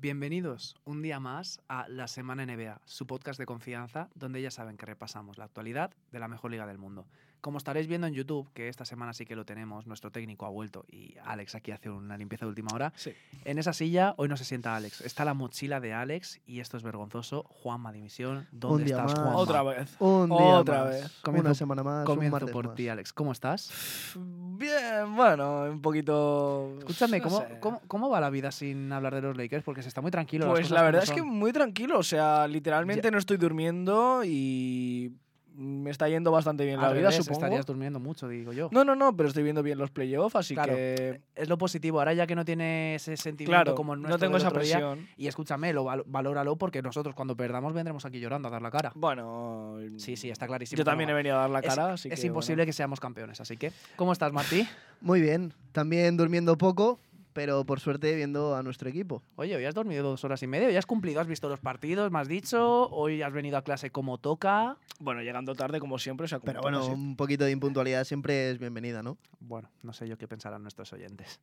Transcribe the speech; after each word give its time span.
Bienvenidos 0.00 0.76
un 0.84 1.02
día 1.02 1.18
más 1.18 1.60
a 1.68 1.88
La 1.88 2.06
Semana 2.06 2.46
NBA, 2.46 2.80
su 2.84 3.04
podcast 3.08 3.36
de 3.36 3.46
confianza, 3.46 4.08
donde 4.14 4.40
ya 4.40 4.52
saben 4.52 4.76
que 4.76 4.86
repasamos 4.86 5.38
la 5.38 5.44
actualidad 5.46 5.90
de 6.12 6.20
la 6.20 6.28
mejor 6.28 6.52
liga 6.52 6.68
del 6.68 6.78
mundo. 6.78 7.04
Como 7.40 7.58
estaréis 7.58 7.88
viendo 7.88 8.06
en 8.06 8.14
YouTube, 8.14 8.48
que 8.52 8.68
esta 8.68 8.84
semana 8.84 9.12
sí 9.12 9.24
que 9.26 9.34
lo 9.34 9.44
tenemos, 9.44 9.88
nuestro 9.88 10.12
técnico 10.12 10.46
ha 10.46 10.50
vuelto 10.50 10.84
y 10.88 11.16
Alex 11.24 11.56
aquí 11.56 11.72
hace 11.72 11.90
una 11.90 12.16
limpieza 12.16 12.44
de 12.44 12.50
última 12.50 12.68
hora. 12.72 12.92
Sí. 12.94 13.12
En 13.44 13.58
esa 13.58 13.72
silla 13.72 14.14
hoy 14.18 14.28
no 14.28 14.36
se 14.36 14.44
sienta 14.44 14.76
Alex, 14.76 15.00
está 15.00 15.24
la 15.24 15.34
mochila 15.34 15.80
de 15.80 15.92
Alex 15.92 16.40
y 16.46 16.60
esto 16.60 16.76
es 16.76 16.84
vergonzoso. 16.84 17.42
Juanma 17.48 17.90
Dimisión, 17.92 18.46
¿dónde 18.52 18.82
Un 18.82 18.84
día 18.86 18.96
estás, 18.98 19.12
más. 19.12 19.20
Juanma? 19.20 19.36
Otra 19.36 19.62
vez. 19.64 19.96
Un 20.00 20.28
día 20.28 20.36
Otra 20.38 20.84
más, 20.84 20.90
vez. 20.90 21.20
Comienzo- 21.22 21.46
una 21.46 21.54
semana 21.54 21.82
más, 21.82 22.00
un 22.00 22.14
Comienzo 22.14 22.32
martes 22.36 22.52
por 22.52 22.74
ti, 22.76 22.88
Alex. 22.88 23.12
¿Cómo 23.12 23.32
estás? 23.32 24.14
Bien, 24.58 25.14
bueno, 25.14 25.62
un 25.70 25.80
poquito. 25.80 26.74
Escúchame, 26.80 27.20
no 27.20 27.24
¿cómo, 27.24 27.44
cómo, 27.60 27.80
cómo 27.86 28.10
va 28.10 28.20
la 28.20 28.28
vida 28.28 28.50
sin 28.50 28.92
hablar 28.92 29.14
de 29.14 29.22
los 29.22 29.36
Lakers? 29.36 29.62
Porque 29.62 29.82
se 29.82 29.88
está 29.88 30.00
muy 30.00 30.10
tranquilo. 30.10 30.50
Pues 30.50 30.70
la 30.70 30.82
verdad 30.82 31.04
es 31.04 31.12
que 31.12 31.22
muy 31.22 31.52
tranquilo. 31.52 31.96
O 31.98 32.02
sea, 32.02 32.48
literalmente 32.48 33.10
no 33.12 33.18
estoy 33.18 33.36
durmiendo 33.36 34.22
y 34.24 35.12
me 35.60 35.90
está 35.90 36.08
yendo 36.08 36.30
bastante 36.30 36.64
bien 36.64 36.80
la 36.80 36.92
vida, 36.92 37.08
revés, 37.10 37.16
supongo. 37.16 37.40
estarías 37.40 37.66
durmiendo 37.66 37.98
mucho, 37.98 38.28
digo 38.28 38.52
yo. 38.52 38.68
No, 38.70 38.84
no, 38.84 38.94
no, 38.94 39.16
pero 39.16 39.28
estoy 39.28 39.42
viendo 39.42 39.62
bien 39.62 39.76
los 39.76 39.90
playoffs, 39.90 40.36
así 40.36 40.54
Claro. 40.54 40.72
que. 40.74 41.20
Es 41.34 41.48
lo 41.48 41.58
positivo. 41.58 41.98
Ahora 41.98 42.14
ya 42.14 42.28
que 42.28 42.36
no 42.36 42.44
tiene 42.44 42.94
ese 42.94 43.16
sentimiento 43.16 43.50
Claro, 43.64 43.74
como 43.74 43.94
el 43.94 44.00
no 44.02 44.08
nuestro 44.08 44.26
tengo 44.26 44.34
del 44.38 44.42
esa 44.42 44.48
otro 44.50 44.62
día, 44.62 44.76
presión. 44.78 45.08
Y 45.16 45.26
escúchame, 45.26 45.72
lo 45.72 45.82
val- 45.82 46.04
valóralo 46.06 46.54
porque 46.56 46.80
nosotros 46.80 47.14
cuando 47.16 47.36
perdamos 47.36 47.72
vendremos 47.74 48.04
aquí 48.04 48.20
llorando 48.20 48.46
a 48.46 48.50
dar 48.52 48.62
la 48.62 48.70
cara. 48.70 48.92
Bueno. 48.94 49.78
Sí, 49.96 50.16
sí, 50.16 50.30
está 50.30 50.46
clarísimo. 50.46 50.78
Yo 50.78 50.84
no 50.84 50.90
también 50.92 51.10
he 51.10 51.14
venido 51.14 51.36
a 51.36 51.40
dar 51.40 51.50
la 51.50 51.58
Es- 51.58 51.66
cara, 51.66 51.92
así 51.94 52.08
Es 52.08 52.20
que, 52.20 52.26
imposible 52.28 52.64
que 52.64 52.72
seamos 52.72 53.00
campeones, 53.00 53.40
así 53.40 53.56
que. 53.56 53.72
¿Cómo 53.96 54.12
estás, 54.12 54.32
Martí? 54.32 54.66
Muy 55.00 55.20
bien, 55.20 55.52
también 55.72 56.16
durmiendo 56.16 56.56
poco, 56.56 57.00
pero 57.38 57.62
por 57.64 57.78
suerte 57.78 58.16
viendo 58.16 58.56
a 58.56 58.64
nuestro 58.64 58.88
equipo. 58.88 59.22
Oye, 59.36 59.54
hoy 59.54 59.64
has 59.64 59.72
dormido 59.72 60.02
dos 60.02 60.24
horas 60.24 60.42
y 60.42 60.48
media, 60.48 60.66
hoy 60.66 60.74
has 60.76 60.86
cumplido, 60.86 61.20
has 61.20 61.28
visto 61.28 61.48
los 61.48 61.60
partidos, 61.60 62.10
me 62.10 62.18
has 62.18 62.26
dicho, 62.26 62.88
hoy 62.90 63.22
has 63.22 63.32
venido 63.32 63.56
a 63.56 63.62
clase 63.62 63.90
como 63.90 64.18
toca. 64.18 64.76
Bueno, 64.98 65.22
llegando 65.22 65.54
tarde, 65.54 65.78
como 65.78 66.00
siempre, 66.00 66.24
o 66.24 66.28
sea, 66.28 66.40
como 66.40 66.46
Pero 66.50 66.62
bueno, 66.62 66.84
un 66.88 67.14
poquito 67.14 67.44
de 67.44 67.52
impuntualidad 67.52 68.02
siempre 68.02 68.50
es 68.50 68.58
bienvenida, 68.58 69.04
¿no? 69.04 69.18
Bueno, 69.38 69.70
no 69.84 69.92
sé 69.92 70.08
yo 70.08 70.18
qué 70.18 70.26
pensarán 70.26 70.62
nuestros 70.62 70.92
oyentes. 70.92 71.38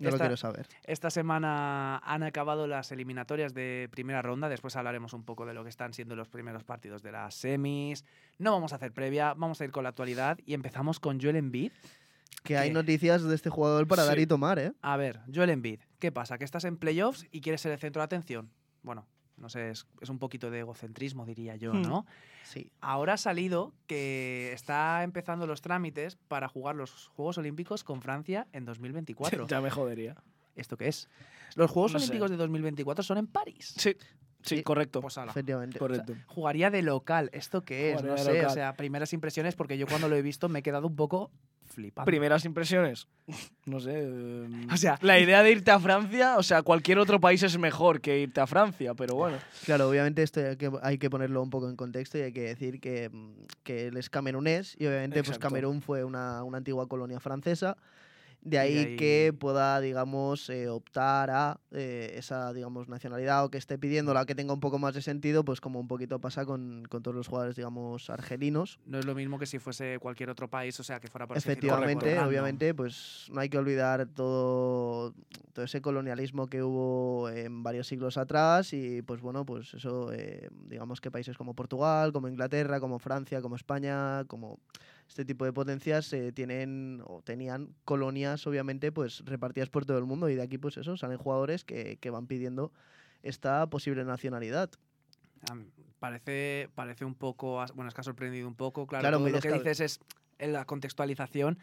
Yo 0.00 0.06
lo 0.06 0.16
Esta- 0.16 0.24
quiero 0.24 0.36
saber. 0.36 0.66
Esta 0.82 1.10
semana 1.10 1.98
han 1.98 2.24
acabado 2.24 2.66
las 2.66 2.90
eliminatorias 2.90 3.54
de 3.54 3.88
primera 3.92 4.22
ronda. 4.22 4.48
Después 4.48 4.74
hablaremos 4.74 5.12
un 5.12 5.22
poco 5.22 5.46
de 5.46 5.54
lo 5.54 5.62
que 5.62 5.70
están 5.70 5.94
siendo 5.94 6.16
los 6.16 6.26
primeros 6.26 6.64
partidos 6.64 7.04
de 7.04 7.12
las 7.12 7.36
semis. 7.36 8.04
No 8.38 8.50
vamos 8.50 8.72
a 8.72 8.76
hacer 8.76 8.90
previa, 8.92 9.32
vamos 9.34 9.60
a 9.60 9.64
ir 9.64 9.70
con 9.70 9.84
la 9.84 9.90
actualidad 9.90 10.38
y 10.44 10.54
empezamos 10.54 10.98
con 10.98 11.20
Joel 11.20 11.36
Embiid. 11.36 11.70
Que 12.42 12.56
hay 12.56 12.70
noticias 12.72 13.22
de 13.24 13.34
este 13.34 13.50
jugador 13.50 13.88
para 13.88 14.04
dar 14.04 14.18
y 14.18 14.26
tomar, 14.26 14.58
¿eh? 14.58 14.72
A 14.82 14.96
ver, 14.96 15.20
Joel 15.34 15.50
Embiid, 15.50 15.80
¿qué 15.98 16.12
pasa? 16.12 16.38
¿Que 16.38 16.44
estás 16.44 16.64
en 16.64 16.76
playoffs 16.76 17.26
y 17.32 17.40
quieres 17.40 17.60
ser 17.60 17.72
el 17.72 17.78
centro 17.78 18.00
de 18.00 18.04
atención? 18.04 18.50
Bueno, 18.82 19.06
no 19.36 19.48
sé, 19.48 19.70
es, 19.70 19.86
es 20.00 20.08
un 20.10 20.18
poquito 20.20 20.50
de 20.50 20.60
egocentrismo, 20.60 21.26
diría 21.26 21.56
yo, 21.56 21.72
Hmm. 21.74 21.82
¿no? 21.82 22.06
Sí. 22.44 22.70
Ahora 22.80 23.14
ha 23.14 23.16
salido 23.16 23.74
que 23.88 24.52
está 24.52 25.02
empezando 25.02 25.48
los 25.48 25.60
trámites 25.60 26.16
para 26.28 26.48
jugar 26.48 26.76
los 26.76 27.08
Juegos 27.08 27.36
Olímpicos 27.38 27.82
con 27.82 28.00
Francia 28.00 28.46
en 28.52 28.64
2024. 28.66 29.48
ya 29.48 29.60
me 29.60 29.70
jodería. 29.70 30.14
¿Esto 30.54 30.76
qué 30.76 30.86
es? 30.88 31.08
Los 31.56 31.70
Juegos 31.70 31.92
No 31.94 31.98
sé. 31.98 32.04
Olímpicos 32.06 32.30
de 32.30 32.36
2024 32.36 33.02
son 33.02 33.18
en 33.18 33.26
París. 33.26 33.74
Sí, 33.76 33.96
sí, 34.42 34.56
Sí. 34.58 34.62
correcto. 34.62 35.00
Pues. 35.00 35.16
Efectivamente. 35.18 35.78
correcto. 35.80 36.14
Jugaría 36.28 36.70
de 36.70 36.82
local. 36.82 37.28
¿Esto 37.32 37.62
qué 37.64 37.90
es? 37.90 38.00
Jugaría 38.00 38.24
No 38.24 38.30
sé. 38.30 38.46
O 38.46 38.50
sea, 38.50 38.76
primeras 38.76 39.12
impresiones, 39.12 39.56
porque 39.56 39.76
yo 39.76 39.86
cuando 39.88 40.08
lo 40.08 40.14
he 40.16 40.22
visto 40.22 40.48
me 40.48 40.60
he 40.60 40.62
quedado 40.62 40.86
un 40.86 40.94
poco 40.96 41.30
flipando. 41.66 42.06
Primeras 42.06 42.44
impresiones. 42.44 43.06
No 43.64 43.80
sé. 43.80 43.92
eh, 43.94 44.66
O 44.72 44.76
sea, 44.76 44.98
la 45.02 45.18
idea 45.18 45.42
de 45.42 45.52
irte 45.52 45.70
a 45.70 45.78
Francia, 45.78 46.36
o 46.38 46.42
sea, 46.42 46.62
cualquier 46.62 46.98
otro 46.98 47.20
país 47.20 47.42
es 47.42 47.58
mejor 47.58 48.00
que 48.00 48.20
irte 48.20 48.40
a 48.40 48.46
Francia, 48.46 48.94
pero 48.94 49.14
bueno. 49.14 49.36
Claro, 49.64 49.88
obviamente 49.88 50.22
esto 50.22 50.40
hay 50.40 50.56
que, 50.56 50.70
hay 50.82 50.98
que 50.98 51.10
ponerlo 51.10 51.42
un 51.42 51.50
poco 51.50 51.68
en 51.68 51.76
contexto 51.76 52.18
y 52.18 52.22
hay 52.22 52.32
que 52.32 52.42
decir 52.42 52.80
que, 52.80 53.08
mm, 53.10 53.32
que 53.62 53.88
él 53.88 53.96
es 53.96 54.08
camerunés 54.10 54.76
y 54.78 54.86
obviamente 54.86 55.16
pues 55.20 55.28
Exacto. 55.28 55.48
Camerún 55.48 55.82
fue 55.82 56.04
una, 56.04 56.42
una 56.44 56.58
antigua 56.58 56.88
colonia 56.88 57.20
francesa. 57.20 57.76
De 58.46 58.60
ahí, 58.60 58.76
ahí- 58.78 58.96
que 58.96 59.34
pueda, 59.36 59.80
digamos, 59.80 60.48
eh, 60.50 60.68
optar 60.68 61.30
a 61.30 61.60
eh, 61.72 62.14
esa, 62.16 62.52
digamos, 62.52 62.88
nacionalidad 62.88 63.44
o 63.44 63.50
que 63.50 63.58
esté 63.58 63.76
pidiéndola 63.76 64.24
que 64.24 64.36
tenga 64.36 64.52
un 64.54 64.60
poco 64.60 64.78
más 64.78 64.94
de 64.94 65.02
sentido, 65.02 65.44
pues 65.44 65.60
como 65.60 65.80
un 65.80 65.88
poquito 65.88 66.20
pasa 66.20 66.46
con, 66.46 66.84
con 66.88 67.02
todos 67.02 67.16
los 67.16 67.26
jugadores, 67.26 67.56
digamos, 67.56 68.08
argelinos. 68.08 68.78
no 68.86 69.00
es 69.00 69.04
lo 69.04 69.16
mismo 69.16 69.40
que 69.40 69.46
si 69.46 69.58
fuese 69.58 69.98
cualquier 69.98 70.30
otro 70.30 70.48
país, 70.48 70.78
o 70.78 70.84
sea, 70.84 71.00
que 71.00 71.08
fuera 71.08 71.26
por 71.26 71.36
Efectivamente, 71.36 72.20
obviamente, 72.20 72.72
pues 72.72 73.26
no 73.32 73.40
hay 73.40 73.48
que 73.48 73.58
olvidar 73.58 74.06
todo, 74.14 75.12
todo 75.52 75.64
ese 75.64 75.80
colonialismo 75.80 76.46
que 76.46 76.62
hubo 76.62 77.28
en 77.28 77.64
varios 77.64 77.88
siglos 77.88 78.16
atrás 78.16 78.72
y 78.72 79.02
pues 79.02 79.20
bueno, 79.20 79.44
pues 79.44 79.74
eso, 79.74 80.12
eh, 80.12 80.48
digamos 80.68 81.00
que 81.00 81.10
países 81.10 81.36
como 81.36 81.54
Portugal, 81.54 82.12
como 82.12 82.28
Inglaterra, 82.28 82.78
como 82.78 83.00
Francia, 83.00 83.42
como 83.42 83.56
España, 83.56 84.24
como 84.28 84.60
este 85.08 85.24
tipo 85.24 85.44
de 85.44 85.52
potencias 85.52 86.12
eh, 86.12 86.32
tienen 86.32 87.02
o 87.06 87.22
tenían 87.22 87.74
colonias 87.84 88.46
obviamente 88.46 88.92
pues 88.92 89.22
repartidas 89.24 89.70
por 89.70 89.86
todo 89.86 89.98
el 89.98 90.04
mundo 90.04 90.28
y 90.28 90.34
de 90.34 90.42
aquí 90.42 90.58
pues 90.58 90.76
eso, 90.76 90.96
salen 90.96 91.18
jugadores 91.18 91.64
que, 91.64 91.96
que 92.00 92.10
van 92.10 92.26
pidiendo 92.26 92.72
esta 93.22 93.66
posible 93.68 94.04
nacionalidad. 94.04 94.70
Am, 95.50 95.66
Parece, 95.98 96.68
parece 96.74 97.04
un 97.04 97.14
poco. 97.14 97.64
Bueno, 97.74 97.88
es 97.88 97.94
que 97.94 98.00
ha 98.00 98.04
sorprendido 98.04 98.46
un 98.46 98.54
poco. 98.54 98.86
Claro, 98.86 99.02
Claro, 99.02 99.16
todo 99.16 99.22
muy 99.22 99.32
lo 99.32 99.40
que 99.40 99.52
dices 99.52 99.80
es 99.80 100.00
en 100.38 100.52
la 100.52 100.66
contextualización, 100.66 101.58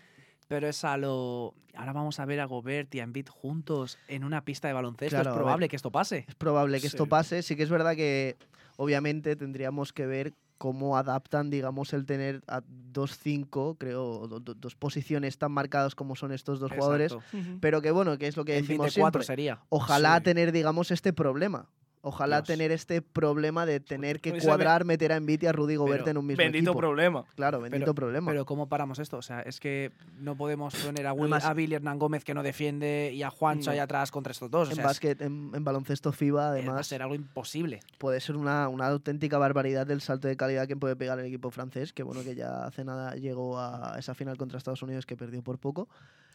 pero 0.47 0.67
es 0.67 0.83
a 0.83 0.97
lo. 0.97 1.53
Ahora 1.75 1.93
vamos 1.93 2.19
a 2.19 2.25
ver 2.25 2.39
a 2.39 2.45
Gobert 2.45 2.93
y 2.95 2.99
a 2.99 3.03
Embiid 3.03 3.27
juntos 3.27 3.99
en 4.07 4.23
una 4.23 4.43
pista 4.43 4.67
de 4.67 4.73
baloncesto. 4.73 5.15
Claro, 5.15 5.29
es 5.29 5.35
probable 5.35 5.69
que 5.69 5.75
esto 5.75 5.91
pase. 5.91 6.25
Es 6.27 6.35
probable 6.35 6.81
que 6.81 6.87
esto 6.87 7.05
pase. 7.05 7.43
Sí 7.43 7.55
que 7.55 7.63
es 7.63 7.69
verdad 7.69 7.95
que 7.95 8.35
obviamente 8.77 9.35
tendríamos 9.35 9.93
que 9.93 10.07
ver 10.07 10.33
cómo 10.63 10.95
adaptan, 10.95 11.49
digamos, 11.49 11.91
el 11.91 12.05
tener 12.05 12.41
a 12.47 12.61
dos 12.65 13.17
cinco, 13.17 13.75
creo, 13.77 14.29
do- 14.29 14.39
do- 14.39 14.53
dos 14.53 14.75
posiciones 14.77 15.37
tan 15.37 15.51
marcadas 15.51 15.93
como 15.93 16.15
son 16.15 16.31
estos 16.31 16.61
dos 16.61 16.71
jugadores. 16.71 17.13
Pero 17.59 17.81
que 17.81 17.91
bueno, 17.91 18.17
que 18.17 18.27
es 18.27 18.37
lo 18.37 18.45
que 18.45 18.53
decimos 18.53 18.93
siempre. 18.93 19.23
sería. 19.25 19.59
Ojalá 19.67 20.19
Sí. 20.19 20.23
tener, 20.23 20.53
digamos, 20.53 20.89
este 20.91 21.11
problema. 21.11 21.67
Ojalá 22.05 22.41
Dios. 22.41 22.47
tener 22.47 22.71
este 22.73 23.01
problema 23.01 23.65
de 23.65 23.79
tener 23.79 24.19
que 24.19 24.37
cuadrar, 24.39 24.83
meter 24.83 25.13
a 25.13 25.21
y 25.25 25.45
a 25.45 25.51
Rudy 25.53 25.77
Gobert 25.77 25.99
Pero 26.03 26.11
en 26.11 26.17
un 26.17 26.25
mismo 26.25 26.37
Bendito 26.43 26.71
equipo. 26.71 26.77
problema. 26.77 27.23
Claro, 27.35 27.61
bendito 27.61 27.95
problema. 27.95 28.29
Pero 28.29 28.45
¿cómo 28.45 28.67
paramos 28.67 28.99
esto? 28.99 29.15
O 29.17 29.21
sea, 29.21 29.39
es 29.39 29.61
que 29.61 29.93
no 30.19 30.35
podemos 30.35 30.75
poner 30.75 31.07
a, 31.07 31.13
Will, 31.13 31.23
Además- 31.31 31.45
a 31.45 31.53
Billy 31.53 31.75
Hernán 31.75 31.99
Gómez 31.99 32.25
que 32.25 32.33
no 32.33 32.43
defiende 32.43 33.11
y 33.13 33.23
a 33.23 33.29
Juancho 33.29 33.67
No. 33.67 33.71
ahí 33.71 33.79
atrás 33.79 34.11
contra 34.11 34.31
estos 34.31 34.51
dos. 34.51 34.67
O 34.67 34.71
en 34.71 34.75
sea, 34.75 34.85
básquet, 34.85 35.21
en, 35.21 35.51
en 35.53 35.63
baloncesto 35.63 36.11
FIBA, 36.11 36.41
eh, 36.41 36.43
va 36.43 36.47
a 36.47 36.51
además, 36.51 36.87
ser 36.87 37.01
algo 37.01 37.15
imposible. 37.15 37.79
puede 37.99 38.19
ser 38.19 38.35
una, 38.35 38.67
una 38.67 38.87
auténtica 38.87 39.37
barbaridad 39.37 39.87
del 39.87 40.01
salto 40.01 40.27
de 40.27 40.35
calidad 40.35 40.67
que 40.67 40.75
puede 40.75 40.97
pegar 40.97 41.17
el 41.19 41.25
equipo 41.25 41.51
francés, 41.51 41.93
que 41.93 42.03
bueno, 42.03 42.21
que 42.23 42.35
ya 42.35 42.65
hace 42.65 42.83
nada 42.83 43.15
llegó 43.15 43.57
a 43.59 43.95
esa 43.97 44.13
final 44.13 44.35
contra 44.35 44.57
Estados 44.57 44.81
Unidos 44.83 45.05
que 45.05 45.15
perdió 45.15 45.41
por 45.41 45.57
poco. 45.57 45.87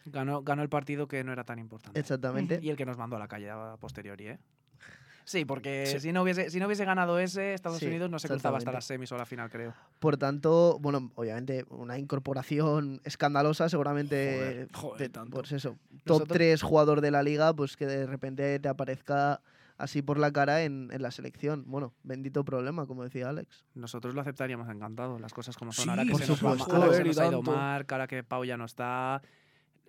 Ganó, 0.05 0.41
ganó 0.41 0.63
el 0.63 0.69
partido 0.69 1.07
que 1.07 1.23
no 1.23 1.31
era 1.31 1.43
tan 1.43 1.59
importante. 1.59 1.99
Exactamente. 1.99 2.59
Y 2.61 2.69
el 2.71 2.75
que 2.77 2.85
nos 2.87 2.97
mandó 2.97 3.17
a 3.17 3.19
la 3.19 3.27
calle 3.27 3.51
a 3.51 3.75
posteriori, 3.79 4.29
¿eh? 4.29 4.39
Sí, 5.29 5.45
porque 5.45 5.85
Sí. 5.85 5.99
Si, 5.99 6.11
no 6.11 6.23
hubiese, 6.23 6.49
si 6.49 6.59
no 6.59 6.65
hubiese 6.65 6.85
ganado 6.85 7.19
ese, 7.19 7.53
Estados 7.53 7.77
Sí, 7.77 7.85
Unidos 7.85 8.09
no 8.09 8.17
se 8.17 8.27
cruzaba 8.27 8.57
hasta 8.57 8.71
las 8.71 8.85
semis 8.85 9.11
o 9.11 9.17
la 9.17 9.27
final, 9.27 9.47
creo. 9.51 9.75
Por 9.99 10.17
tanto, 10.17 10.79
bueno, 10.81 11.11
obviamente 11.13 11.65
una 11.69 11.99
incorporación 11.99 12.99
escandalosa, 13.03 13.69
seguramente 13.69 14.37
Joder, 14.39 14.69
joder, 14.73 14.99
de- 15.01 15.09
tanto. 15.09 15.37
pues 15.37 15.51
eso, 15.51 15.77
top 16.03 16.21
Nosotros- 16.21 16.35
3 16.35 16.61
jugador 16.63 17.01
de 17.01 17.11
la 17.11 17.21
liga, 17.21 17.53
pues 17.53 17.77
que 17.77 17.85
de 17.85 18.07
repente 18.07 18.57
te 18.59 18.67
aparezca 18.69 19.39
así 19.77 20.01
por 20.01 20.17
la 20.17 20.31
cara 20.33 20.63
en, 20.63 20.89
en 20.91 21.01
la 21.03 21.11
selección. 21.11 21.63
Bueno, 21.67 21.93
bendito 22.01 22.43
problema, 22.43 22.87
como 22.87 23.03
decía 23.03 23.29
Alex. 23.29 23.65
Nosotros 23.75 24.15
lo 24.15 24.21
aceptaríamos 24.21 24.67
encantado, 24.67 25.19
las 25.19 25.31
cosas 25.31 25.55
como 25.57 25.71
son. 25.73 25.83
Sí, 25.83 25.89
ahora 25.91 26.05
que 26.05 26.11
por 26.11 26.21
se 26.21 26.27
nos, 26.27 26.43
va, 26.43 26.51
supuesto. 26.53 26.75
ahora 26.75 26.87
que 26.89 26.95
se 26.95 27.01
Joder, 27.01 27.05
y 27.05 27.09
nos 27.09 27.17
ha 27.19 27.27
ido 27.27 27.31
tanto. 27.43 27.51
Marc, 27.51 27.91
ahora 27.91 28.07
que 28.07 28.23
Pau 28.23 28.43
ya 28.45 28.57
no 28.57 28.65
está, 28.65 29.21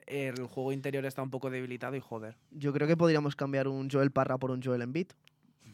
el 0.07 0.45
juego 0.49 0.73
interior 0.73 1.07
está 1.07 1.23
un 1.23 1.31
poco 1.31 1.49
debilitado 1.51 1.97
y 1.97 2.01
joder. 2.01 2.37
Yo 2.51 2.73
creo 2.75 2.87
que 2.87 2.97
podríamos 2.97 3.37
cambiar 3.37 3.69
un 3.69 3.89
Joel 3.89 4.11
Parra 4.11 4.37
por 4.39 4.51
un 4.51 4.61
Joel 4.63 4.83
Embiid. 4.83 5.07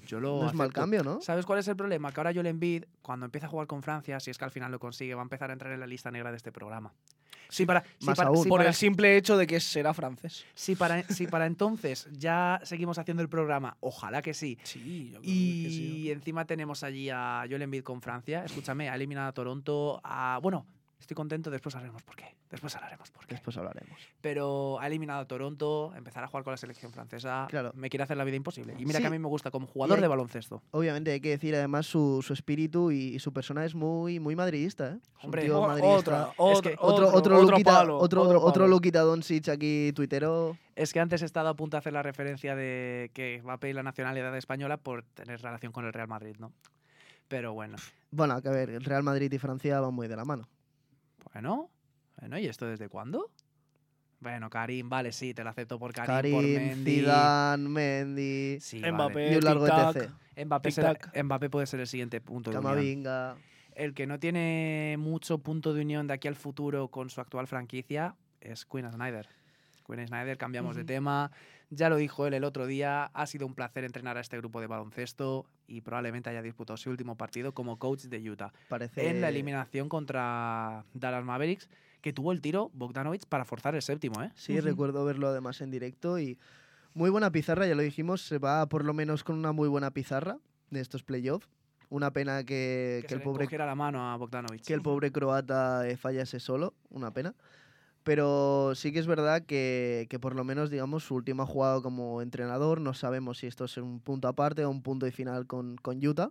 Yo 0.07 0.21
lo 0.21 0.41
No 0.43 0.49
es 0.49 0.55
mal 0.55 0.73
cambio, 0.73 1.03
¿no? 1.03 1.21
¿Sabes 1.21 1.45
cuál 1.45 1.59
es 1.59 1.69
el 1.69 1.77
problema? 1.77 2.13
Que 2.13 2.21
ahora 2.21 2.33
Joel 2.33 2.47
Embiid, 2.47 2.85
cuando 3.03 3.27
empieza 3.27 3.47
a 3.47 3.51
jugar 3.51 3.67
con 3.67 3.83
Francia, 3.83 4.19
si 4.21 4.31
es 4.31 4.39
que 4.39 4.45
al 4.45 4.51
final 4.51 4.71
lo 4.73 4.79
consigue, 4.79 5.15
va 5.15 5.23
a 5.23 5.25
empezar 5.25 5.51
a 5.51 5.53
entrar 5.53 5.73
en 5.73 5.81
la 5.81 5.87
lista 5.87 6.11
negra 6.11 6.31
de 6.31 6.37
este 6.37 6.53
programa. 6.53 6.93
Si 7.49 7.65
para, 7.65 7.85
si 8.01 8.07
Más 8.07 8.17
para- 8.17 8.29
aún. 8.31 8.43
si 8.43 8.49
Por 8.49 8.59
para- 8.59 8.71
el 8.71 8.75
simple 8.75 9.17
hecho 9.17 9.37
de 9.37 9.47
que 9.47 9.61
será 9.61 9.95
francés. 9.95 10.45
si 10.55 10.75
para- 10.75 11.05
si 11.05 11.29
para 11.29 11.47
entonces 11.47 12.09
ya 12.11 12.61
seguimos 12.65 12.99
haciendo 12.99 13.23
el 13.23 13.29
programa, 13.29 13.77
ojalá 13.81 14.21
que 14.21 14.35
sí, 14.35 14.59
Sí, 14.65 15.11
yo 15.13 15.21
Y 15.23 16.11
encima 16.11 16.45
tenemos 16.45 16.83
allí 16.83 17.09
a 17.09 17.45
Joel 17.49 17.63
Embiid 17.63 17.85
con 17.85 18.03
Francia. 18.03 18.45
Escúchame, 18.45 18.89
ha 18.91 18.97
eliminado 18.97 19.29
a 19.29 19.33
Toronto. 19.33 20.01
A, 20.03 20.41
bueno, 20.43 20.67
Estoy 20.99 21.15
contento, 21.15 21.51
después 21.51 21.75
hablaremos 21.75 22.03
por 22.03 22.17
qué. 22.17 22.35
Después 22.51 22.75
hablaremos 22.75 23.11
por 23.11 23.27
qué. 23.27 23.35
Después 23.35 23.57
hablaremos. 23.59 24.01
Pero 24.23 24.81
ha 24.81 24.87
eliminado 24.87 25.21
a 25.21 25.25
Toronto, 25.27 25.93
empezar 25.95 26.25
a 26.25 26.27
jugar 26.27 26.43
con 26.43 26.53
la 26.53 26.57
selección 26.57 26.91
francesa. 26.91 27.47
Claro. 27.51 27.71
Me 27.75 27.91
quiere 27.91 28.05
hacer 28.05 28.17
la 28.17 28.25
vida 28.25 28.37
imposible. 28.37 28.73
Y 28.79 28.87
mira 28.87 28.97
Sí. 28.99 29.03
que 29.03 29.07
a 29.09 29.11
mí 29.11 29.19
me 29.19 29.29
gusta 29.29 29.51
como 29.51 29.67
jugador 29.67 29.99
hay- 29.99 30.03
de 30.03 30.09
baloncesto. 30.09 30.63
Obviamente 30.71 31.13
hay 31.13 31.21
que 31.21 31.29
decir 31.31 31.55
además 31.55 31.87
su, 31.87 32.23
su 32.27 32.33
espíritu 32.33 32.91
y, 32.91 33.15
y 33.15 33.19
su 33.19 33.33
persona 33.33 33.65
es 33.65 33.75
muy, 33.75 34.19
muy 34.21 34.35
madridista, 34.35 34.93
¿eh? 34.95 34.99
Es 35.19 35.25
Hombre, 35.25 35.51
O- 35.53 35.67
madridista. 35.67 35.99
otra, 35.99 36.23
Es 36.31 36.35
otra- 36.59 36.71
que 36.71 36.77
Otro, 36.81 37.07
otro, 37.09 37.19
otro 37.19 37.43
Luquita, 37.43 37.71
palo, 37.73 37.99
otro, 37.99 38.23
otro 38.23 38.41
otro. 38.43 38.67
Luquita 38.69 39.01
Doncic 39.03 39.49
aquí, 39.51 39.93
tuitero. 39.95 40.57
Es 40.77 40.93
que 40.93 41.01
antes 41.01 41.21
he 41.23 41.27
estado 41.27 41.49
a 41.51 41.55
punto 41.55 41.77
de 41.77 41.81
hacer 41.81 41.93
la 41.93 42.03
referencia 42.03 42.57
de 42.57 43.11
que 43.13 43.43
va 43.43 43.55
a 43.55 43.61
pedir 43.61 43.75
la 43.77 43.83
nacionalidad 43.83 44.35
española 44.37 44.79
por 44.79 45.03
tener 45.05 45.41
relación 45.43 45.73
con 45.73 45.85
el 45.85 45.93
Real 45.93 46.09
Madrid, 46.09 46.37
¿no? 46.39 46.53
Pero 47.29 47.53
bueno, 47.53 47.77
Bueno, 48.13 48.35
a 48.35 48.41
ver, 48.41 48.71
el 48.71 48.85
Real 48.85 49.03
Madrid 49.03 49.31
y 49.33 49.39
Francia 49.39 49.79
van 49.81 49.93
muy 49.93 50.09
de 50.09 50.17
la 50.17 50.25
mano. 50.25 50.49
Bueno, 51.37 51.71
bueno, 52.19 52.39
¿y 52.39 52.47
esto 52.47 52.67
desde 52.67 52.89
cuándo? 52.89 53.31
Bueno, 54.21 54.49
Karim, 54.49 54.89
vale, 54.89 55.13
sí, 55.13 55.35
te 55.35 55.45
lo 55.45 55.51
acepto 55.51 55.79
por 55.79 55.93
Karim, 55.93 56.33
por 56.33 56.41
Karim, 56.43 56.55
Mendy. 56.57 56.95
Zidane, 57.01 57.69
Mendy, 57.69 58.59
Sí, 58.61 58.81
vale. 58.81 58.93
Mbappé, 58.95 59.33
y 59.33 59.37
un 59.37 59.45
largo 59.45 59.67
tic-tac. 59.67 59.97
ETC. 60.37 60.45
Mbappé, 60.47 60.71
será- 60.71 60.95
Tic-tac. 60.95 61.23
Mbappé 61.25 61.51
puede 61.51 61.67
ser 61.67 61.81
el 61.81 61.87
siguiente 61.87 62.23
punto 62.23 62.51
de 62.51 62.57
unión. 62.59 63.37
El 63.75 63.93
que 63.93 64.07
no 64.07 64.19
tiene 64.19 64.97
mucho 64.99 65.37
punto 65.39 65.75
de 65.75 65.83
unión 65.83 66.07
de 66.07 66.15
aquí 66.15 66.27
al 66.27 66.37
futuro 66.37 66.89
con 66.89 67.11
su 67.11 67.21
actual 67.21 67.47
franquicia 67.47 68.15
es 68.41 68.65
Quinn 68.65 68.91
Snyder. 68.91 69.29
Quinn 69.87 70.07
Snyder, 70.07 70.37
cambiamos 70.37 70.75
de 70.77 70.83
Ujú. 70.83 70.87
tema. 70.89 71.31
Ya 71.71 71.89
lo 71.89 71.97
dijo 71.97 72.27
él 72.27 72.35
el 72.35 72.45
otro 72.45 72.67
día, 72.67 73.05
ha 73.13 73.27
sido 73.27 73.47
un 73.47 73.55
placer 73.55 73.85
entrenar 73.85 74.17
a 74.17 74.21
este 74.21 74.37
grupo 74.37 74.61
de 74.61 74.67
baloncesto 74.67 75.47
y 75.67 75.81
probablemente 75.81 76.31
haya 76.31 76.43
disputado 76.43 76.77
su 76.77 76.91
último 76.91 77.17
partido 77.17 77.53
como 77.53 77.79
coach 77.79 78.05
de 78.05 78.31
Utah. 78.31 78.53
Parece. 78.69 79.09
En 79.09 79.21
la 79.21 79.29
eliminación 79.29 79.89
contra 79.89 80.85
Dallas 80.95 81.25
Mavericks, 81.25 81.69
que 82.01 82.13
tuvo 82.13 82.33
el 82.33 82.41
tiro 82.41 82.71
Bogdanovich 82.75 83.27
para 83.27 83.45
forzar 83.45 83.75
el 83.75 83.83
séptimo, 83.83 84.23
¿eh? 84.23 84.31
Sí, 84.35 84.59
Ujú. 84.59 84.69
recuerdo 84.69 85.05
verlo 85.05 85.29
además 85.29 85.61
en 85.61 85.71
directo 85.71 86.19
y 86.19 86.39
muy 86.95 87.11
buena 87.11 87.31
pizarra, 87.31 87.67
ya 87.67 87.75
lo 87.75 87.83
dijimos, 87.83 88.23
se 88.23 88.39
va 88.39 88.67
por 88.69 88.85
lo 88.85 88.95
menos 88.95 89.25
con 89.25 89.37
una 89.37 89.53
muy 89.53 89.69
buena 89.69 89.91
pizarra 89.91 90.39
de 90.71 90.81
estos 90.81 91.03
playoffs. 91.03 91.49
Una 91.89 92.13
pena 92.13 92.43
que, 92.43 92.99
Que, 93.03 93.03
que 93.03 93.09
se 93.09 93.15
el 93.15 93.23
pobre 93.23 93.47
la 93.59 93.75
mano 93.75 94.13
a 94.13 94.17
Bogdanovich. 94.17 94.65
que 94.67 94.75
el 94.75 94.83
pobre 94.83 95.13
croata 95.13 95.89
eh, 95.89 95.97
fallase 95.97 96.41
solo, 96.41 96.75
una 96.91 97.13
pena. 97.13 97.35
Pero 98.07 98.71
sí 98.77 98.93
que 98.93 99.01
es 99.01 99.09
verdad 99.09 99.43
que, 99.47 100.07
que 100.09 100.21
por 100.21 100.37
lo 100.37 100.45
menos, 100.45 100.71
digamos, 100.71 101.03
su 101.03 101.17
última 101.17 101.45
jugada 101.45 101.81
como 101.83 102.23
entrenador, 102.23 102.81
no 102.81 102.95
sabemos 102.95 103.39
si 103.39 103.49
esto 103.49 103.65
es 103.65 103.77
un 103.79 103.99
punto 103.99 104.29
aparte 104.29 104.65
o 104.65 104.71
un 104.71 104.81
punto 104.81 105.09
y 105.09 105.11
final 105.11 105.49
con, 105.49 105.75
con 105.75 105.99
Utah. 106.07 106.31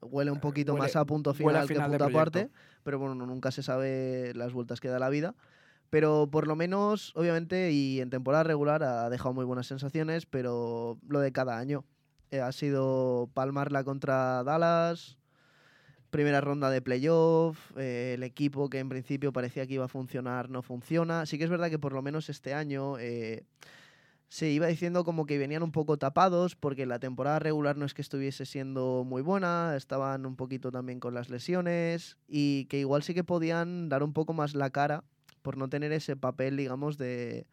Huele 0.00 0.30
un 0.30 0.38
Eh, 0.38 0.40
poquito 0.40 0.72
huele- 0.72 0.78
más 0.78 0.96
a 0.96 1.04
punto 1.04 1.34
final 1.34 1.68
que 1.68 1.74
final 1.74 1.90
de 1.90 1.98
punto 1.98 2.04
aparte, 2.18 2.50
pero 2.84 2.98
bueno, 2.98 3.14
nunca 3.26 3.50
se 3.50 3.62
sabe 3.62 4.32
las 4.34 4.54
vueltas 4.54 4.80
que 4.80 4.88
da 4.88 4.98
la 4.98 5.10
vida. 5.10 5.34
Pero 5.90 6.26
por 6.32 6.46
lo 6.46 6.56
menos, 6.56 7.12
obviamente, 7.16 7.70
y 7.70 8.00
en 8.00 8.08
temporada 8.08 8.44
regular 8.44 8.82
ha 8.82 9.10
dejado 9.10 9.34
muy 9.34 9.44
buenas 9.44 9.66
sensaciones, 9.66 10.24
pero 10.24 10.98
lo 11.06 11.20
de 11.20 11.32
cada 11.32 11.58
año. 11.58 11.84
eh, 12.30 12.40
ha 12.40 12.50
sido 12.52 13.28
palmarla 13.34 13.84
contra 13.84 14.42
Dallas, 14.42 15.18
primera 16.14 16.40
ronda 16.40 16.70
de 16.70 16.80
playoff, 16.80 17.76
eh, 17.76 18.12
el 18.14 18.22
equipo 18.22 18.70
que 18.70 18.78
en 18.78 18.88
principio 18.88 19.32
parecía 19.32 19.66
que 19.66 19.74
iba 19.74 19.86
a 19.86 19.88
funcionar 19.88 20.48
no 20.48 20.62
funciona. 20.62 21.26
Sí 21.26 21.38
que 21.38 21.44
es 21.44 21.50
verdad 21.50 21.70
que 21.70 21.78
por 21.80 21.92
lo 21.92 22.02
menos 22.02 22.28
este 22.28 22.54
año 22.54 23.00
eh, 23.00 23.42
se 24.28 24.48
iba 24.48 24.68
diciendo 24.68 25.04
como 25.04 25.26
que 25.26 25.38
venían 25.38 25.64
un 25.64 25.72
poco 25.72 25.96
tapados 25.96 26.54
porque 26.54 26.86
la 26.86 27.00
temporada 27.00 27.40
regular 27.40 27.76
no 27.76 27.84
es 27.84 27.94
que 27.94 28.02
estuviese 28.02 28.46
siendo 28.46 29.02
muy 29.04 29.22
buena, 29.22 29.74
estaban 29.76 30.24
un 30.24 30.36
poquito 30.36 30.70
también 30.70 31.00
con 31.00 31.14
las 31.14 31.30
lesiones 31.30 32.16
y 32.28 32.66
que 32.66 32.78
igual 32.78 33.02
sí 33.02 33.12
que 33.12 33.24
podían 33.24 33.88
dar 33.88 34.04
un 34.04 34.12
poco 34.12 34.34
más 34.34 34.54
la 34.54 34.70
cara 34.70 35.02
por 35.42 35.56
no 35.56 35.68
tener 35.68 35.90
ese 35.90 36.14
papel, 36.14 36.56
digamos, 36.56 36.96
de, 36.96 37.48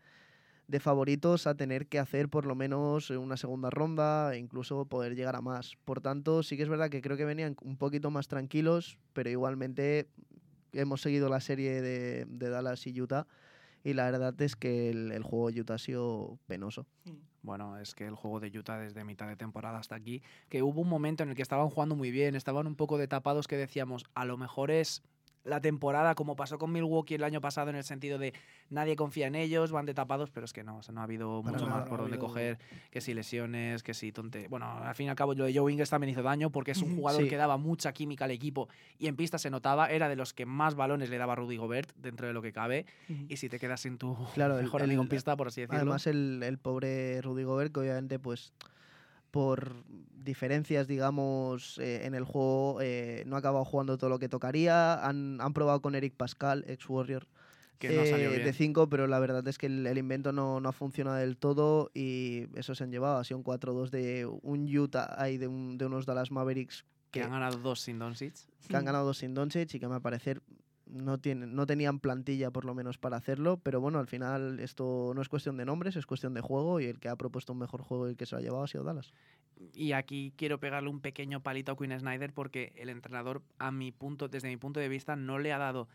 de 0.72 0.80
favoritos 0.80 1.48
a 1.48 1.56
tener 1.56 1.88
que 1.88 2.00
hacer 2.00 2.30
por 2.30 2.46
lo 2.46 2.56
menos 2.56 3.10
una 3.10 3.36
segunda 3.36 3.70
ronda 3.70 4.34
e 4.34 4.38
incluso 4.38 4.86
poder 4.86 5.16
llegar 5.16 5.36
a 5.36 5.42
más. 5.42 5.76
Por 5.84 6.00
tanto, 6.00 6.44
sí 6.44 6.56
que 6.56 6.64
es 6.64 6.70
verdad 6.70 6.90
que 6.90 7.02
creo 7.02 7.18
que 7.18 7.26
venían 7.26 7.58
un 7.62 7.76
poquito 7.76 8.10
más 8.10 8.30
tranquilos, 8.30 8.98
pero 9.12 9.30
igualmente 9.30 10.08
hemos 10.72 11.02
seguido 11.02 11.28
la 11.28 11.42
serie 11.42 11.82
de, 11.82 12.26
de 12.26 12.50
Dallas 12.50 12.88
y 12.88 13.00
Utah 13.02 13.28
y 13.84 13.94
la 13.94 14.10
verdad 14.10 14.40
es 14.42 14.56
que 14.56 14.90
el, 14.90 15.12
el 15.12 15.24
juego 15.24 15.52
de 15.52 15.60
Utah 15.60 15.74
ha 15.74 15.78
sido 15.78 16.40
penoso. 16.48 16.88
Bueno, 17.42 17.78
es 17.78 17.94
que 17.94 18.06
el 18.06 18.16
juego 18.16 18.40
de 18.40 18.58
Utah 18.58 18.80
desde 18.80 19.04
mitad 19.04 19.28
de 19.28 19.36
temporada 19.36 19.78
hasta 19.78 19.96
aquí, 19.96 20.24
que 20.48 20.64
hubo 20.64 20.80
un 20.80 20.88
momento 20.88 21.24
en 21.24 21.30
el 21.30 21.36
que 21.36 21.42
estaban 21.42 21.70
jugando 21.70 21.98
muy 21.98 22.12
bien, 22.12 22.36
estaban 22.36 22.66
un 22.66 22.76
poco 22.76 22.98
de 22.98 23.10
tapados 23.10 23.48
que 23.48 23.58
decíamos, 23.58 24.06
a 24.14 24.24
lo 24.24 24.38
mejor 24.38 24.72
es 24.72 25.04
la 25.44 25.60
temporada 25.60 26.14
como 26.16 26.36
pasó 26.36 26.58
con 26.60 26.72
Milwaukee 26.72 27.16
el 27.16 27.24
año 27.24 27.42
pasado 27.42 27.70
en 27.72 27.76
el 27.76 27.84
sentido 27.84 28.18
de 28.20 28.34
nadie 28.70 28.96
confía 28.96 29.28
en 29.28 29.36
ellos, 29.36 29.72
van 29.72 29.86
de 29.86 29.94
tapados, 29.94 30.30
pero 30.30 30.46
es 30.46 30.54
que 30.54 30.64
no, 30.64 30.78
o 30.78 30.84
sea, 30.84 30.94
no 30.94 31.02
ha 31.02 31.06
habido 31.06 31.42
mucho 31.42 31.66
más 31.68 31.82
por 31.84 31.94
no 31.98 32.04
donde 32.04 32.18
habido- 32.18 32.28
coger, 32.28 32.60
que 32.92 33.02
si 33.02 33.14
lesiones, 33.14 33.82
que 33.84 33.94
si 33.94 34.12
tonte... 34.12 34.48
Bueno, 34.50 34.66
al 34.72 34.94
fin 34.96 35.08
y 35.08 35.10
al 35.10 35.16
cabo 35.16 35.34
lo 35.34 35.46
de 35.46 35.54
Joe 35.58 35.72
Ingles 35.72 35.90
también 35.90 36.12
hizo 36.12 36.22
daño 36.22 36.52
porque 36.52 36.72
es 36.72 36.82
un 36.82 36.96
jugador 36.96 37.24
sí. 37.24 37.30
que 37.30 37.38
daba 37.38 37.58
mucha 37.58 37.92
química 37.92 38.26
al 38.26 38.32
equipo 38.32 38.70
y 39.00 39.08
en 39.08 39.16
pista 39.16 39.38
se 39.40 39.50
notaba, 39.50 39.90
era 39.90 40.10
de 40.10 40.16
los 40.16 40.34
que 40.34 40.46
más 40.46 40.76
balones 40.76 41.10
le 41.10 41.18
daba 41.18 41.36
Rudy 41.36 41.58
Gobert 41.58 41.92
dentro 41.96 42.28
de 42.28 42.34
lo 42.34 42.42
que 42.42 42.54
cabe 42.54 42.86
y 43.28 43.38
si 43.38 43.50
te 43.50 43.60
quedas 43.60 43.82
sin 43.82 43.98
tu 43.98 44.16
Claro, 44.36 44.56
mejor 44.58 44.82
el- 44.82 44.86
amigo 44.90 45.02
en 45.02 45.10
pista, 45.10 45.36
por 45.36 45.48
así 45.48 45.62
decirlo. 45.62 45.78
Además, 45.82 46.06
el, 46.08 46.42
el 46.44 46.58
pobre 46.60 47.22
Rudy 47.22 47.44
Gobert, 47.44 47.74
que 47.74 47.80
obviamente, 47.80 48.20
pues, 48.20 48.54
por 49.32 49.84
diferencias, 50.24 50.88
digamos, 50.88 51.78
eh, 51.80 52.06
en 52.06 52.14
el 52.14 52.24
juego, 52.26 52.80
eh, 52.82 53.24
no 53.26 53.36
ha 53.36 53.40
acabado 53.40 53.66
jugando 53.66 53.98
todo 53.98 54.10
lo 54.10 54.20
que 54.20 54.30
tocaría. 54.30 55.06
Han, 55.06 55.40
han 55.42 55.54
probado 55.54 55.82
con 55.82 55.96
Eric 55.96 56.14
Pascal, 56.16 56.64
ex-Warrior, 56.68 57.26
que 57.80 57.90
no 57.90 58.04
eh, 58.04 58.40
de 58.44 58.54
5, 58.54 58.88
pero 58.90 59.08
la 59.08 59.20
verdad 59.20 59.48
es 59.48 59.58
que 59.58 59.66
el, 59.66 59.88
el 59.88 59.98
invento 59.98 60.32
no, 60.32 60.60
no 60.60 60.70
ha 60.70 60.74
funcionado 60.74 61.18
del 61.18 61.38
todo 61.38 61.90
y 61.96 62.46
eso 62.56 62.76
se 62.76 62.84
han 62.84 62.92
llevado. 62.92 63.18
Ha 63.18 63.24
sido 63.24 63.40
un 63.40 63.44
4-2 63.44 63.90
de 63.90 64.28
un 64.44 64.78
Utah, 64.78 65.16
hay 65.18 65.38
de, 65.38 65.48
un- 65.48 65.78
de 65.78 65.86
unos 65.88 66.06
Dallas 66.06 66.30
Mavericks 66.30 66.84
que 67.10 67.20
que, 67.20 67.26
han 67.26 67.32
ganado 67.32 67.58
dos 67.58 67.82
sin 67.82 67.98
Doncic. 68.00 68.36
que 68.70 68.78
han 68.78 68.86
ganado 68.86 69.14
sin 69.14 69.34
Doncic 69.34 69.74
y 69.74 69.80
que 69.80 69.86
a 69.86 69.90
mi 69.90 70.00
parecer 70.00 70.42
no, 70.92 71.18
tienen, 71.18 71.56
no 71.56 71.66
tenían 71.66 72.00
plantilla 72.00 72.52
por 72.52 72.66
lo 72.66 72.76
menos 72.76 72.98
para 72.98 73.18
hacerlo, 73.18 73.58
pero 73.58 73.82
bueno, 73.82 74.00
al 74.00 74.08
final 74.08 74.60
esto 74.60 75.14
no 75.16 75.22
es 75.22 75.30
cuestión 75.30 75.58
de 75.58 75.66
nombres, 75.66 75.96
es 75.96 76.06
cuestión 76.06 76.34
de 76.34 76.42
juego 76.42 76.80
y 76.80 76.86
el 76.86 77.00
que 77.00 77.10
ha 77.10 77.16
propuesto 77.16 77.54
un 77.54 77.60
mejor 77.60 77.82
juego 77.82 78.08
y 78.08 78.12
el 78.12 78.18
que 78.18 78.26
se 78.26 78.36
lo 78.36 78.40
ha 78.40 78.42
llevado 78.42 78.64
ha 78.64 78.68
sido 78.68 78.84
Dallas. 78.84 79.14
Y 79.74 79.94
aquí 79.94 80.34
quiero 80.36 80.60
pegarle 80.60 80.90
un 80.90 81.00
pequeño 81.00 81.42
palito 81.42 81.72
a 81.72 81.78
Quinn 81.78 81.98
Snyder 81.98 82.34
porque 82.34 82.74
el 82.76 82.90
entrenador, 82.90 83.42
a 83.58 83.72
mi 83.72 83.92
punto, 83.92 84.28
desde 84.28 84.50
mi 84.50 84.58
punto 84.58 84.80
de 84.80 84.90
vista, 84.90 85.16
no 85.16 85.40
le 85.40 85.54
ha 85.54 85.58
dado 85.58 85.88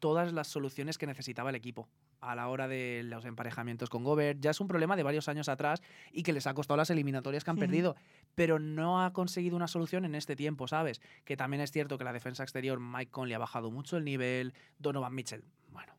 todas 0.00 0.32
las 0.32 0.48
soluciones 0.48 0.98
que 0.98 1.06
necesitaba 1.06 1.50
el 1.50 1.56
equipo 1.56 1.88
a 2.20 2.34
la 2.34 2.48
hora 2.48 2.68
de 2.68 3.02
los 3.04 3.24
emparejamientos 3.24 3.88
con 3.88 4.02
Gobert. 4.02 4.40
Ya 4.40 4.50
es 4.50 4.60
un 4.60 4.68
problema 4.68 4.96
de 4.96 5.02
varios 5.02 5.28
años 5.28 5.48
atrás 5.48 5.82
y 6.12 6.22
que 6.22 6.32
les 6.32 6.46
ha 6.46 6.54
costado 6.54 6.76
las 6.78 6.90
eliminatorias 6.90 7.44
que 7.44 7.50
han 7.50 7.56
perdido, 7.56 7.96
pero 8.34 8.58
no 8.58 9.04
ha 9.04 9.12
conseguido 9.12 9.56
una 9.56 9.68
solución 9.68 10.04
en 10.04 10.14
este 10.14 10.36
tiempo, 10.36 10.66
¿sabes? 10.66 11.00
Que 11.24 11.36
también 11.36 11.60
es 11.60 11.70
cierto 11.70 11.98
que 11.98 12.04
la 12.04 12.12
defensa 12.12 12.42
exterior, 12.42 12.80
Mike 12.80 13.10
Conley 13.10 13.34
ha 13.34 13.38
bajado 13.38 13.70
mucho 13.70 13.96
el 13.96 14.04
nivel, 14.04 14.54
Donovan 14.78 15.14
Mitchell, 15.14 15.44
bueno. 15.70 15.92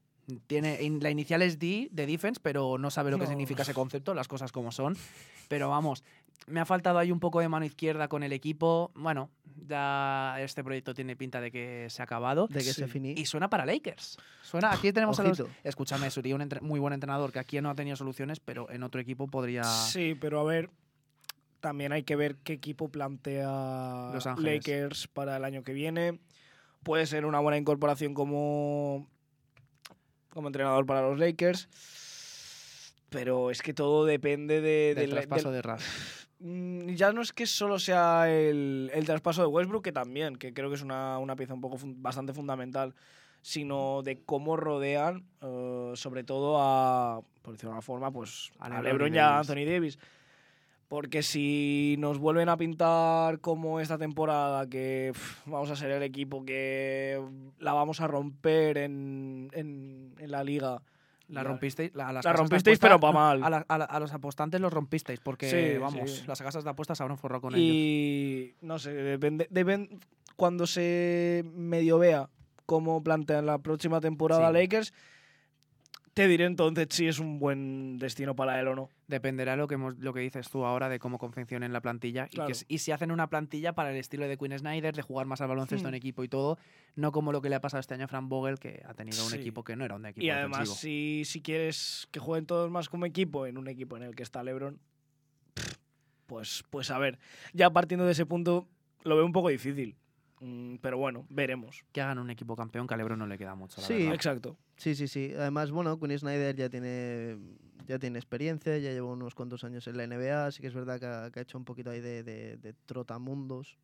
Tiene, 0.47 0.79
la 1.01 1.09
inicial 1.09 1.41
es 1.41 1.59
D 1.59 1.89
de 1.91 2.05
defense, 2.05 2.39
pero 2.41 2.77
no 2.77 2.91
sabe 2.91 3.11
lo 3.11 3.19
que 3.19 3.27
significa 3.27 3.63
ese 3.63 3.73
concepto, 3.73 4.13
las 4.13 4.27
cosas 4.27 4.51
como 4.51 4.71
son. 4.71 4.95
Pero 5.47 5.69
vamos, 5.69 6.03
me 6.47 6.59
ha 6.59 6.65
faltado 6.65 6.99
ahí 6.99 7.11
un 7.11 7.19
poco 7.19 7.39
de 7.39 7.49
mano 7.49 7.65
izquierda 7.65 8.07
con 8.07 8.23
el 8.23 8.33
equipo. 8.33 8.91
Bueno, 8.95 9.29
ya 9.67 10.35
este 10.39 10.63
proyecto 10.63 10.93
tiene 10.93 11.15
pinta 11.15 11.39
de 11.41 11.51
que 11.51 11.87
se 11.89 12.01
ha 12.01 12.05
acabado. 12.05 12.47
De 12.47 12.55
que 12.59 12.73
se 12.73 12.85
Sí. 12.85 12.91
finí. 12.91 13.13
Y 13.17 13.25
suena 13.25 13.49
para 13.49 13.65
Lakers. 13.65 14.17
Suena, 14.41 14.71
aquí 14.71 14.91
tenemos 14.91 15.19
a 15.19 15.23
los. 15.23 15.43
Escúchame, 15.63 16.09
sería 16.11 16.35
un 16.35 16.41
entre- 16.41 16.61
muy 16.61 16.79
buen 16.79 16.93
entrenador 16.93 17.31
que 17.31 17.39
aquí 17.39 17.59
no 17.61 17.69
ha 17.69 17.75
tenido 17.75 17.95
soluciones, 17.95 18.39
pero 18.39 18.69
en 18.71 18.83
otro 18.83 18.99
equipo 19.01 19.27
podría. 19.27 19.63
Sí, 19.63 20.15
pero 20.19 20.39
a 20.39 20.43
ver, 20.43 20.69
también 21.59 21.91
hay 21.93 22.03
que 22.03 22.15
ver 22.15 22.37
qué 22.37 22.53
equipo 22.53 22.89
plantea 22.89 24.11
Los 24.13 24.25
Ángeles. 24.27 24.55
Lakers 24.67 25.07
para 25.07 25.37
el 25.37 25.45
año 25.45 25.63
que 25.63 25.73
viene. 25.73 26.19
Puede 26.83 27.05
ser 27.05 27.25
una 27.25 27.39
buena 27.39 27.57
incorporación 27.57 28.13
como, 28.15 29.07
como 30.29 30.47
entrenador 30.47 30.85
para 30.87 31.01
los 31.01 31.19
Lakers. 31.19 31.69
Pero 33.09 33.51
es 33.51 33.61
que 33.61 33.73
todo 33.73 34.05
depende 34.05 34.61
de, 34.61 34.93
del 34.95 34.95
del- 34.95 35.09
traspaso 35.11 35.51
del- 35.51 35.57
de 35.57 35.61
Ras. 35.61 36.20
Mm, 36.43 36.89
ya 36.95 37.11
no 37.13 37.21
es 37.21 37.33
que 37.33 37.45
solo 37.45 37.77
sea 37.77 38.29
el, 38.31 38.89
el 38.93 39.05
traspaso 39.05 39.41
de 39.41 39.47
Westbrook, 39.47 39.83
que 39.83 39.91
también, 39.91 40.35
que 40.37 40.53
creo 40.53 40.69
que 40.69 40.75
es 40.75 40.81
una, 40.81 41.17
una 41.19 41.35
pieza 41.35 41.53
un 41.53 41.61
poco 41.61 41.77
fun- 41.77 42.01
bastante 42.01 42.33
fundamental, 42.33 42.95
sino 43.43 44.01
de 44.01 44.21
cómo 44.23 44.57
rodean, 44.57 45.23
eh, 45.41 45.91
sobre 45.95 46.23
todo 46.23 46.57
a, 46.59 47.21
por 47.43 47.53
decirlo 47.53 47.71
de 47.71 47.75
una 47.75 47.81
forma, 47.81 48.11
pues 48.11 48.51
A 48.59 48.65
a, 48.65 48.81
LeBron 48.81 49.13
y 49.13 49.17
a. 49.19 49.39
Anthony 49.39 49.65
Davis. 49.65 49.99
Porque 50.87 51.23
si 51.23 51.95
nos 51.99 52.17
vuelven 52.17 52.49
a 52.49 52.57
pintar 52.57 53.39
como 53.39 53.79
esta 53.79 53.97
temporada, 53.97 54.67
que 54.67 55.13
vamos 55.45 55.69
a 55.71 55.75
ser 55.77 55.91
el 55.91 56.03
equipo 56.03 56.43
que 56.43 57.21
la 57.59 57.71
vamos 57.73 58.01
a 58.01 58.07
romper 58.07 58.77
en, 58.77 59.49
en- 59.53 60.15
en 60.19 60.31
la 60.31 60.43
liga. 60.43 60.81
La 61.31 61.43
rompisteis. 61.43 61.93
La, 61.95 62.11
las 62.11 62.25
La 62.25 62.33
rompisteis, 62.33 62.77
apuestas- 62.77 62.79
pero 62.79 62.99
pa' 62.99 63.07
no, 63.07 63.13
mal. 63.13 63.43
A, 63.43 63.77
la- 63.77 63.85
a 63.85 63.99
los 63.99 64.11
apostantes 64.13 64.59
los 64.61 64.71
rompisteis, 64.71 65.19
porque, 65.19 65.49
Sí, 65.49 65.77
vamos, 65.79 66.11
sí. 66.11 66.23
las 66.27 66.41
casas 66.41 66.63
de 66.63 66.69
apuestas 66.69 66.99
habrán 67.01 67.17
forrado 67.17 67.41
con 67.41 67.55
ellos. 67.55 67.65
Y 67.65 68.55
no 68.61 68.77
sé, 68.79 68.91
depende, 68.93 69.47
depen- 69.49 69.99
cuando 70.35 70.67
se 70.67 71.43
medio 71.53 71.97
vea 71.99 72.29
cómo 72.65 73.03
plantean 73.03 73.45
la 73.45 73.57
próxima 73.59 73.99
temporada 74.01 74.47
Sí. 74.49 74.53
Lakers, 74.53 74.93
te 76.13 76.27
diré 76.27 76.45
entonces 76.45 76.87
si 76.91 77.07
es 77.07 77.19
un 77.19 77.39
buen 77.39 77.97
destino 77.97 78.35
para 78.35 78.59
él 78.59 78.67
o 78.67 78.75
no. 78.75 78.89
Dependerá 79.07 79.55
lo 79.55 79.67
que, 79.67 79.75
hemos- 79.75 79.97
lo 79.97 80.13
que 80.13 80.19
dices 80.19 80.49
tú 80.49 80.65
ahora 80.65 80.89
de 80.89 80.99
cómo 80.99 81.17
confeccionen 81.17 81.71
la 81.71 81.79
plantilla 81.81 82.27
y, 82.31 82.37
que, 82.45 82.53
si 82.77 82.91
hacen 82.91 83.11
una 83.11 83.27
plantilla 83.29 83.73
para 83.73 83.91
el 83.91 83.97
estilo 83.97 84.27
de 84.27 84.37
Quinn 84.37 84.57
Snyder, 84.57 84.93
de 84.95 85.01
jugar 85.01 85.25
más 85.25 85.39
al 85.41 85.47
baloncesto 85.47 85.87
Hmm. 85.87 85.89
en 85.89 85.95
equipo 85.95 86.23
y 86.23 86.27
todo, 86.27 86.57
no 86.95 87.11
como 87.13 87.31
lo 87.31 87.41
que 87.41 87.47
le 87.49 87.55
ha 87.55 87.61
pasado 87.61 87.79
este 87.79 87.93
año 87.93 88.05
a 88.05 88.07
Frank 88.09 88.27
Vogel, 88.27 88.59
que 88.59 88.81
ha 88.85 88.93
tenido 88.93 89.25
un 89.25 89.33
equipo 89.33 89.63
que 89.63 89.75
no 89.75 89.85
era 89.85 89.95
un 89.95 90.05
equipo 90.05 90.25
Y 90.25 90.29
además, 90.29 90.59
defensivo. 90.59 90.75
si, 90.75 91.23
si 91.25 91.41
quieres 91.41 92.07
que 92.11 92.19
jueguen 92.19 92.45
todos 92.45 92.69
más 92.69 92.89
como 92.89 93.05
equipo, 93.05 93.45
en 93.45 93.57
un 93.57 93.67
equipo 93.69 93.95
en 93.95 94.03
el 94.03 94.13
que 94.15 94.23
está 94.23 94.43
LeBron, 94.43 94.79
pues, 96.27 96.63
pues 96.69 96.91
a 96.91 96.97
ver, 96.97 97.19
ya 97.53 97.69
partiendo 97.69 98.05
de 98.05 98.13
ese 98.13 98.25
punto 98.25 98.67
lo 99.03 99.15
veo 99.15 99.25
un 99.25 99.33
poco 99.33 99.49
difícil. 99.49 99.95
Mm, 100.41 100.75
Pero 100.81 100.97
bueno, 100.97 101.25
veremos. 101.29 101.85
Que 101.91 102.01
hagan 102.01 102.17
un 102.19 102.29
equipo 102.29 102.55
campeón, 102.55 102.87
que 102.87 102.93
a 102.93 102.97
Lebron 102.97 103.19
no 103.19 103.27
le 103.27 103.37
queda 103.37 103.55
mucho, 103.55 103.79
la 103.81 103.87
Sí. 103.87 103.93
verdad. 103.93 104.13
Exacto. 104.15 104.57
Sí, 104.75 104.95
sí, 104.95 105.07
sí. 105.07 105.31
Además, 105.37 105.71
bueno, 105.71 105.99
Quinn 105.99 106.17
Snyder 106.17 106.55
ya 106.55 106.67
tiene, 106.69 107.37
ya 107.87 107.99
tiene 107.99 108.17
experiencia, 108.17 108.77
ya 108.79 108.91
lleva 108.91 109.07
unos 109.11 109.35
cuantos 109.35 109.63
años 109.63 109.85
en 109.87 109.97
la 109.97 110.03
NBA, 110.07 110.47
así 110.47 110.61
que 110.61 110.67
es 110.67 110.73
verdad 110.73 110.99
que 110.99 111.05
ha, 111.05 111.29
que 111.31 111.39
ha 111.39 111.43
hecho 111.43 111.57
un 111.57 111.65
poquito 111.65 111.91
ahí 111.91 112.01
de, 112.01 112.23
de- 112.23 112.57
de 112.57 112.73
trotamundos 112.87 113.77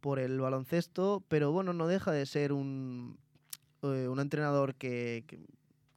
por 0.00 0.18
el 0.18 0.40
baloncesto, 0.40 1.22
pero 1.28 1.52
bueno, 1.52 1.72
no 1.74 1.86
deja 1.86 2.10
de 2.12 2.24
ser 2.26 2.52
un, 2.52 3.18
eh, 3.82 4.08
un 4.08 4.18
entrenador 4.20 4.74
que, 4.76 5.24
que- 5.26 5.38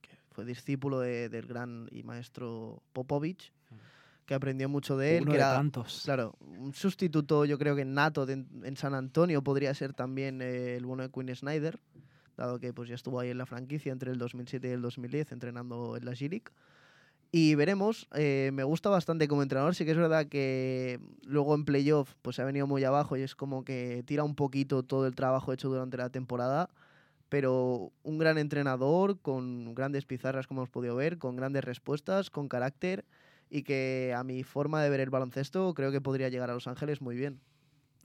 que 0.01 0.17
fue 0.31 0.43
discípulo 0.45 0.99
de- 0.99 1.29
del 1.29 1.45
gran 1.47 1.87
y 1.91 2.03
maestro 2.03 2.81
Popovich, 2.91 3.53
que 4.29 4.35
aprendió 4.35 4.69
mucho 4.69 4.95
de 4.95 5.17
él, 5.17 5.23
Uno 5.23 5.31
que 5.31 5.37
de 5.39 5.43
era, 5.43 5.53
tantos. 5.55 6.03
Claro, 6.05 6.35
un 6.39 6.71
sustituto 6.75 7.45
yo 7.45 7.57
creo 7.57 7.75
que 7.75 7.83
nato 7.83 8.27
de- 8.27 8.45
en 8.63 8.77
San 8.77 8.93
Antonio 8.93 9.41
podría 9.43 9.73
ser 9.73 9.95
también 9.95 10.39
eh, 10.43 10.75
el 10.75 10.85
bueno 10.85 11.01
de 11.01 11.09
Quinn 11.09 11.35
Snyder, 11.35 11.79
dado 12.37 12.59
que 12.59 12.71
pues 12.71 12.87
ya 12.89 12.93
estuvo 12.93 13.19
ahí 13.19 13.31
en 13.31 13.39
la 13.39 13.47
franquicia 13.47 13.91
entre 13.91 14.11
el 14.11 14.19
2007 14.19 14.67
y 14.69 14.71
el 14.73 14.83
2010 14.83 15.31
entrenando 15.31 15.97
en 15.97 16.05
la 16.05 16.11
G-League. 16.11 16.43
Y 17.31 17.55
veremos, 17.55 18.07
eh, 18.13 18.51
me 18.53 18.63
gusta 18.63 18.89
bastante 18.91 19.27
como 19.27 19.41
entrenador, 19.41 19.73
sí 19.73 19.83
que 19.83 19.91
es 19.91 19.97
verdad 19.97 20.27
que 20.27 20.99
luego 21.25 21.55
en 21.55 21.65
playoff 21.65 22.13
pues 22.21 22.35
se 22.35 22.43
ha 22.43 22.45
venido 22.45 22.67
muy 22.67 22.83
abajo 22.83 23.17
y 23.17 23.21
es 23.23 23.35
como 23.35 23.63
que 23.65 24.03
tira 24.05 24.23
un 24.23 24.35
poquito 24.35 24.83
todo 24.83 25.07
el 25.07 25.15
trabajo 25.15 25.51
hecho 25.53 25.69
durante 25.69 25.97
la 25.97 26.11
temporada, 26.11 26.69
pero 27.29 27.91
un 28.03 28.19
gran 28.19 28.37
entrenador 28.37 29.19
con 29.19 29.73
grandes 29.73 30.05
pizarras 30.05 30.45
como 30.45 30.61
hemos 30.61 30.69
podido 30.69 30.95
ver, 30.95 31.17
con 31.17 31.35
grandes 31.35 31.63
respuestas, 31.63 32.29
con 32.29 32.47
carácter 32.47 33.05
y 33.49 33.63
que 33.63 34.13
a 34.15 34.23
mi 34.23 34.43
forma 34.43 34.81
de 34.83 34.89
ver 34.89 34.99
el 34.99 35.09
baloncesto 35.09 35.73
creo 35.73 35.91
que 35.91 36.01
podría 36.01 36.29
llegar 36.29 36.49
a 36.49 36.53
Los 36.53 36.67
Ángeles 36.67 37.01
muy 37.01 37.15
bien. 37.15 37.39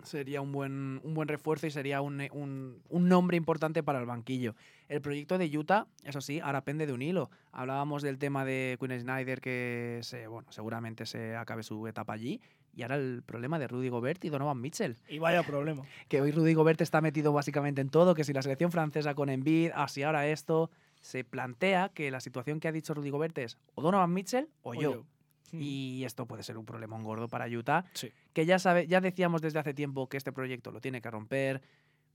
Sería 0.03 0.43
un 0.43 0.53
buen, 0.53 1.01
un 1.03 1.15
buen 1.15 1.29
refuerzo 1.29 1.67
y 1.67 1.71
sería 1.71 2.03
un, 2.03 2.21
eh, 2.21 2.29
un- 2.33 2.83
un 2.91 3.09
nombre 3.09 3.39
importante 3.39 3.83
para 3.83 4.01
el 4.01 4.05
banquillo. 4.07 4.55
El 4.89 5.01
proyecto 5.01 5.39
de 5.39 5.57
Utah, 5.57 5.87
eso 6.03 6.21
sí, 6.21 6.41
ahora 6.41 6.63
pende 6.63 6.87
de 6.87 6.93
un 6.93 7.01
hilo. 7.01 7.31
Hablábamos 7.53 8.03
del 8.03 8.19
tema 8.19 8.45
de 8.45 8.77
Quinn 8.79 9.01
Snyder, 9.01 9.41
que 9.41 10.01
se, 10.03 10.27
bueno, 10.27 10.51
seguramente 10.53 11.07
se 11.07 11.37
acabe 11.37 11.63
su 11.63 11.87
etapa 11.87 12.13
allí. 12.13 12.43
Y 12.75 12.83
ahora 12.83 12.97
el 12.97 13.23
problema 13.25 13.59
de 13.59 13.67
Rudy 13.69 13.89
Gobert 13.89 14.23
y 14.27 14.29
Donovan 14.31 14.61
Mitchell. 14.61 14.99
Y 15.09 15.21
vaya 15.21 15.43
problema. 15.43 15.83
Que 16.09 16.21
hoy 16.21 16.33
Rudy 16.33 16.53
Gobert 16.53 16.83
está 16.83 17.01
metido 17.01 17.33
básicamente 17.33 17.81
en 17.81 17.89
todo, 17.89 18.15
que 18.15 18.25
si 18.25 18.35
la 18.35 18.43
selección 18.43 18.73
francesa 18.73 19.15
con 19.15 19.31
Embiid, 19.31 19.71
así 19.75 20.03
ahora 20.03 20.27
esto. 20.27 20.71
Se 21.01 21.23
plantea 21.25 21.91
que 21.91 22.11
la 22.11 22.21
situación 22.21 22.61
que 22.61 22.69
ha 22.69 22.73
dicho 22.73 22.93
Rudy 22.95 23.11
Gobert 23.11 23.39
es 23.39 23.59
o 23.75 23.81
Donovan 23.83 24.13
Mitchell 24.13 24.49
o, 24.63 24.71
O 24.71 24.75
yo. 24.75 24.81
yo. 24.93 25.05
Y 25.53 26.03
esto 26.05 26.27
puede 26.27 26.43
ser 26.43 26.59
un 26.59 26.65
problema 26.65 27.01
gordo 27.01 27.29
para 27.29 27.47
Utah. 27.47 27.85
Sí. 27.93 28.11
Que 28.33 28.47
ya 28.47 28.59
sabe, 28.59 28.87
ya 28.87 29.01
decíamos 29.01 29.41
desde 29.41 29.59
hace 29.59 29.75
tiempo 29.75 30.09
que 30.09 30.17
este 30.17 30.33
proyecto 30.33 30.71
lo 30.71 30.81
tiene 30.81 31.01
que 31.01 31.11
romper. 31.11 31.63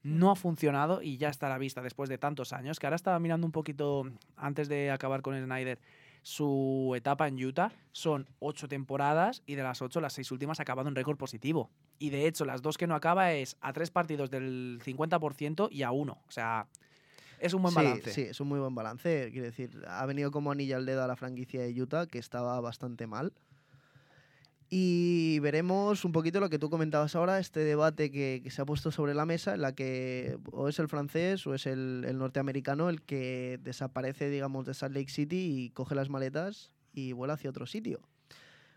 No 0.03 0.31
ha 0.31 0.35
funcionado 0.35 1.01
y 1.01 1.17
ya 1.17 1.29
está 1.29 1.47
a 1.47 1.49
la 1.49 1.57
vista 1.57 1.81
después 1.81 2.09
de 2.09 2.17
tantos 2.17 2.53
años. 2.53 2.79
Que 2.79 2.87
ahora 2.87 2.95
estaba 2.95 3.19
mirando 3.19 3.45
un 3.45 3.51
poquito 3.51 4.03
antes 4.35 4.67
de 4.67 4.91
acabar 4.91 5.21
con 5.21 5.41
Snyder. 5.41 5.79
Su 6.21 6.93
etapa 6.95 7.27
en 7.27 7.43
Utah 7.43 7.71
son 7.91 8.27
ocho 8.39 8.67
temporadas 8.67 9.41
y 9.45 9.55
de 9.55 9.63
las 9.63 9.81
ocho, 9.81 10.01
las 10.01 10.13
seis 10.13 10.31
últimas 10.31 10.59
ha 10.59 10.63
acabado 10.63 10.89
en 10.89 10.95
récord 10.95 11.17
positivo. 11.17 11.69
Y 11.97 12.09
de 12.09 12.27
hecho, 12.27 12.45
las 12.45 12.61
dos 12.61 12.77
que 12.77 12.87
no 12.87 12.95
acaba 12.95 13.31
es 13.33 13.57
a 13.61 13.73
tres 13.73 13.89
partidos 13.91 14.29
del 14.29 14.81
50% 14.83 15.69
y 15.71 15.83
a 15.83 15.91
uno. 15.91 16.21
O 16.27 16.31
sea, 16.31 16.67
es 17.39 17.53
un 17.53 17.61
buen 17.61 17.73
sí, 17.73 17.75
balance. 17.75 18.11
Sí, 18.11 18.21
es 18.21 18.39
un 18.39 18.47
muy 18.47 18.59
buen 18.59 18.75
balance. 18.75 19.29
Quiero 19.31 19.45
decir, 19.45 19.83
ha 19.87 20.05
venido 20.05 20.31
como 20.31 20.51
anilla 20.51 20.77
al 20.77 20.85
dedo 20.85 21.03
a 21.03 21.07
la 21.07 21.15
franquicia 21.15 21.61
de 21.61 21.81
Utah, 21.81 22.07
que 22.07 22.19
estaba 22.19 22.59
bastante 22.61 23.07
mal. 23.07 23.33
Y 24.71 25.39
veremos 25.39 26.05
un 26.05 26.11
poquito 26.11 26.39
lo 26.39 26.49
que 26.49 26.59
tú 26.59 26.69
comentabas 26.69 27.15
ahora, 27.15 27.39
este 27.39 27.61
debate 27.61 28.11
que, 28.11 28.41
que 28.43 28.51
se 28.51 28.61
ha 28.61 28.65
puesto 28.65 28.91
sobre 28.91 29.15
la 29.15 29.25
mesa, 29.25 29.55
en 29.55 29.61
la 29.61 29.73
que 29.73 30.37
o 30.51 30.69
es 30.69 30.77
el 30.77 30.87
francés 30.87 31.47
o 31.47 31.55
es 31.55 31.65
el, 31.65 32.05
el 32.07 32.19
norteamericano 32.19 32.87
el 32.89 33.01
que 33.01 33.59
desaparece, 33.63 34.29
digamos, 34.29 34.67
de 34.67 34.75
Salt 34.75 34.95
Lake 34.95 35.09
City 35.09 35.63
y 35.63 35.69
coge 35.71 35.95
las 35.95 36.09
maletas 36.09 36.71
y 36.93 37.13
vuela 37.13 37.33
hacia 37.33 37.49
otro 37.49 37.65
sitio. 37.65 37.99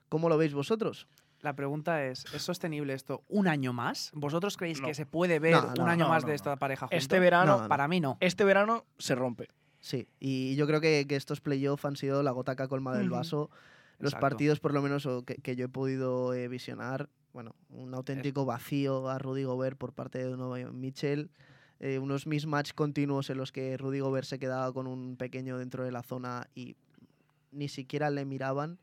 ¿Cómo 0.09 0.31
lo 0.31 0.38
veis 0.38 0.54
vosotros? 0.54 1.09
La 1.43 1.55
pregunta 1.55 2.05
es, 2.07 2.25
¿es 2.33 2.43
sostenible 2.43 2.95
esto 2.95 3.25
un 3.29 3.49
año 3.49 3.73
más? 3.73 4.11
¿Vosotros 4.15 4.57
creéis 4.57 4.81
No. 4.81 4.87
que 4.87 4.95
se 4.95 5.07
puede 5.07 5.41
ver 5.41 5.55
No, 5.55 5.73
un 5.83 5.89
año 5.89 6.05
no, 6.05 6.11
más 6.11 6.23
no, 6.23 6.29
de 6.31 6.37
esta 6.37 6.57
pareja 6.57 6.87
juntos? 6.87 6.99
Este 7.03 7.19
verano, 7.19 7.57
No, 7.57 7.63
no. 7.65 7.69
Para 7.69 7.89
mí 7.89 8.01
no. 8.01 8.17
este 8.21 8.45
verano 8.45 8.85
se 8.99 9.15
rompe. 9.17 9.49
Sí, 9.81 10.07
y 10.21 10.55
yo 10.55 10.69
creo 10.69 10.81
que, 10.81 11.05
que 11.09 11.17
estos 11.17 11.41
playoffs 11.41 11.85
han 11.85 11.97
sido 11.97 12.23
la 12.23 12.31
gota 12.31 12.55
que 12.55 12.63
ha 12.63 12.69
colmado 12.69 13.01
el 13.01 13.11
vaso. 13.11 13.51
Los 13.99 14.13
Exacto. 14.13 14.21
partidos, 14.21 14.61
por 14.61 14.73
lo 14.73 14.83
menos, 14.83 15.07
que, 15.27 15.35
que 15.37 15.57
yo 15.57 15.65
he 15.67 15.69
podido 15.69 16.33
eh, 16.35 16.47
visionar, 16.47 17.09
bueno, 17.33 17.57
un 17.71 17.93
auténtico 17.93 18.45
vacío 18.45 19.09
a 19.09 19.19
Rudy 19.19 19.43
Gobert 19.43 19.77
por 19.77 19.93
parte 19.93 20.19
de 20.19 20.25
Donovan 20.25 20.79
Mitchell. 20.79 21.31
eh, 21.81 21.99
unos 21.99 22.29
mismatch 22.29 22.73
continuos 22.75 23.29
en 23.31 23.39
los 23.39 23.51
que 23.51 23.77
Rudy 23.77 23.99
Gobert 23.99 24.27
se 24.29 24.39
quedaba 24.39 24.73
con 24.73 24.87
un 24.87 25.17
pequeño 25.17 25.59
dentro 25.59 25.83
de 25.85 25.91
la 25.91 26.05
zona 26.05 26.47
y 26.55 26.77
ni 27.51 27.69
siquiera 27.69 28.09
le 28.11 28.25
miraban. 28.25 28.79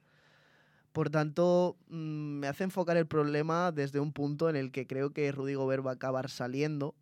Por 0.99 1.09
tanto, 1.11 1.77
mm, 1.87 2.39
me 2.39 2.47
hace 2.47 2.65
enfocar 2.65 2.97
el 2.97 3.07
problema 3.07 3.71
desde 3.71 4.01
un 4.01 4.11
punto 4.11 4.49
en 4.49 4.57
el 4.57 4.69
que 4.69 4.85
creo 4.85 5.11
que 5.11 5.31
Rudy 5.31 5.53
Gobert 5.53 5.85
va 5.85 5.91
a 5.91 5.93
acabar 5.93 6.29
saliendo. 6.29 6.93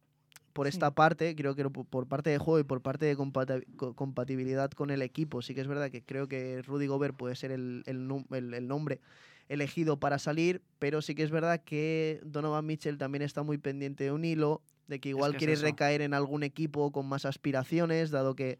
Por 0.53 0.67
esta 0.67 0.91
parte, 0.93 1.35
creo 1.35 1.55
que 1.55 1.67
por 1.67 2.05
parte 2.05 2.29
de 2.29 2.37
juego 2.37 2.59
y 2.59 2.63
por 2.63 2.83
parte 2.83 3.07
de 3.07 3.15
compatibilidad 3.15 4.69
con 4.69 4.91
el 4.91 5.01
equipo, 5.01 5.41
sí 5.41 5.55
que 5.55 5.61
es 5.61 5.67
verdad 5.67 5.89
que 5.89 6.03
creo 6.03 6.27
que 6.27 6.61
Rudy 6.61 6.85
Gobert 6.85 7.17
puede 7.17 7.35
ser 7.35 7.49
el, 7.49 7.81
el 7.87 8.07
el- 8.29 8.53
el 8.53 8.67
nombre 8.67 9.01
elegido 9.49 9.99
para 9.99 10.19
salir, 10.19 10.61
pero 10.77 11.01
sí 11.01 11.15
que 11.15 11.23
es 11.23 11.31
verdad 11.31 11.63
que 11.63 12.21
Donovan 12.23 12.67
Mitchell 12.67 12.99
también 12.99 13.23
está 13.23 13.41
muy 13.41 13.57
pendiente 13.57 14.03
de 14.03 14.11
un 14.11 14.25
hilo, 14.25 14.61
de 14.87 14.99
que 14.99 15.09
igual 15.09 15.31
que 15.31 15.37
es 15.37 15.39
quiere 15.39 15.53
eso. 15.53 15.63
recaer 15.63 16.03
en 16.03 16.13
algún 16.13 16.43
equipo 16.43 16.91
con 16.91 17.07
más 17.09 17.25
aspiraciones, 17.25 18.11
dado 18.11 18.35
que 18.35 18.59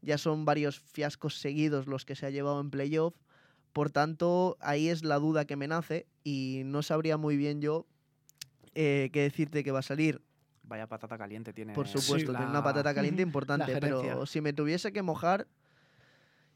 ya 0.00 0.16
son 0.16 0.46
varios 0.46 0.80
fiascos 0.80 1.34
seguidos 1.38 1.86
los 1.86 2.06
que 2.06 2.16
se 2.16 2.24
ha 2.24 2.30
llevado 2.30 2.58
en 2.62 2.70
playoff. 2.70 3.14
Por 3.78 3.90
tanto, 3.90 4.56
ahí 4.58 4.88
es 4.88 5.04
la 5.04 5.20
duda 5.20 5.44
que 5.44 5.54
me 5.54 5.68
nace 5.68 6.08
y 6.24 6.62
no 6.64 6.82
sabría 6.82 7.16
muy 7.16 7.36
bien 7.36 7.60
yo 7.60 7.86
eh, 8.74 9.08
qué 9.12 9.20
decirte 9.22 9.62
que 9.62 9.70
va 9.70 9.78
a 9.78 9.82
salir. 9.82 10.20
Vaya 10.64 10.88
patata 10.88 11.16
caliente 11.16 11.52
tiene. 11.52 11.74
Por 11.74 11.86
supuesto, 11.86 12.32
la- 12.32 12.40
tiene 12.40 12.50
una 12.50 12.64
patata 12.64 12.92
caliente 12.94 13.22
importante, 13.22 13.76
pero 13.76 14.26
si 14.26 14.40
me 14.40 14.52
tuviese 14.52 14.92
que 14.92 15.02
mojar, 15.02 15.46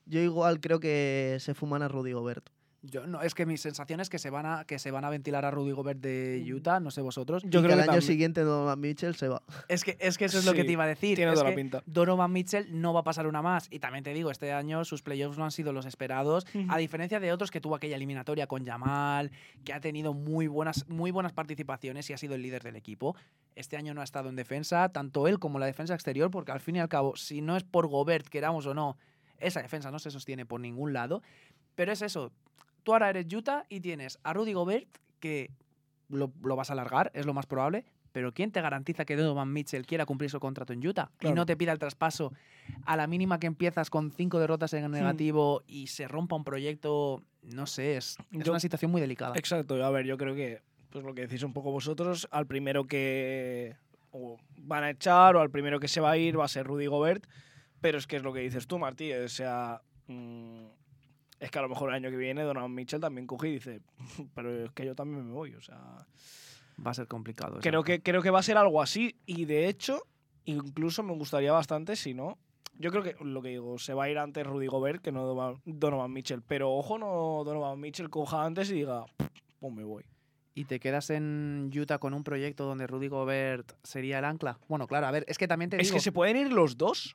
yo 0.04 0.18
igual 0.18 0.58
creo 0.58 0.80
que 0.80 1.36
se 1.38 1.54
fuman 1.54 1.82
a 1.82 1.86
Rudy 1.88 2.10
Gobert. 2.10 2.50
Yo, 2.84 3.06
no, 3.06 3.22
es 3.22 3.34
que 3.36 3.46
mi 3.46 3.56
sensación 3.58 4.00
es 4.00 4.10
que 4.10 4.18
se 4.18 4.28
van 4.28 4.44
a, 4.44 4.64
que 4.64 4.80
se 4.80 4.90
van 4.90 5.04
a 5.04 5.10
ventilar 5.10 5.44
a 5.44 5.52
Rudy 5.52 5.70
Gobert 5.70 6.00
de 6.00 6.44
Utah, 6.52 6.80
no 6.80 6.90
sé 6.90 7.00
vosotros. 7.00 7.44
Yo 7.44 7.48
y 7.48 7.50
creo 7.50 7.62
que 7.62 7.68
que 7.68 7.72
al 7.74 7.78
año 7.80 7.86
también- 7.86 8.02
siguiente 8.02 8.40
Donovan 8.40 8.80
Mitchell 8.80 9.14
se 9.14 9.28
va. 9.28 9.40
Es 9.68 9.84
que, 9.84 9.96
es 10.00 10.18
que 10.18 10.24
eso 10.24 10.38
es 10.40 10.44
lo 10.44 10.52
que 10.52 10.64
te 10.64 10.72
iba 10.72 10.82
a 10.82 10.88
decir. 10.88 11.14
Tiene 11.14 11.30
es 11.32 11.38
toda 11.38 11.50
la 11.50 11.54
pinta. 11.54 11.82
Donovan 11.86 12.32
Mitchell 12.32 12.66
no 12.80 12.92
va 12.92 13.00
a 13.00 13.04
pasar 13.04 13.28
una 13.28 13.40
más. 13.40 13.68
Y 13.70 13.78
también 13.78 14.02
te 14.02 14.12
digo, 14.12 14.32
este 14.32 14.52
año 14.52 14.84
sus 14.84 15.02
playoffs 15.02 15.38
no 15.38 15.44
han 15.44 15.52
sido 15.52 15.72
los 15.72 15.86
esperados, 15.86 16.44
a 16.68 16.76
diferencia 16.78 17.20
de 17.20 17.32
otros 17.32 17.52
que 17.52 17.60
tuvo 17.60 17.76
aquella 17.76 17.94
eliminatoria 17.94 18.48
con 18.48 18.64
Yamal, 18.64 19.30
que 19.64 19.72
ha 19.72 19.80
tenido 19.80 20.12
muy 20.12 20.48
buenas, 20.48 20.88
muy 20.88 21.12
buenas 21.12 21.32
participaciones 21.32 22.10
y 22.10 22.14
ha 22.14 22.18
sido 22.18 22.34
el 22.34 22.42
líder 22.42 22.64
del 22.64 22.74
equipo. 22.74 23.14
Este 23.54 23.76
año 23.76 23.94
no 23.94 24.00
ha 24.00 24.04
estado 24.04 24.28
en 24.28 24.34
defensa, 24.34 24.88
tanto 24.88 25.28
él 25.28 25.38
como 25.38 25.60
la 25.60 25.66
defensa 25.66 25.94
exterior, 25.94 26.30
porque 26.32 26.50
al 26.50 26.60
fin 26.60 26.74
y 26.76 26.80
al 26.80 26.88
cabo, 26.88 27.14
si 27.14 27.42
no 27.42 27.56
es 27.56 27.62
por 27.62 27.86
Gobert, 27.86 28.26
queramos 28.26 28.66
o 28.66 28.74
no, 28.74 28.96
esa 29.38 29.62
defensa 29.62 29.92
no 29.92 30.00
se 30.00 30.10
sostiene 30.10 30.46
por 30.46 30.60
ningún 30.60 30.92
lado. 30.92 31.22
Pero 31.74 31.92
es 31.92 32.02
eso, 32.02 32.32
tú 32.82 32.92
ahora 32.92 33.10
eres 33.10 33.32
Utah 33.32 33.64
y 33.68 33.80
tienes 33.80 34.18
a 34.22 34.32
Rudy 34.32 34.52
Gobert, 34.52 34.88
que 35.20 35.50
lo, 36.08 36.32
lo 36.42 36.56
vas 36.56 36.70
a 36.70 36.72
alargar, 36.74 37.10
es 37.14 37.26
lo 37.26 37.34
más 37.34 37.46
probable, 37.46 37.84
pero 38.12 38.32
¿quién 38.32 38.52
te 38.52 38.60
garantiza 38.60 39.04
que 39.04 39.16
Donovan 39.16 39.52
Mitchell 39.52 39.86
quiera 39.86 40.04
cumplir 40.06 40.30
su 40.30 40.38
contrato 40.38 40.72
en 40.72 40.86
Utah 40.86 41.10
y 41.20 41.32
no 41.32 41.46
te 41.46 41.56
pida 41.56 41.72
el 41.72 41.78
traspaso 41.78 42.32
a 42.84 42.96
la 42.96 43.06
mínima 43.06 43.38
que 43.38 43.46
empiezas 43.46 43.88
con 43.90 44.10
cinco 44.10 44.38
derrotas 44.38 44.72
en 44.74 44.90
negativo 44.90 45.62
y 45.66 45.86
se 45.86 46.08
rompa 46.08 46.36
un 46.36 46.44
proyecto? 46.44 47.22
No 47.42 47.66
sé, 47.66 47.96
es, 47.96 48.18
es 48.32 48.44
Yo- 48.44 48.52
una 48.52 48.60
situación 48.60 48.90
muy 48.90 49.00
delicada. 49.00 49.34
Exacto, 49.36 49.82
a 49.82 49.90
ver, 49.90 50.04
yo 50.04 50.18
creo 50.18 50.34
que, 50.34 50.60
pues 50.90 51.04
lo 51.04 51.14
que 51.14 51.22
decís 51.22 51.42
un 51.42 51.52
poco 51.52 51.70
vosotros, 51.70 52.28
al 52.30 52.46
primero 52.46 52.86
que 52.86 53.76
o 54.10 54.36
van 54.58 54.84
a 54.84 54.90
echar 54.90 55.36
o 55.36 55.40
al 55.40 55.50
primero 55.50 55.80
que 55.80 55.88
se 55.88 56.00
va 56.00 56.10
a 56.10 56.18
ir 56.18 56.38
va 56.38 56.44
a 56.44 56.48
ser 56.48 56.66
Rudy 56.66 56.86
Gobert, 56.86 57.26
pero 57.80 57.96
es 57.96 58.06
que 58.06 58.16
es 58.16 58.22
lo 58.22 58.32
que 58.32 58.40
dices 58.40 58.66
tú, 58.66 58.78
Martí, 58.78 59.10
o 59.12 59.28
sea, 59.28 59.80
mm, 60.06 60.66
es 61.42 61.50
que 61.50 61.58
a 61.58 61.62
lo 61.62 61.68
mejor 61.68 61.90
el 61.90 61.96
año 61.96 62.10
que 62.10 62.16
viene 62.16 62.42
Donovan 62.42 62.72
Mitchell 62.74 63.00
también 63.00 63.26
coge 63.26 63.48
y 63.48 63.52
dice, 63.54 63.80
pero 64.34 64.64
es 64.64 64.72
que 64.72 64.86
yo 64.86 64.94
también 64.94 65.26
me 65.26 65.32
voy, 65.32 65.54
o 65.54 65.60
sea, 65.60 65.78
Va 66.84 66.90
a 66.90 66.94
ser 66.94 67.06
complicado. 67.06 67.58
creo 67.60 67.84
que, 67.84 68.00
creo 68.02 68.22
que 68.22 68.30
va 68.30 68.38
a 68.38 68.42
ser 68.42 68.56
algo 68.56 68.80
así 68.80 69.16
y 69.26 69.44
de 69.44 69.68
hecho 69.68 70.02
Incluso 70.44 71.04
me 71.04 71.12
gustaría 71.14 71.52
bastante 71.52 71.94
si 71.94 72.14
no. 72.14 72.36
Yo 72.76 72.90
creo 72.90 73.04
que 73.04 73.14
lo 73.24 73.40
que 73.42 73.50
digo, 73.50 73.78
se 73.78 73.94
va 73.94 74.04
a 74.04 74.10
ir 74.10 74.18
antes 74.18 74.44
Rudy 74.44 74.66
Gobert 74.66 75.00
que 75.00 75.12
no 75.12 75.24
Donovan- 75.32 75.60
Donovan 75.64 76.12
Mitchell. 76.12 76.42
Pero 76.42 76.72
ojo, 76.72 76.98
no 76.98 77.42
Donovan 77.44 77.78
Mitchell 77.78 78.10
coja 78.10 78.44
antes 78.44 78.68
y 78.70 78.74
diga, 78.74 79.04
pues 79.60 79.72
me 79.72 79.84
voy. 79.84 80.02
¿Y 80.54 80.64
te 80.64 80.80
quedas 80.80 81.10
en 81.10 81.70
Utah 81.72 81.98
con 81.98 82.12
un 82.12 82.24
proyecto 82.24 82.64
donde 82.64 82.88
Rudy 82.88 83.06
Gobert 83.06 83.70
sería 83.84 84.18
el 84.18 84.24
ancla? 84.24 84.58
Bueno, 84.68 84.88
claro, 84.88 85.06
a 85.06 85.12
ver, 85.12 85.24
es 85.28 85.38
que 85.38 85.46
también 85.46 85.70
te 85.70 85.76
Es 85.76 85.84
digo, 85.86 85.94
que 85.94 86.00
se 86.00 86.10
pueden 86.10 86.36
ir 86.36 86.52
los 86.52 86.76
dos 86.76 87.14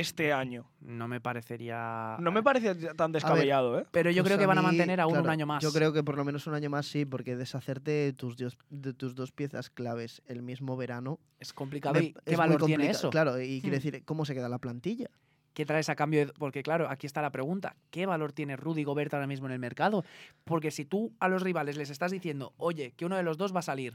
este 0.00 0.32
año. 0.32 0.66
no 0.80 1.08
me 1.08 1.20
parecería... 1.20 2.16
No 2.20 2.30
me 2.32 2.42
parece 2.42 2.74
tan 2.94 3.12
descabellado, 3.12 3.78
¿eh? 3.80 3.86
Pero 3.90 4.10
yo 4.10 4.22
Pues 4.22 4.28
creo 4.34 4.38
que 4.38 4.46
van 4.46 4.58
a 4.58 4.62
mí, 4.62 4.66
mantener 4.68 5.00
aún 5.00 5.18
un 5.18 5.28
año 5.28 5.46
más. 5.46 5.62
Yo 5.62 5.72
creo 5.72 5.92
que 5.92 6.02
por 6.02 6.16
lo 6.16 6.24
menos 6.24 6.46
un 6.46 6.54
año 6.54 6.70
más 6.70 6.86
sí, 6.86 7.04
porque 7.04 7.36
deshacerte 7.36 7.90
de 7.90 8.12
tus, 8.12 8.36
dios- 8.36 8.58
de 8.70 8.92
tus 8.92 9.14
dos 9.14 9.32
piezas 9.32 9.70
claves 9.70 10.22
el 10.26 10.42
mismo 10.42 10.76
verano. 10.76 11.18
Es 11.40 11.52
complicado. 11.52 11.94
me- 11.94 12.04
¿Y 12.06 12.12
qué 12.12 12.20
es 12.26 12.36
valor 12.38 12.64
tiene 12.64 12.90
eso? 12.90 13.10
Claro, 13.10 13.40
y 13.40 13.60
quiere 13.60 13.76
Hmm. 13.76 13.80
decir, 13.82 14.04
¿cómo 14.04 14.24
se 14.24 14.34
queda 14.34 14.48
la 14.48 14.58
plantilla? 14.58 15.08
¿Qué 15.54 15.64
traes 15.64 15.88
a 15.88 15.96
cambio? 15.96 16.26
de- 16.26 16.32
Porque 16.34 16.62
claro, 16.62 16.88
aquí 16.90 17.06
está 17.06 17.22
la 17.22 17.30
pregunta. 17.30 17.76
¿Qué 17.90 18.04
valor 18.04 18.32
tiene 18.32 18.56
Rudy 18.56 18.84
Gobert 18.84 19.14
ahora 19.14 19.26
mismo 19.26 19.46
en 19.46 19.52
el 19.52 19.58
mercado? 19.58 20.04
Porque 20.44 20.70
si 20.70 20.84
tú 20.84 21.12
a 21.18 21.28
los 21.28 21.42
rivales 21.42 21.76
les 21.78 21.88
estás 21.90 22.10
diciendo, 22.12 22.52
oye, 22.58 22.92
que 22.96 23.06
uno 23.06 23.16
de 23.16 23.22
los 23.22 23.38
dos 23.38 23.54
va 23.54 23.60
a 23.60 23.62
salir, 23.62 23.94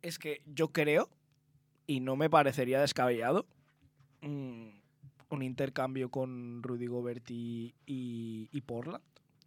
Es 0.00 0.18
que 0.18 0.42
yo 0.46 0.68
creo, 0.68 1.08
y 1.86 2.00
no 2.00 2.14
me 2.16 2.28
parecería 2.30 2.80
descabellado, 2.80 3.46
mm, 4.22 4.68
un 5.34 5.42
intercambio 5.42 6.08
con 6.10 6.62
Rudy 6.62 6.86
Gobert 6.86 7.30
y, 7.30 7.74
y, 7.86 8.48
y 8.52 8.60
Portland. 8.62 9.02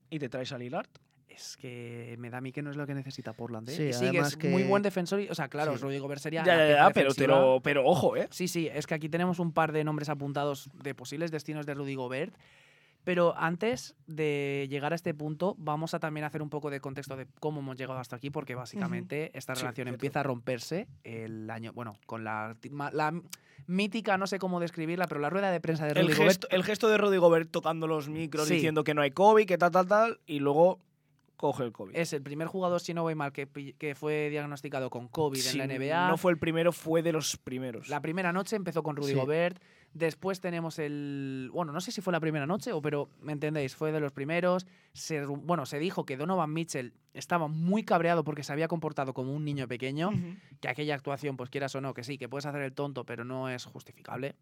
Y 0.10 0.20
te 0.20 0.29
traes 0.29 0.51
a 0.51 0.58
Lillard. 0.58 0.88
es 1.27 1.58
que 1.58 2.15
me 2.17 2.29
da 2.29 2.38
a 2.38 2.41
mí 2.41 2.51
que 2.51 2.62
no 2.63 2.72
es 2.72 2.77
lo 2.77 2.88
que 2.88 2.94
necesita 2.96 3.34
Portland. 3.34 3.67
¿eh? 3.70 3.75
Sí, 3.75 3.84
Y 3.89 3.94
sí, 3.94 4.38
que 4.38 4.50
muy 4.50 4.63
buen 4.63 4.82
defensor. 4.82 5.20
y- 5.20 5.29
o 5.29 5.36
sea, 5.36 5.48
claro, 5.50 5.77
Sí. 5.77 5.84
Rudy 5.84 6.00
Gobert 6.00 6.22
sería. 6.22 6.44
Ya, 6.44 6.58
ya, 6.58 6.67
ya, 6.70 6.89
pero, 6.91 7.12
pero, 7.15 7.60
pero 7.63 7.86
ojo, 7.86 8.15
¿eh? 8.15 8.27
Sí, 8.32 8.48
sí, 8.48 8.67
es 8.74 8.88
que 8.88 8.94
aquí 8.96 9.10
tenemos 9.10 9.38
un 9.39 9.51
par 9.51 9.72
de 9.72 9.84
nombres 9.84 10.10
apuntados 10.10 10.70
de 10.84 10.96
posibles 10.96 11.29
destinos 11.32 11.65
de 11.65 11.74
Rudy 11.75 11.96
Gobert. 11.96 12.34
Pero 13.07 13.33
antes 13.37 13.95
de 14.05 14.67
llegar 14.69 14.91
a 14.91 14.95
este 14.97 15.13
punto, 15.13 15.55
vamos 15.57 15.93
a 15.93 15.99
también 15.99 16.25
hacer 16.25 16.41
un 16.41 16.49
poco 16.49 16.69
de 16.69 16.81
contexto 16.81 17.15
de 17.15 17.25
cómo 17.39 17.61
hemos 17.61 17.77
llegado 17.77 17.97
hasta 18.01 18.17
aquí, 18.17 18.31
porque 18.31 18.53
básicamente 18.53 19.31
esta 19.33 19.53
relación 19.53 19.87
empieza 19.87 20.19
a 20.19 20.23
romperse 20.23 20.89
el 21.05 21.49
año, 21.49 21.71
bueno, 21.71 21.97
con 22.05 22.25
la, 22.25 22.57
la 22.91 23.13
mítica, 23.65 24.17
no 24.17 24.27
sé 24.27 24.39
cómo 24.39 24.59
describirla, 24.59 25.07
pero 25.07 25.21
la 25.21 25.29
rueda 25.29 25.51
de 25.51 25.61
prensa 25.61 25.85
de 25.85 25.93
Rudy 25.93 26.05
El 26.05 26.15
Gobert 26.15 26.27
gesto, 26.27 26.47
el 26.49 26.65
gesto 26.65 26.89
de 26.89 26.97
Rudy 26.97 27.15
Gobert 27.15 27.49
tocando 27.49 27.87
los 27.87 28.09
micros 28.09 28.45
Sí. 28.49 28.55
diciendo 28.55 28.83
que 28.83 28.93
no 28.93 29.01
hay 29.01 29.11
COVID, 29.11 29.45
que 29.45 29.57
tal, 29.57 29.71
tal, 29.71 29.87
tal, 29.87 30.19
y 30.25 30.39
luego 30.39 30.81
coge 31.37 31.63
el 31.63 31.71
COVID. 31.71 31.95
es 31.95 32.11
el 32.11 32.23
primer 32.23 32.49
jugador, 32.49 32.81
si 32.81 32.93
no 32.93 33.03
voy 33.03 33.15
mal, 33.15 33.31
que, 33.31 33.95
fue 33.95 34.29
diagnosticado 34.29 34.89
con 34.89 35.07
COVID 35.07 35.47
en 35.47 35.57
la 35.59 35.67
NBA. 35.67 36.09
No 36.09 36.17
fue 36.17 36.33
el 36.33 36.39
primero, 36.39 36.73
fue 36.73 37.01
de 37.03 37.13
los 37.13 37.37
primeros. 37.37 37.87
La 37.87 38.01
primera 38.01 38.33
noche 38.33 38.57
empezó 38.57 38.83
con 38.83 38.97
Rudy. 38.97 39.13
Gobert. 39.13 39.61
Después 39.94 40.39
tenemos 40.39 40.77
el. 40.79 41.50
Bueno, 41.53 41.72
no 41.72 41.82
sé 41.82 41.91
si 41.91 42.01
fue 42.01 42.13
la 42.13 42.20
primera 42.20 42.46
noche, 42.46 42.72
o 42.72 42.82
pero 42.82 43.10
me 43.22 43.32
entendéis, 43.34 43.75
fue 43.75 43.91
de 43.91 44.00
los 44.00 44.12
primeros. 44.12 44.67
Se, 44.94 45.25
bueno, 45.25 45.65
se 45.65 45.79
dijo 45.79 46.06
que 46.06 46.17
Donovan 46.17 46.53
Mitchell 46.53 46.94
estaba 47.13 47.48
muy 47.48 47.84
cabreado 47.84 48.24
porque 48.24 48.44
se 48.44 48.53
había 48.53 48.67
comportado 48.67 49.13
como 49.13 49.34
un 49.34 49.44
niño 49.44 49.67
pequeño. 49.67 50.12
Que 50.60 50.70
aquella 50.70 50.96
actuación, 50.96 51.36
pues 51.38 51.50
quieras 51.50 51.74
o 51.75 51.82
no, 51.82 51.94
que 51.94 52.03
sí, 52.03 52.17
que 52.17 52.29
puedes 52.29 52.46
hacer 52.46 52.62
el 52.62 52.74
tonto, 52.74 53.06
pero 53.06 53.24
no 53.24 53.50
es 53.50 53.65
justificable. 53.65 54.36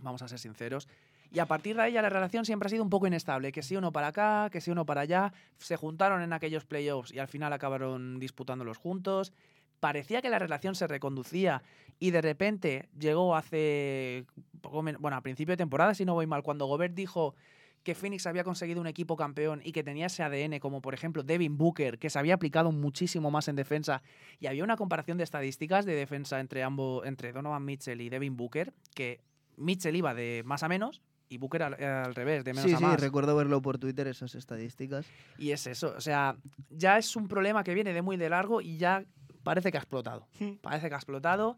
Vamos 0.00 0.22
a 0.22 0.28
ser 0.28 0.38
sinceros. 0.38 0.88
Y 1.30 1.40
a 1.40 1.46
partir 1.46 1.76
de 1.76 1.92
ya 1.92 2.00
la 2.00 2.08
relación 2.08 2.44
siempre 2.44 2.68
ha 2.68 2.70
sido 2.70 2.82
un 2.82 2.90
poco 2.90 3.06
inestable. 3.06 3.52
Que 3.52 3.62
si 3.62 3.76
uno 3.76 3.92
para 3.92 4.08
acá, 4.08 4.48
que 4.50 4.60
si 4.60 4.70
uno 4.70 4.86
para 4.86 5.02
allá. 5.02 5.32
Se 5.58 5.76
juntaron 5.76 6.22
en 6.22 6.32
aquellos 6.32 6.64
playoffs 6.64 7.12
y 7.12 7.18
al 7.18 7.28
final 7.28 7.52
acabaron 7.52 8.18
disputándolos 8.18 8.78
juntos. 8.78 9.32
Parecía 9.80 10.20
que 10.22 10.30
la 10.30 10.38
relación 10.38 10.74
se 10.74 10.86
reconducía 10.86 11.62
y 11.98 12.10
de 12.10 12.20
repente 12.20 12.88
llegó 12.98 13.36
hace 13.36 14.24
poco 14.60 14.82
bueno, 14.82 15.16
a 15.16 15.20
principio 15.22 15.52
de 15.52 15.56
temporada, 15.56 15.94
si 15.94 16.04
no 16.04 16.14
voy 16.14 16.26
mal, 16.26 16.42
cuando 16.42 16.66
Gobert 16.66 16.94
dijo 16.94 17.34
que 17.82 17.94
Phoenix 17.94 18.26
había 18.26 18.44
conseguido 18.44 18.80
un 18.80 18.86
equipo 18.86 19.16
campeón 19.16 19.60
y 19.64 19.72
que 19.72 19.82
tenía 19.82 20.06
ese 20.06 20.22
ADN, 20.22 20.58
como 20.58 20.82
por 20.82 20.94
ejemplo 20.94 21.22
Devin 21.22 21.56
Booker, 21.56 21.98
que 21.98 22.10
se 22.10 22.18
había 22.18 22.34
aplicado 22.34 22.72
muchísimo 22.72 23.30
más 23.30 23.48
en 23.48 23.56
defensa, 23.56 24.02
y 24.40 24.46
había 24.46 24.64
una 24.64 24.76
comparación 24.76 25.16
de 25.16 25.24
estadísticas 25.24 25.86
de 25.86 25.94
defensa 25.94 26.40
entre 26.40 26.62
ambos, 26.62 27.06
entre 27.06 27.32
Donovan 27.32 27.64
Mitchell 27.64 28.00
y 28.00 28.08
Devin 28.08 28.36
Booker, 28.36 28.74
que 28.94 29.20
Mitchell 29.56 29.96
iba 29.96 30.12
de 30.12 30.42
más 30.44 30.62
a 30.62 30.68
menos 30.68 31.02
y 31.30 31.38
Booker 31.38 31.62
al, 31.62 31.74
al 31.82 32.14
revés, 32.14 32.44
de 32.44 32.52
menos 32.52 32.68
Sí, 32.68 32.74
a 32.74 32.78
sí, 32.78 32.84
más. 32.84 33.00
recuerdo 33.00 33.36
verlo 33.36 33.60
por 33.62 33.78
Twitter, 33.78 34.06
esas 34.08 34.34
estadísticas. 34.34 35.06
Y 35.38 35.52
es 35.52 35.66
eso, 35.66 35.94
o 35.96 36.00
sea, 36.00 36.36
ya 36.70 36.98
es 36.98 37.16
un 37.16 37.28
problema 37.28 37.64
que 37.64 37.74
viene 37.74 37.92
de 37.92 38.02
muy 38.02 38.16
de 38.16 38.28
largo 38.28 38.60
y 38.60 38.76
ya 38.76 39.04
parece 39.48 39.70
que 39.70 39.78
ha 39.78 39.80
explotado. 39.80 40.28
Hmm. 40.38 40.56
Parece 40.60 40.90
que 40.90 40.94
ha 40.94 40.98
explotado. 40.98 41.56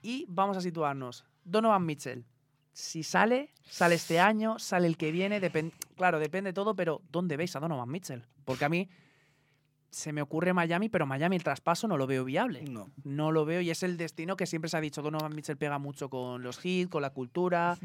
Y 0.00 0.24
vamos 0.26 0.56
a 0.56 0.62
situarnos. 0.62 1.26
Donovan 1.44 1.84
Mitchell. 1.84 2.24
Si 2.72 3.02
sale, 3.02 3.52
sale 3.68 3.96
este 3.96 4.20
año, 4.20 4.58
sale 4.58 4.86
el 4.86 4.96
que 4.96 5.12
viene, 5.12 5.38
claro, 5.96 6.18
depende 6.18 6.54
todo, 6.54 6.74
pero 6.74 7.02
¿dónde 7.12 7.36
veis 7.36 7.54
a 7.54 7.60
Donovan 7.60 7.90
Mitchell? 7.90 8.24
Porque 8.46 8.64
a 8.64 8.70
mí 8.70 8.88
se 9.90 10.14
me 10.14 10.22
ocurre 10.22 10.54
Miami, 10.54 10.88
pero 10.88 11.04
Miami 11.04 11.36
el 11.36 11.44
traspaso 11.44 11.86
no 11.86 11.98
lo 11.98 12.06
veo 12.06 12.24
viable. 12.24 12.62
No. 12.62 12.90
No 13.04 13.32
lo 13.32 13.44
veo 13.44 13.60
y 13.60 13.68
es 13.68 13.82
el 13.82 13.98
destino 13.98 14.38
que 14.38 14.46
siempre 14.46 14.70
se 14.70 14.78
ha 14.78 14.80
dicho. 14.80 15.02
Donovan 15.02 15.34
Mitchell 15.34 15.58
pega 15.58 15.78
mucho 15.78 16.08
con 16.08 16.42
los 16.42 16.64
hits, 16.64 16.90
con 16.90 17.02
la 17.02 17.10
cultura. 17.10 17.76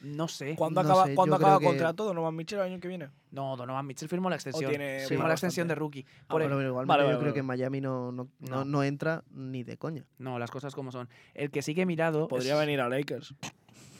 No 0.00 0.28
sé. 0.28 0.54
¿Cuándo 0.56 0.82
No 0.82 0.88
acaba, 0.88 1.06
sé, 1.06 1.14
¿cuándo 1.14 1.36
yo 1.38 1.44
acaba 1.44 1.58
que- 1.58 1.66
contrato 1.66 2.04
Donovan 2.04 2.34
Mitchell 2.34 2.58
el 2.60 2.64
año 2.66 2.80
que 2.80 2.88
viene? 2.88 3.08
No, 3.32 3.56
Donovan 3.56 3.86
Mitchell 3.86 4.08
firmó 4.08 4.30
la 4.30 4.36
extensión. 4.36 4.70
tiene- 4.70 5.04
firmó 5.06 5.26
la 5.28 5.34
extensión 5.34 5.68
de 5.68 5.74
rookie. 5.74 6.06
Ah, 6.22 6.24
Por 6.28 6.42
el- 6.42 6.48
pero 6.48 6.62
igualmente 6.68 6.88
Vale, 6.88 7.02
yo 7.02 7.08
vale, 7.08 7.18
creo 7.20 7.34
que 7.34 7.42
Miami 7.42 7.80
no, 7.80 8.10
no, 8.12 8.28
no- 8.64 8.82
entra 8.82 9.22
ni 9.30 9.62
de 9.62 9.76
coña. 9.76 10.04
No, 10.18 10.38
las 10.38 10.50
cosas 10.50 10.74
como 10.74 10.90
son. 10.90 11.08
El 11.34 11.50
que 11.50 11.60
sí 11.62 11.74
que 11.74 11.82
he 11.82 11.86
mirado. 11.86 12.28
Podría 12.28 12.54
es- 12.54 12.60
venir 12.60 12.80
a 12.80 12.88
Lakers. 12.88 13.34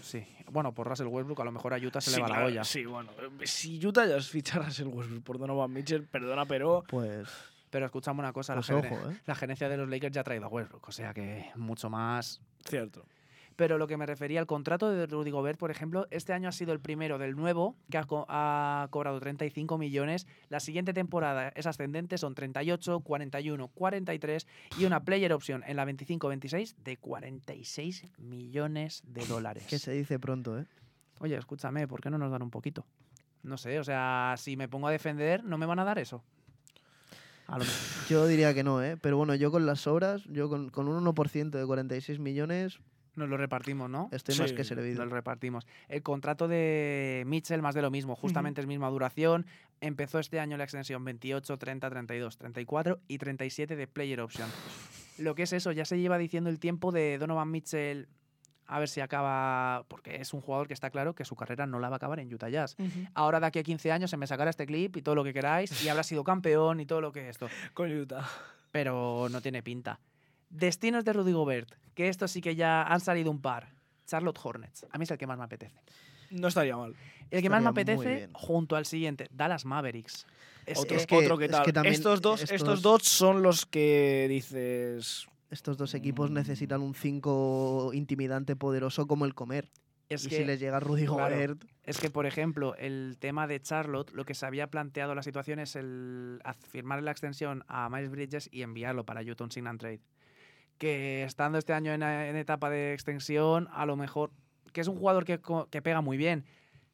Sí. 0.02 0.26
Bueno, 0.50 0.72
por 0.74 0.88
Russell 0.88 1.06
Westbrook, 1.06 1.40
a 1.40 1.44
lo 1.44 1.52
mejor 1.52 1.74
a 1.74 1.76
Utah 1.76 2.00
se 2.00 2.10
Sí, 2.10 2.16
le 2.16 2.22
va 2.22 2.26
claro, 2.28 2.40
la 2.42 2.46
olla. 2.48 2.64
Sí, 2.64 2.84
bueno. 2.84 3.10
Si 3.44 3.86
Utah 3.86 4.06
ya 4.06 4.16
es 4.16 4.28
fichar 4.28 4.62
a 4.62 4.64
Russell 4.66 4.88
Westbrook 4.88 5.22
por 5.22 5.38
Donovan 5.38 5.70
Mitchell, 5.72 6.02
perdona, 6.04 6.46
pero... 6.46 6.82
Pues, 6.88 7.28
Pero 7.70 7.86
escuchame 7.86 8.18
una 8.18 8.32
cosa, 8.32 8.54
pues 8.54 8.68
la, 8.70 8.76
ojo, 8.78 9.10
¿eh? 9.10 9.20
la 9.26 9.34
gerencia 9.36 9.68
de 9.68 9.76
los 9.76 9.88
Lakers 9.88 10.12
ya 10.12 10.22
ha 10.22 10.24
traído 10.24 10.46
a 10.46 10.48
Westbrook, 10.48 10.88
o 10.88 10.90
sea 10.92 11.14
que 11.14 11.50
mucho 11.54 11.88
más. 11.88 12.40
Cierto. 12.64 13.04
Pero 13.60 13.76
lo 13.76 13.86
que 13.86 13.98
me 13.98 14.06
refería 14.06 14.40
al 14.40 14.46
contrato 14.46 14.88
de 14.90 15.04
Rudy 15.06 15.30
Gobert, 15.30 15.58
por 15.58 15.70
ejemplo, 15.70 16.06
este 16.10 16.32
año 16.32 16.48
ha 16.48 16.52
sido 16.52 16.72
el 16.72 16.80
primero 16.80 17.18
del 17.18 17.36
nuevo 17.36 17.76
que 17.90 17.98
ha, 17.98 18.04
co- 18.04 18.24
ha 18.30 18.88
cobrado 18.90 19.20
35 19.20 19.76
millones. 19.76 20.26
La 20.48 20.60
siguiente 20.60 20.94
temporada 20.94 21.52
es 21.54 21.66
ascendente, 21.66 22.16
son 22.16 22.34
38, 22.34 23.00
41, 23.00 23.68
43 23.68 24.46
y 24.78 24.86
una 24.86 25.04
player 25.04 25.34
option 25.34 25.62
en 25.66 25.76
la 25.76 25.84
25-26 25.84 26.74
de 26.82 26.96
46 26.96 28.06
millones 28.16 29.02
de 29.06 29.26
dólares. 29.26 29.66
Que 29.68 29.78
se 29.78 29.92
dice 29.92 30.18
pronto, 30.18 30.58
¿eh? 30.58 30.64
Oye, 31.18 31.36
escúchame, 31.36 31.86
¿por 31.86 32.00
qué 32.00 32.08
no 32.08 32.16
nos 32.16 32.30
dan 32.32 32.40
un 32.40 32.50
poquito? 32.50 32.86
No 33.42 33.58
sé, 33.58 33.78
o 33.78 33.84
sea, 33.84 34.36
si 34.38 34.56
me 34.56 34.68
pongo 34.68 34.88
a 34.88 34.90
defender, 34.90 35.44
¿no 35.44 35.58
me 35.58 35.66
van 35.66 35.80
a 35.80 35.84
dar 35.84 35.98
eso? 35.98 36.24
Yo 38.08 38.26
diría 38.26 38.54
que 38.54 38.64
no, 38.64 38.82
¿eh? 38.82 38.96
Pero 38.96 39.18
bueno, 39.18 39.34
yo 39.34 39.50
con 39.50 39.66
las 39.66 39.86
obras, 39.86 40.24
yo 40.30 40.48
con, 40.48 40.70
con 40.70 40.88
un 40.88 41.04
1% 41.04 41.50
de 41.58 41.66
46 41.66 42.20
millones, 42.20 42.78
Nos 43.16 43.28
lo 43.28 43.36
repartimos, 43.36 43.90
¿no? 43.90 44.08
estoy 44.12 44.38
más 44.38 44.52
que 44.52 44.64
servido. 44.64 45.00
Nos 45.00 45.08
lo 45.08 45.14
repartimos. 45.14 45.66
El 45.88 46.02
contrato 46.02 46.48
de 46.48 47.24
Mitchell, 47.26 47.62
más 47.62 47.74
de 47.74 47.82
lo 47.82 47.90
mismo, 47.90 48.14
justamente 48.14 48.60
es 48.60 48.66
misma 48.66 48.88
duración. 48.88 49.46
Empezó 49.80 50.18
este 50.18 50.40
año 50.40 50.56
la 50.56 50.64
extensión 50.64 51.04
28, 51.04 51.56
30, 51.56 51.90
32, 51.90 52.36
34 52.36 53.00
y 53.08 53.18
37 53.18 53.76
de 53.76 53.86
player 53.86 54.20
option. 54.20 54.48
Lo 55.18 55.34
que 55.34 55.42
es 55.42 55.52
eso, 55.52 55.72
ya 55.72 55.84
se 55.84 55.98
lleva 55.98 56.18
diciendo 56.18 56.50
el 56.50 56.58
tiempo 56.58 56.92
de 56.92 57.18
Donovan 57.18 57.50
Mitchell. 57.50 58.08
A 58.66 58.78
ver 58.78 58.88
si 58.88 59.00
acaba, 59.00 59.84
porque 59.88 60.20
es 60.20 60.32
un 60.32 60.40
jugador 60.40 60.68
que 60.68 60.74
está 60.74 60.90
claro 60.90 61.14
que 61.14 61.24
su 61.24 61.34
carrera 61.34 61.66
no 61.66 61.80
la 61.80 61.88
va 61.88 61.96
a 61.96 61.98
acabar 61.98 62.20
en 62.20 62.32
Utah 62.32 62.48
Jazz. 62.48 62.76
Ahora 63.14 63.40
de 63.40 63.46
aquí 63.46 63.58
a 63.58 63.62
15 63.64 63.90
años 63.90 64.10
se 64.10 64.16
me 64.16 64.28
sacará 64.28 64.50
este 64.50 64.64
clip 64.64 64.96
y 64.96 65.02
todo 65.02 65.16
lo 65.16 65.24
que 65.24 65.32
queráis 65.32 65.82
y 65.84 65.88
habrá 65.88 66.04
sido 66.04 66.22
campeón 66.22 66.78
y 66.78 66.86
todo 66.86 67.00
lo 67.00 67.10
que 67.10 67.28
esto. 67.28 67.48
Con 67.74 67.90
Utah. 67.90 68.24
Pero 68.70 69.26
no 69.28 69.40
tiene 69.40 69.64
pinta. 69.64 69.98
Destinos 70.50 71.04
de 71.04 71.12
Rudy 71.12 71.32
Gobert, 71.32 71.72
que 71.94 72.08
esto 72.08 72.28
sí 72.28 72.40
que 72.40 72.54
ya 72.54 72.82
han 72.82 73.00
salido 73.00 73.30
un 73.30 73.40
par. 73.40 73.70
Charlotte 74.06 74.38
Hornets. 74.42 74.86
A 74.90 74.98
mí 74.98 75.04
es 75.04 75.10
el 75.10 75.18
que 75.18 75.26
más 75.26 75.38
me 75.38 75.44
apetece. 75.44 75.80
No 76.30 76.48
estaría 76.48 76.76
mal. 76.76 76.94
El 77.30 77.42
que 77.42 77.48
más 77.50 77.62
me 77.62 77.68
apetece, 77.68 78.28
junto 78.32 78.74
al 78.76 78.84
siguiente, 78.86 79.28
Dallas 79.32 79.64
Mavericks. 79.64 80.26
Es 80.66 80.78
otro, 80.78 80.88
que, 80.88 80.96
es 80.96 81.06
que- 81.06 81.16
otro 81.16 81.38
que 81.38 81.44
es 81.46 81.50
tal. 81.50 81.64
que 81.64 81.72
también 81.72 81.94
estos, 81.94 82.20
dos, 82.20 82.42
estos 82.42 82.56
estos- 82.56 82.82
dos 82.82 83.02
son 83.04 83.42
los 83.42 83.66
que 83.66 84.26
dices... 84.28 85.26
Estos 85.50 85.76
dos 85.76 85.94
equipos 85.94 86.30
Mm. 86.30 86.34
necesitan 86.34 86.80
un 86.80 86.94
5 86.94 87.90
intimidante 87.92 88.54
poderoso 88.54 89.06
como 89.08 89.24
el 89.24 89.34
comer. 89.34 89.68
es 90.08 90.24
y 90.24 90.28
que- 90.28 90.36
si 90.38 90.44
les 90.44 90.58
llega 90.58 90.80
Rudy 90.80 91.06
claro. 91.06 91.34
Gobert, 91.36 91.64
es 91.84 91.98
que, 92.00 92.10
por 92.10 92.26
ejemplo, 92.26 92.74
el 92.76 93.16
tema 93.20 93.46
de 93.46 93.60
Charlotte, 93.62 94.10
lo 94.12 94.24
que 94.24 94.34
se 94.34 94.44
había 94.44 94.66
planteado 94.68 95.14
la 95.14 95.22
situación 95.22 95.60
es 95.60 95.76
el 95.76 96.40
firmar 96.68 97.00
la 97.04 97.12
extensión 97.12 97.62
a 97.68 97.88
Miles 97.88 98.10
Bridges 98.10 98.48
y 98.52 98.62
enviarlo 98.62 99.04
para 99.04 99.22
Utah 99.22 99.44
un 99.44 99.52
sign 99.52 99.68
and 99.68 99.78
trade. 99.78 100.00
Que 100.80 101.24
estando 101.24 101.58
este 101.58 101.74
año 101.74 101.92
en, 101.92 102.02
en 102.02 102.36
etapa 102.36 102.70
de 102.70 102.94
extensión, 102.94 103.68
a 103.70 103.84
lo 103.84 103.96
mejor, 103.96 104.30
que 104.72 104.80
es 104.80 104.88
un 104.88 104.96
jugador 104.96 105.26
que, 105.26 105.38
que 105.70 105.82
pega 105.82 106.00
muy 106.00 106.16
bien, 106.16 106.46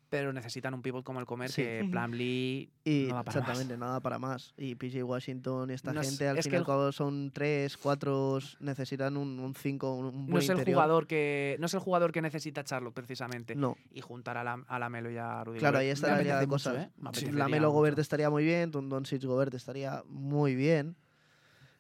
pero 0.09 0.33
necesitan 0.33 0.75
un 0.75 0.83
pivot 0.83 1.05
como 1.05 1.21
el 1.21 1.27
Comer 1.27 1.51
Sí. 1.53 1.63
que. 1.63 1.87
Plumlee 1.89 2.69
Y 2.85 3.05
no 3.05 3.11
para 3.11 3.23
más. 3.23 3.37
exactamente, 3.37 3.77
nada 3.77 4.01
para 4.01 4.19
más. 4.19 4.55
Y 4.57 4.75
PJ 4.75 5.05
Washington 5.05 5.71
y 5.71 5.75
esta 5.75 5.93
No 5.93 6.01
es- 6.01 6.09
gente, 6.09 6.27
al 6.27 6.37
es 6.39 6.45
fin 6.47 6.51
que 6.51 6.57
y 6.57 6.59
al 6.59 6.63
el- 6.63 6.67
son 6.93 7.31
tres, 7.33 7.77
cuatro, 7.77 8.41
necesitan 8.59 9.17
un 9.17 9.55
5, 9.55 9.95
un, 9.95 10.07
un 10.07 10.27
No 10.27 10.33
buen 10.33 10.43
es 10.43 10.49
el 10.49 10.65
jugador 10.65 11.07
que 11.07 11.57
no 11.61 11.67
es 11.67 11.75
el 11.75 11.81
jugador 11.81 12.11
que 12.11 12.23
necesita 12.23 12.65
Charlotte 12.65 12.93
precisamente 12.95 13.55
No, 13.55 13.77
y 13.93 14.01
juntar 14.01 14.37
a 14.37 14.43
la, 14.43 14.65
a 14.67 14.79
la 14.81 14.89
Melo 14.89 15.13
y 15.13 15.17
a 15.17 15.45
Rudy 15.45 15.61
claro, 15.61 15.75
Gobert. 15.75 15.83
ahí 15.87 15.91
está 15.93 16.21
la 16.23 16.47
cosas. 16.49 16.77
¿eh? 16.87 16.91
Sí, 17.13 17.31
la 17.31 17.47
Melo. 17.47 17.71
Gobert 17.71 18.01
estaría 18.01 18.31
muy 18.31 18.45
bien, 18.45 18.73
Doncic 18.73 19.23
Gobert 19.25 19.55
estaría 19.55 20.03
muy 20.09 20.57
bien. 20.57 20.97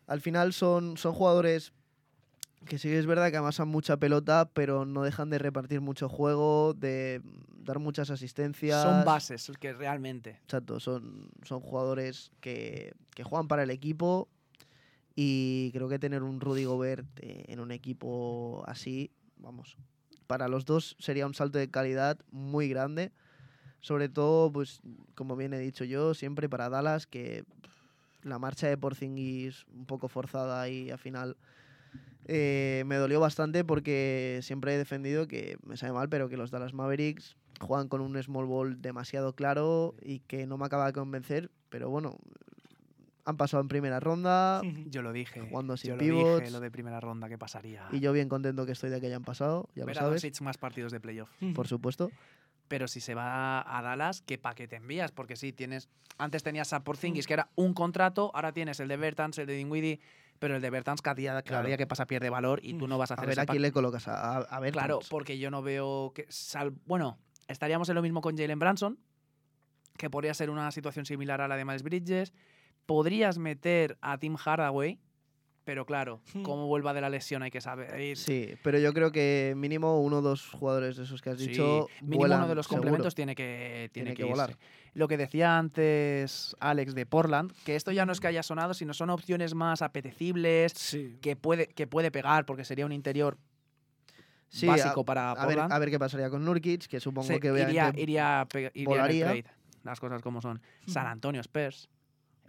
Al 0.07 0.21
final 0.21 0.53
son, 0.53 0.97
son 0.97 1.13
jugadores 1.15 1.73
que 2.67 2.79
sí 2.79 2.89
que 2.89 2.99
es 2.99 3.07
verdad 3.07 3.31
que 3.31 3.37
amasan 3.37 3.69
mucha 3.69 3.97
pelota, 3.97 4.51
pero 4.53 4.85
no 4.85 5.03
dejan 5.03 5.31
de 5.31 5.39
repartir 5.39 5.81
mucho 5.81 6.09
juego, 6.09 6.75
de 6.75 7.23
dar 7.59 7.79
muchas 7.79 8.11
asistencias. 8.11 8.83
Son 8.83 9.05
bases 9.05 9.51
que 9.59 9.73
realmente. 9.73 10.39
Exacto, 10.43 10.81
son, 10.81 11.31
son 11.43 11.61
jugadores 11.61 12.31
que, 12.41 12.95
que 13.15 13.25
juegan 13.25 13.49
para 13.49 13.63
el 13.63 13.71
equipo 13.71 14.29
y 15.15 15.71
creo 15.73 15.89
que 15.89 15.99
tener 15.99 16.23
un 16.23 16.41
Rudy 16.41 16.65
Gobert 16.65 17.07
eh, 17.21 17.47
en 17.49 17.61
un 17.61 17.73
equipo 17.73 18.63
así, 18.67 19.11
vamos, 19.39 19.77
para 20.27 20.47
los 20.47 20.65
dos 20.65 20.97
sería 20.99 21.27
un 21.27 21.35
salto 21.35 21.59
de 21.59 21.71
calidad 21.71 22.19
muy 22.31 22.69
grande. 22.69 23.13
Sobre 23.81 24.09
todo, 24.09 24.51
pues, 24.51 24.81
como 25.15 25.37
bien 25.37 25.55
he 25.55 25.59
dicho 25.59 25.85
yo, 25.85 26.13
siempre 26.15 26.49
para 26.49 26.69
Dallas, 26.69 27.07
que 27.07 27.45
la 28.23 28.39
marcha 28.39 28.67
de 28.67 28.77
Porzingis 28.77 29.65
un 29.73 29.87
poco 29.87 30.09
forzada 30.09 30.69
y 30.69 30.91
al 30.91 30.99
final 30.99 31.37
eh, 32.29 32.83
me 32.87 32.97
dolió 32.97 33.21
bastante 33.21 33.65
porque 33.65 34.41
siempre 34.43 34.75
he 34.75 34.79
defendido 34.79 35.27
que 35.29 35.57
me 35.65 35.77
sabe 35.77 35.93
mal, 35.93 36.09
pero 36.09 36.29
que 36.29 36.37
los 36.37 36.51
Dallas 36.51 36.75
Mavericks 36.75 37.37
juegan 37.61 37.89
con 37.89 38.01
un 38.01 38.21
small 38.23 38.47
ball 38.47 38.83
demasiado 38.83 39.35
claro 39.35 39.95
y 40.03 40.21
que 40.21 40.47
no 40.47 40.59
me 40.59 40.67
acaba 40.67 40.87
de 40.87 40.93
convencer, 40.93 41.51
pero 41.69 41.89
bueno, 41.89 42.19
han 43.25 43.37
pasado 43.37 43.61
en 43.61 43.69
primera 43.69 43.99
ronda 44.01 44.63
Yo 44.87 45.03
lo 45.03 45.13
dije. 45.13 45.41
Jugando 45.41 45.77
sin 45.77 45.91
yo 45.91 45.97
lo 45.97 46.01
pivots. 46.01 46.41
dije, 46.41 46.53
lo 46.53 46.61
de 46.61 46.71
primera 46.71 47.01
ronda 47.01 47.29
que 47.29 47.39
pasaría. 47.39 47.87
y 47.93 48.01
yo 48.01 48.13
bien 48.13 48.29
contento 48.29 48.67
que 48.67 48.73
estoy 48.73 48.91
de 48.91 49.01
que 49.01 49.07
hayan 49.07 49.25
pasado, 49.25 49.69
ya 49.75 49.83
lo 49.83 49.87
Ver 49.87 49.97
sabes, 49.97 50.41
más 50.43 50.59
partidos 50.59 50.93
de 50.93 51.01
playoff. 51.01 51.31
por 51.55 51.67
supuesto. 51.67 52.11
Pero 52.69 52.89
si 52.89 53.01
se 53.01 53.15
va 53.15 53.61
a 53.79 53.81
Dallas, 53.83 54.23
¿qué 54.23 54.39
paquete 54.39 54.77
envías? 54.77 55.13
Porque 55.13 55.37
sí, 55.37 55.53
tienes. 55.53 55.89
Antes 56.19 56.43
tenías 56.43 56.73
a 56.73 56.83
Porzingis, 56.83 57.27
que 57.29 57.35
era 57.35 57.49
un 57.55 57.75
contrato, 57.75 58.33
ahora 58.35 58.53
tienes 58.53 58.81
el 58.81 58.89
de 58.89 58.97
Bertans, 58.97 59.39
el 59.39 59.47
de 59.47 59.53
Dinwiddie, 59.55 60.01
pero 60.39 60.57
el 60.57 60.63
de 60.63 60.71
Bertans 60.71 61.03
cada 61.03 61.15
día, 61.15 61.31
cada 61.33 61.43
Claro. 61.43 61.67
día 61.69 61.77
que 61.77 61.87
pasa 61.87 62.07
pierde 62.07 62.31
valor 62.31 62.61
y 62.63 62.75
tú 62.75 62.87
no 62.89 62.99
vas 62.99 63.11
a 63.11 63.15
A 63.15 63.17
hacer 63.17 63.27
ver 63.29 63.33
ese 63.35 63.41
a 63.43 63.47
quién 63.47 63.63
le 63.63 63.73
colocas, 63.73 64.07
a, 64.09 64.39
a, 64.39 64.41
a 64.41 64.61
ver. 64.61 64.73
Claro, 64.73 65.01
porque 65.11 65.39
yo 65.39 65.51
no 65.51 65.63
veo 65.63 66.13
que. 66.15 66.27
Sal... 66.29 66.73
Bueno, 66.87 67.19
estaríamos 67.49 67.89
en 67.89 67.95
lo 67.95 68.03
mismo 68.03 68.21
con 68.21 68.37
Jalen 68.37 68.59
Branson, 68.59 68.99
que 69.97 70.11
podría 70.11 70.35
ser 70.35 70.51
una 70.51 70.71
situación 70.73 71.07
similar 71.07 71.41
a 71.41 71.49
la 71.49 71.57
de 71.57 71.65
Miles 71.65 71.83
Bridges. 71.83 72.33
Podrías 72.87 73.39
meter 73.39 73.99
a 74.01 74.19
Tim 74.19 74.37
Hardaway, 74.37 75.01
pero 75.67 75.85
claro, 75.85 76.21
cómo 76.45 76.69
vuelva 76.69 76.95
de 76.95 77.01
la 77.01 77.11
lesión 77.11 77.43
hay 77.43 77.51
que 77.51 77.61
saber. 77.61 78.17
Sí, 78.17 78.55
pero 78.63 78.79
yo 78.79 78.95
creo 78.95 79.11
que 79.11 79.53
mínimo 79.57 80.01
uno 80.01 80.19
o 80.19 80.23
dos 80.23 80.49
jugadores 80.49 80.97
de 80.97 81.03
esos 81.03 81.21
que 81.21 81.31
has 81.31 81.39
Sí, 81.39 81.49
dicho 81.49 81.89
mínimo 82.01 82.21
vuelan 82.21 82.39
uno 82.39 82.49
de 82.49 82.55
los 82.55 82.67
seguro. 82.67 82.83
complementos 82.83 83.15
tiene 83.17 83.35
que, 83.35 83.91
tiene 83.93 84.07
Tiene 84.07 84.11
que, 84.15 84.23
que 84.23 84.25
volar. 84.25 84.51
irse. 84.51 84.61
Lo 84.95 85.09
que 85.09 85.17
decía 85.17 85.59
antes 85.59 86.55
Alex 86.61 86.95
de 86.95 87.05
Portland, 87.05 87.53
que 87.65 87.75
esto 87.75 87.91
ya 87.91 88.07
no 88.07 88.13
es 88.13 88.21
que 88.21 88.29
haya 88.29 88.45
sonado, 88.45 88.75
sino 88.75 88.95
son 88.95 89.11
opciones 89.11 89.55
más 89.55 89.83
apetecibles, 89.83 90.73
Sí. 90.77 91.19
que 91.21 91.35
puede, 91.35 91.67
que 91.67 91.87
puede 91.89 92.11
pegar, 92.13 92.47
porque 92.47 92.65
sería 92.65 92.87
un 92.87 92.93
interior 92.93 93.37
Sí, 94.49 94.67
básico 94.69 95.01
a, 95.01 95.05
para 95.05 95.33
a 95.33 95.47
ver, 95.47 95.59
a 95.59 95.79
ver 95.81 95.91
qué 95.91 95.99
pasaría 95.99 96.31
con 96.31 96.45
Nurkic, 96.45 96.87
que 96.87 97.01
supongo 97.01 97.41
que 97.41 97.49
iría, 97.49 97.93
iría, 97.97 98.41
a 98.43 98.47
pe- 98.47 98.71
iría 98.73 98.73
en 98.75 98.81
el 98.81 98.85
volaría. 98.87 99.25
trade, 99.27 99.45
las 99.83 99.99
cosas 99.99 100.23
como 100.23 100.41
son. 100.41 100.63
San 100.87 101.09
Antonio 101.09 101.41
Spurs. 101.41 101.89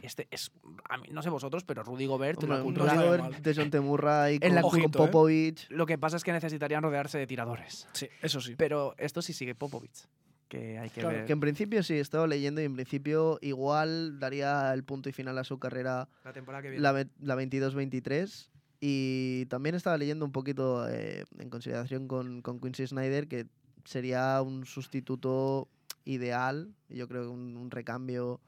Este 0.01 0.27
es, 0.31 0.51
a 0.89 0.97
mí, 0.97 1.07
no 1.11 1.21
sé 1.21 1.29
vosotros, 1.29 1.63
pero 1.63 1.83
Rudy 1.83 2.05
Gobert, 2.05 2.39
Hombre, 2.43 2.57
la 2.57 2.63
cultura- 2.63 2.93
Rudy 2.93 3.05
Gobert 3.05 3.37
de 3.43 3.55
John 3.55 3.69
Temurray 3.71 4.35
En 4.35 4.39
con, 4.41 4.55
la- 4.55 4.61
con 4.61 4.71
Ojito, 4.73 4.87
¿eh? 4.87 5.05
Popovich. 5.07 5.69
Lo 5.69 5.85
que 5.85 5.97
pasa 5.97 6.17
es 6.17 6.23
que 6.23 6.31
necesitarían 6.31 6.83
rodearse 6.83 7.17
de 7.17 7.27
tiradores. 7.27 7.87
Sí, 7.93 8.07
eso 8.21 8.39
sí. 8.41 8.55
Pero 8.57 8.93
esto 8.97 9.21
sí 9.21 9.33
sigue 9.33 9.55
Popovich, 9.55 10.07
que 10.47 10.77
hay 10.79 10.89
que 10.89 11.01
Claro, 11.01 11.17
ver. 11.17 11.25
Que 11.25 11.33
en 11.33 11.39
principio 11.39 11.81
sí, 11.83 11.95
he 11.95 11.99
estado 11.99 12.27
leyendo 12.27 12.61
y 12.61 12.65
en 12.65 12.75
principio 12.75 13.39
igual 13.41 14.19
daría 14.19 14.73
el 14.73 14.83
punto 14.83 15.09
y 15.09 15.13
final 15.13 15.37
a 15.37 15.43
su 15.43 15.57
carrera 15.59 16.07
la 16.23 16.33
temporada 16.33 16.61
que 16.61 16.69
viene. 16.69 16.81
la, 16.83 16.93
la 16.93 17.35
22-23. 17.35 18.49
Y 18.79 19.47
también 19.47 19.73
estaba 19.73 19.97
leyendo 19.97 20.23
un 20.23 20.31
poquito 20.31 20.87
eh, 20.87 21.25
en 21.39 21.49
consideración 21.49 22.07
con, 22.07 22.43
con 22.43 22.59
Quincy 22.59 22.85
Snyder 22.85 23.27
que 23.27 23.47
sería 23.85 24.39
un 24.43 24.65
sustituto 24.67 25.67
ideal. 26.05 26.71
Yo 26.89 27.07
creo 27.07 27.23
que 27.23 27.29
un, 27.29 27.57
un 27.57 27.71
recambio 27.71 28.39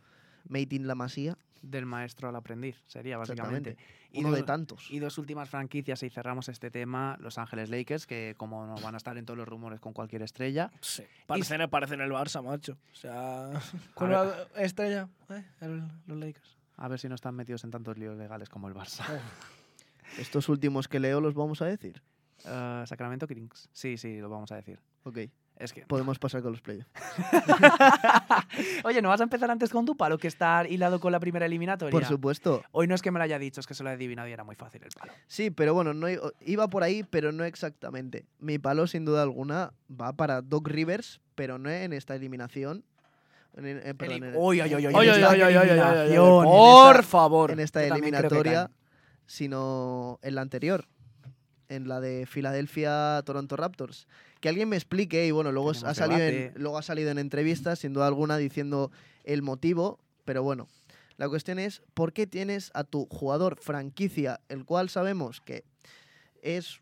made 0.49 0.67
in 0.75 0.85
la 0.88 0.95
masía. 0.95 1.38
del 1.62 1.85
maestro 1.85 2.29
al 2.29 2.35
aprendiz, 2.38 2.81
sería 2.88 3.17
básicamente. 3.17 3.75
Y 4.13 4.19
Uno 4.23 4.31
de 4.31 4.43
tantos. 4.43 4.89
Y 4.91 4.99
dos 4.99 5.17
últimas 5.17 5.49
franquicias 5.49 6.01
y 6.03 6.09
cerramos 6.09 6.47
este 6.47 6.71
tema, 6.71 7.17
Los 7.19 7.38
Ángeles 7.38 7.69
Lakers, 7.69 8.07
que 8.07 8.33
como 8.38 8.65
no 8.65 8.75
van 8.81 8.93
a 8.93 8.97
estar 8.97 9.17
en 9.17 9.25
todos 9.25 9.38
los 9.38 9.45
rumores 9.45 9.81
con 9.81 9.91
cualquier 9.91 10.21
estrella, 10.21 10.71
Sí. 10.79 11.03
Parecen, 11.27 11.69
parecen 11.69 11.99
el 11.99 12.12
Barça, 12.12 12.41
macho. 12.41 12.77
O 12.93 12.95
sea, 12.95 13.49
con 13.93 14.09
la 14.09 14.47
estrella, 14.55 15.09
eh, 15.29 15.43
el- 15.59 15.83
los 16.07 16.17
Lakers. 16.17 16.55
a 16.77 16.88
ver 16.88 16.97
si 16.97 17.09
no 17.09 17.15
están 17.15 17.35
metidos 17.35 17.65
en 17.65 17.71
tantos 17.71 17.97
líos 17.97 18.17
legales 18.17 18.47
como 18.47 18.69
el 18.69 18.73
Barça. 18.73 19.03
Estos 20.17 20.47
últimos 20.47 20.88
que 20.88 21.01
leo 21.01 21.19
los 21.19 21.33
vamos 21.33 21.62
a 21.62 21.65
decir. 21.65 22.01
Eh, 22.45 22.83
Sacramento 22.85 23.27
Kings, 23.27 23.67
sí, 23.73 23.97
sí, 23.97 24.17
lo 24.19 24.29
vamos 24.29 24.51
a 24.53 24.55
decir. 24.55 24.79
Ok, 25.03 25.17
Es 25.59 25.73
que... 25.73 25.81
podemos 25.81 26.17
pasar 26.19 26.41
con 26.41 26.53
los 26.53 26.61
playoffs. 26.61 26.89
Oye, 28.85 29.01
¿no 29.01 29.09
vas 29.09 29.19
a 29.19 29.23
empezar 29.23 29.51
antes 29.51 29.69
con 29.69 29.85
tu 29.85 29.97
palo 29.97 30.17
que 30.17 30.29
estar 30.29 30.71
hilado 30.71 31.01
con 31.01 31.11
la 31.11 31.19
primera 31.19 31.45
eliminatoria? 31.45 31.91
Por 31.91 32.05
supuesto. 32.05 32.63
Hoy 32.71 32.87
no 32.87 32.95
es 32.95 33.01
que 33.01 33.11
me 33.11 33.19
lo 33.19 33.25
haya 33.25 33.37
dicho, 33.37 33.59
es 33.59 33.67
que 33.67 33.73
se 33.73 33.83
lo 33.83 33.89
he 33.89 33.93
adivinado 33.93 34.29
y 34.29 34.31
era 34.31 34.45
muy 34.45 34.55
fácil 34.55 34.81
el 34.83 34.91
palo. 34.97 35.11
Sí, 35.27 35.51
pero 35.51 35.73
bueno, 35.73 35.93
no 35.93 36.07
iba 36.45 36.69
por 36.69 36.83
ahí, 36.83 37.03
pero 37.03 37.33
no 37.33 37.43
exactamente. 37.43 38.25
Mi 38.39 38.57
palo, 38.57 38.87
sin 38.87 39.03
duda 39.03 39.21
alguna, 39.21 39.73
va 39.89 40.13
para 40.13 40.41
Doc 40.41 40.69
Rivers, 40.69 41.19
pero 41.35 41.57
no 41.57 41.69
en 41.69 41.91
esta 41.91 42.15
eliminación. 42.15 42.85
Por 46.15 47.03
favor. 47.03 47.51
en 47.51 47.59
esta 47.59 47.83
eliminatoria, 47.83 48.71
sino 49.25 50.19
en 50.21 50.35
la 50.35 50.41
anterior, 50.41 50.85
en 51.69 51.88
la 51.88 52.01
de 52.01 52.25
Filadelfia-Toronto 52.25 53.55
Raptors. 53.55 54.08
Que 54.41 54.49
alguien 54.49 54.67
me 54.69 54.75
explique, 54.75 55.25
y 55.25 55.32
bueno, 55.32 55.51
luego, 55.51 55.71
ha 55.71 55.93
salido 55.93 56.19
en, 56.21 56.53
luego 56.55 56.77
ha 56.77 56.82
salido 56.82 57.12
en 57.12 57.19
entrevistas, 57.19 57.79
sin 57.79 57.93
duda 57.93 58.08
alguna, 58.08 58.38
diciendo 58.38 58.91
el 59.23 59.41
motivo, 59.41 59.99
pero 60.25 60.43
bueno. 60.43 60.67
La 61.17 61.27
cuestión 61.29 61.60
es, 61.60 61.82
¿por 61.93 62.13
qué 62.13 62.27
tienes 62.27 62.71
a 62.73 62.84
tu 62.86 63.05
jugador 63.08 63.58
franquicia, 63.62 64.39
el 64.47 64.63
cual 64.65 64.89
sabemos 64.89 65.41
que 65.41 65.65
es, 66.41 66.79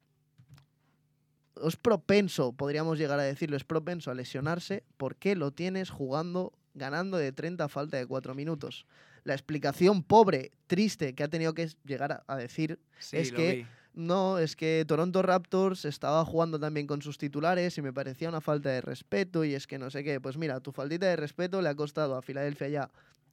es 1.65 1.75
propenso, 1.75 2.53
podríamos 2.53 2.99
llegar 2.99 3.19
a 3.19 3.23
decirlo, 3.23 3.57
es 3.57 3.63
propenso 3.63 4.11
a 4.11 4.13
lesionarse, 4.13 4.83
¿por 4.97 5.15
qué 5.15 5.35
lo 5.35 5.51
tienes 5.51 5.89
jugando, 5.89 6.53
ganando 6.75 7.17
de 7.17 7.31
30 7.31 7.63
a 7.63 7.67
falta 7.67 7.97
de 7.97 8.05
4 8.05 8.35
minutos? 8.35 8.85
La 9.23 9.33
explicación 9.33 10.03
pobre, 10.03 10.51
triste, 10.67 11.13
que 11.15 11.23
ha 11.23 11.27
tenido 11.27 11.55
que 11.55 11.67
llegar 11.83 12.11
a, 12.11 12.23
a 12.27 12.37
decir, 12.37 12.79
Sí, 12.99 13.17
Es 13.17 13.31
que- 13.31 13.53
vi. 13.55 13.67
No, 13.97 14.37
es 14.37 14.55
que 14.55 14.85
Toronto 14.87 15.21
Raptors 15.23 15.83
estaba 15.85 16.23
jugando 16.23 16.59
también 16.59 16.85
con 16.85 17.01
sus 17.01 17.17
titulares 17.17 17.77
y 17.77 17.81
me 17.81 17.91
parecía 17.91 18.29
una 18.29 18.41
falta 18.41 18.69
de 18.69 18.81
respeto 18.81 19.43
y 19.43 19.55
es 19.55 19.65
que 19.65 19.79
no 19.79 19.89
sé 19.89 20.03
qué. 20.03 20.21
Pues 20.21 20.37
mira, 20.37 20.59
tu 20.59 20.71
faltita 20.71 21.07
de 21.07 21.15
respeto 21.15 21.61
le 21.63 21.69
ha 21.69 21.75
costado 21.75 22.15
a 22.15 22.21
Filadelfia 22.21 22.67
ya 22.69 22.91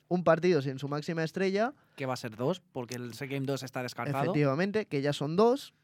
un 0.09 0.25
partido 0.25 0.63
sin 0.63 0.79
su 0.79 0.89
máxima 0.89 1.23
estrella, 1.23 1.75
Que 1.97 2.07
va 2.07 2.15
a 2.15 2.17
ser 2.17 2.35
dos, 2.37 2.63
porque 2.73 2.95
el 2.95 3.13
Game 3.13 3.47
2 3.47 3.63
está 3.63 3.83
descartado. 3.83 4.23
efectivamente, 4.25 4.87
que 4.87 5.03
ya 5.03 5.13
son 5.13 5.37
dos, 5.37 5.75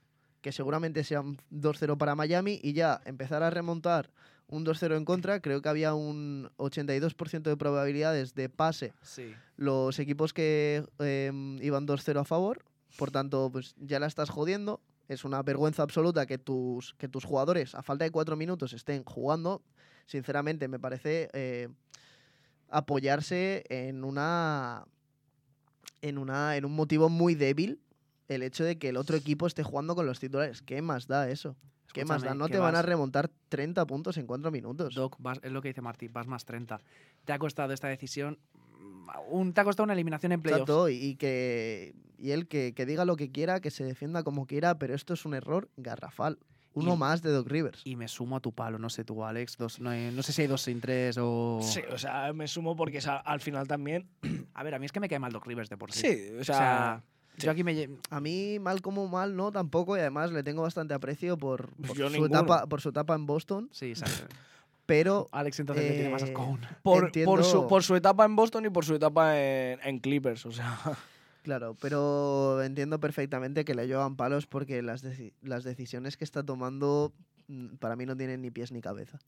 que 0.41 0.53
seguramente 0.53 1.05
sean 1.05 1.37
2-0 1.51 1.99
para 1.99 2.15
Miami 2.15 2.59
y 2.63 2.73
ya 2.73 3.03
empezar 3.05 3.43
a 3.43 3.51
remontar 3.51 4.11
un 4.49 4.65
2-0 4.65 4.97
en 4.97 5.05
contra, 5.05 5.41
creo 5.41 5.61
que 5.63 5.69
había 5.69 5.93
un 5.95 6.51
82% 6.57 7.43
de 7.43 7.57
probabilidades 7.57 8.35
de 8.35 8.49
pase 8.49 8.93
Sí. 9.03 9.35
los 9.57 9.99
equipos 9.99 10.33
que 10.33 10.85
eh, 11.01 11.31
iban 11.61 11.87
2-0 11.87 12.21
a 12.21 12.25
favor. 12.25 12.65
Por 12.97 13.11
tanto, 13.11 13.51
pues 13.51 13.75
ya 13.79 13.99
la 14.01 14.07
estás 14.07 14.31
jodiendo. 14.31 14.81
Es 15.09 15.25
una 15.25 15.43
vergüenza 15.43 15.83
absoluta 15.83 16.27
que 16.27 16.39
tus, 16.39 16.95
que 16.95 17.09
tus 17.09 17.25
jugadores, 17.25 17.75
a 17.75 17.83
falta 17.83 18.05
de 18.05 18.11
cuatro 18.11 18.37
minutos, 18.37 18.73
estén 18.73 19.03
jugando. 19.05 19.63
Sinceramente, 20.07 20.69
me 20.69 20.79
parece 20.79 21.29
eh, 21.33 21.69
apoyarse 22.69 23.65
en 23.69 24.05
una, 24.05 24.85
en 26.03 26.19
una. 26.19 26.57
en 26.57 26.65
un 26.65 26.75
motivo 26.75 27.09
muy 27.09 27.35
débil. 27.35 27.81
El 28.29 28.43
hecho 28.45 28.63
de 28.63 28.79
que 28.79 28.91
el 28.91 28.97
otro 28.97 29.17
equipo 29.17 29.47
esté 29.49 29.65
jugando 29.65 29.97
con 29.97 30.07
los 30.07 30.21
titulares. 30.21 30.63
¿Qué 30.63 30.83
más 30.83 31.09
da 31.09 31.29
eso? 31.29 31.57
¿Qué 31.93 32.05
más 32.05 32.23
da? 32.23 32.35
No 32.37 32.49
te 32.49 32.59
van 32.61 32.77
a 32.77 32.83
remontar 32.83 33.29
30 33.49 33.85
puntos 33.85 34.17
en 34.17 34.27
cuatro 34.29 34.53
minutos. 34.53 34.95
Doc, 34.95 35.17
vas- 35.19 35.41
es 35.43 35.51
lo 35.51 35.61
que 35.61 35.69
dice 35.69 35.81
Martí, 35.81 36.07
vas 36.07 36.29
más 36.29 36.45
30. 36.45 36.81
Te 37.25 37.33
ha 37.33 37.39
costado 37.41 37.73
esta 37.73 37.89
decisión, 37.89 38.39
mm, 38.79 39.09
un, 39.31 39.53
te 39.53 39.61
ha 39.61 39.65
costado 39.65 39.83
una 39.85 39.95
eliminación 39.95 40.31
en 40.31 40.41
playoffs. 40.43 40.61
Exacto, 40.63 40.89
y 40.89 41.17
que 41.17 41.93
y 42.21 42.31
él 42.33 42.47
que, 42.49 42.75
que 42.75 42.87
diga 42.87 43.05
lo 43.05 43.17
que 43.17 43.31
quiera, 43.31 43.61
que 43.61 43.71
se 43.71 43.85
defienda 43.85 44.23
como 44.23 44.47
quiera, 44.47 44.79
pero 44.79 44.95
esto 44.95 45.15
es 45.15 45.25
un 45.25 45.35
error 45.35 45.69
garrafal. 45.77 46.39
Uno 46.73 46.95
Y- 46.95 46.97
más 46.99 47.21
de 47.23 47.31
Doc 47.33 47.49
Rivers. 47.49 47.81
Y 47.85 47.97
me 47.97 48.07
sumo 48.07 48.37
a 48.37 48.41
tu 48.41 48.53
palo, 48.53 48.79
no 48.79 48.91
sé 48.91 49.03
tú, 49.05 49.25
Alex. 49.25 49.57
Dos, 49.57 49.81
no, 49.81 49.91
hay- 49.91 50.13
no 50.15 50.23
sé 50.23 50.33
si 50.33 50.43
hay 50.43 50.49
dos 50.49 50.63
sin 50.63 50.81
tres 50.81 51.17
o. 51.19 51.59
Sí, 51.63 51.81
o 51.93 51.99
sea, 51.99 52.33
me 52.33 52.47
sumo 52.47 52.77
porque 52.77 52.99
o 52.99 53.01
sea, 53.01 53.17
al 53.17 53.41
final 53.41 53.67
también. 53.67 54.07
A 54.55 54.63
ver, 54.63 54.75
a 54.75 54.79
mí 54.79 54.87
es 54.87 54.93
que 54.93 55.01
me 55.01 55.09
cae 55.09 55.19
mal 55.19 55.33
Doc 55.33 55.47
Rivers 55.47 55.69
de 55.69 55.77
por 55.77 55.91
sí. 55.93 56.01
Sí, 56.01 56.29
o 56.37 56.41
O 56.41 56.45
sea. 56.45 56.57
sea, 56.57 57.03
yo 57.39 57.51
aquí 57.51 57.65
me. 57.65 57.89
A 58.11 58.21
mí, 58.21 58.59
mal 58.61 58.83
como 58.83 59.09
mal, 59.09 59.35
no, 59.35 59.51
tampoco. 59.51 59.97
Y 59.97 60.01
además 60.01 60.31
le 60.31 60.43
tengo 60.45 60.63
bastante 60.63 60.95
aprecio 60.95 61.37
por, 61.39 61.71
Pues 61.75 61.89
por 61.89 61.97
yo 61.97 62.07
su, 62.07 62.13
ninguno. 62.13 62.37
etapa, 62.39 62.67
por 62.67 62.81
su 62.81 62.91
etapa 62.91 63.15
en 63.17 63.27
Boston. 63.27 63.69
Sí, 63.73 63.95
sabe. 63.97 64.13
Pero 64.87 65.29
Alex 65.33 65.61
entonces 65.61 65.85
le 65.85 65.93
tiene 65.93 66.09
más 66.11 66.23
asco 66.25 66.41
Eh, 66.43 66.45
aún. 66.45 66.61
por, 66.61 66.83
por, 66.83 66.99
su, 67.01 67.07
entiendo- 67.07 67.67
por 67.69 67.83
su 67.85 67.95
etapa 67.97 68.25
en 68.25 68.35
Boston 68.37 68.67
y 68.67 68.71
por 68.71 68.85
su 68.85 68.95
etapa 68.97 69.39
en, 69.41 69.79
en 69.85 69.99
Clippers, 70.01 70.45
o 70.47 70.53
sea. 70.53 70.79
Claro, 71.43 71.77
pero 71.81 72.63
entiendo 72.63 73.01
perfectamente 73.01 73.65
que 73.65 73.75
le 73.75 73.87
llevan 73.87 74.17
palos 74.17 74.47
porque 74.47 74.83
las, 74.83 75.03
deci- 75.05 75.33
las 75.43 75.65
decisiones 75.65 76.17
que 76.17 76.25
está 76.25 76.43
tomando 76.43 77.13
mm, 77.49 77.77
para 77.77 77.97
mí 77.97 78.05
no 78.07 78.17
tienen 78.17 78.43
ni 78.43 78.51
pies 78.51 78.73
ni 78.73 78.81
cabeza. 78.81 79.19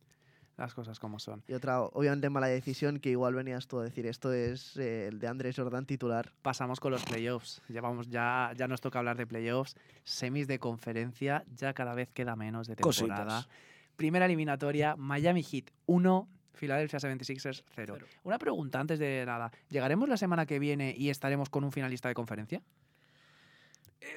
Las 0.58 0.74
cosas 0.74 1.00
como 1.00 1.18
son. 1.18 1.42
Y 1.48 1.54
otra, 1.54 1.80
obviamente, 1.80 2.28
mala 2.28 2.46
decisión 2.46 3.00
que 3.00 3.08
igual 3.08 3.34
venías 3.34 3.66
tú 3.66 3.80
a 3.80 3.84
decir 3.84 4.04
esto 4.06 4.34
es 4.34 4.76
eh, 4.76 5.06
el 5.08 5.18
de 5.18 5.26
Andrés 5.26 5.56
Jordan 5.56 5.86
titular. 5.86 6.30
Pasamos 6.42 6.78
con 6.78 6.92
los 6.92 7.02
playoffs. 7.04 7.62
Ya, 7.70 7.80
vamos, 7.80 8.10
ya, 8.10 8.52
ya 8.54 8.68
nos 8.68 8.82
toca 8.82 8.98
hablar 8.98 9.16
de 9.16 9.26
playoffs. 9.26 9.74
Semis 10.04 10.46
de 10.48 10.58
conferencia, 10.58 11.42
ya 11.56 11.72
cada 11.72 11.94
vez 11.94 12.10
queda 12.12 12.36
menos 12.36 12.66
de 12.66 12.76
temporada. 12.76 13.24
Cositas. 13.24 13.48
Primera 13.96 14.26
eliminatoria, 14.26 14.94
Miami 14.94 15.42
Heat 15.42 15.70
1, 15.86 16.28
Philadelphia 16.58 16.98
76ers 16.98 17.62
0. 17.74 17.94
Cero. 17.94 18.06
Una 18.24 18.38
pregunta 18.38 18.80
antes 18.80 18.98
de 18.98 19.24
nada. 19.26 19.50
¿Llegaremos 19.68 20.08
la 20.08 20.16
semana 20.16 20.46
que 20.46 20.58
viene 20.58 20.94
y 20.96 21.10
estaremos 21.10 21.48
con 21.48 21.64
un 21.64 21.72
finalista 21.72 22.08
de 22.08 22.14
conferencia? 22.14 22.62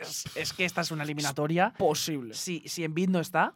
Es, 0.01 0.25
es 0.35 0.53
que 0.53 0.65
esta 0.65 0.81
es 0.81 0.91
una 0.91 1.03
eliminatoria. 1.03 1.73
Posible. 1.77 2.33
Si, 2.33 2.63
si 2.67 2.83
Embiid 2.83 3.09
no 3.09 3.19
está, 3.19 3.53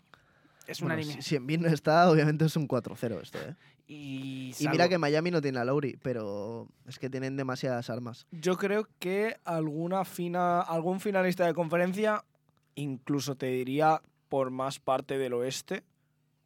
es 0.67 0.81
una 0.81 0.95
Bueno, 0.95 1.03
si, 1.03 1.09
eliminatoria. 1.09 1.21
si 1.23 1.35
Embiid 1.35 1.59
no 1.59 1.67
está, 1.69 2.09
obviamente 2.09 2.45
es 2.45 2.55
un 2.55 2.67
4-0 2.67 3.21
esto, 3.21 3.39
¿eh? 3.39 3.55
Y, 3.87 4.53
Y 4.59 4.67
mira 4.67 4.87
que 4.87 4.99
Miami 4.99 5.31
no 5.31 5.41
tiene 5.41 5.57
a 5.57 5.65
Lowry, 5.65 5.97
pero 6.03 6.67
es 6.87 6.99
que 6.99 7.09
tienen 7.09 7.35
demasiadas 7.35 7.89
armas. 7.89 8.27
Yo 8.29 8.55
creo 8.55 8.87
que 8.99 9.37
alguna 9.45 10.05
fina, 10.05 10.61
algún 10.61 10.99
finalista 10.99 11.47
de 11.47 11.55
conferencia, 11.55 12.23
incluso 12.75 13.35
te 13.35 13.47
diría 13.47 13.99
por 14.29 14.51
más 14.51 14.77
parte 14.77 15.17
del 15.17 15.33
oeste, 15.33 15.83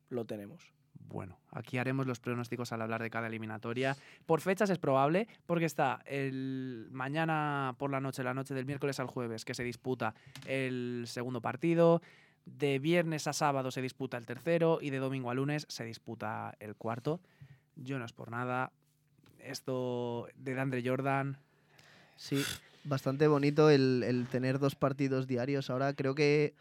lo 0.08 0.24
tenemos. 0.24 0.72
Bueno, 0.94 1.38
aquí 1.54 1.78
haremos 1.78 2.08
los 2.08 2.20
pronósticos 2.20 2.72
al 2.72 2.82
hablar 2.82 3.02
de 3.02 3.10
cada 3.10 3.28
eliminatoria. 3.28 3.96
Por 4.26 4.42
fechas 4.42 4.70
es 4.70 4.80
probable, 4.80 5.28
porque 5.46 5.66
está 5.66 6.02
el 6.06 6.88
mañana 6.92 7.76
por 7.78 7.92
la 7.92 8.00
noche, 8.00 8.24
la 8.24 8.34
noche 8.34 8.54
del 8.54 8.66
miércoles 8.66 9.00
al 9.00 9.08
jueves, 9.08 9.46
que 9.46 9.54
se 9.54 9.64
disputa 9.64 10.14
el 10.46 11.06
segundo 11.08 11.42
partido. 11.42 12.02
De 12.46 12.80
viernes 12.80 13.28
a 13.28 13.34
sábado 13.34 13.72
se 13.72 13.82
disputa 13.82 14.18
el 14.18 14.26
tercero 14.26 14.80
y 14.82 14.90
de 14.90 14.98
domingo 14.98 15.30
a 15.30 15.34
lunes 15.34 15.66
se 15.70 15.86
disputa 15.86 16.56
el 16.60 16.76
cuarto. 16.76 17.22
Yo 17.76 17.98
no 18.00 18.06
es 18.06 18.12
por 18.12 18.32
nada. 18.32 18.72
Esto 19.40 20.28
de 20.36 20.60
Andre 20.60 20.84
Jordan. 20.86 21.38
Sí, 22.18 22.44
bastante 22.84 23.28
bonito 23.28 23.70
el, 23.70 24.04
el 24.06 24.28
tener 24.28 24.60
dos 24.60 24.76
partidos 24.76 25.28
diarios. 25.28 25.70
Ahora 25.70 25.94
creo 25.94 26.16
que 26.16 26.54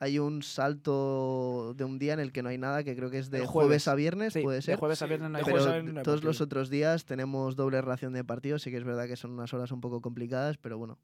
hay 0.00 0.18
un 0.18 0.42
salto 0.42 1.74
de 1.76 1.84
un 1.84 1.98
día 1.98 2.12
en 2.14 2.20
el 2.20 2.32
que 2.32 2.42
no 2.42 2.48
hay 2.48 2.58
nada, 2.58 2.84
que 2.84 2.94
creo 2.96 3.10
que 3.10 3.18
es 3.18 3.30
de 3.30 3.38
jueves. 3.38 3.52
jueves. 3.52 3.88
a 3.88 3.94
viernes, 3.94 4.32
Sí, 4.32 4.42
puede 4.42 4.56
de 4.58 4.62
ser. 4.62 4.78
jueves 4.78 5.02
a 5.02 5.06
Sí, 5.06 5.08
viernes 5.10 5.30
no 5.30 5.38
hay 5.38 5.42
de 5.44 5.44
Pero 5.46 5.56
jueves 5.56 5.68
a 5.68 5.72
viernes 5.72 5.94
no 5.94 6.00
hay 6.00 6.04
todos 6.04 6.24
los 6.24 6.40
otros 6.40 6.70
días 6.70 7.04
tenemos 7.04 7.56
doble 7.56 7.80
ración 7.82 8.12
de 8.12 8.24
partidos. 8.24 8.62
Sí 8.62 8.70
que 8.70 8.76
es 8.76 8.84
verdad 8.84 9.06
que 9.06 9.16
son 9.16 9.32
unas 9.32 9.52
horas 9.54 9.72
un 9.72 9.80
poco 9.80 10.00
complicadas, 10.00 10.56
pero 10.58 10.78
bueno, 10.78 10.98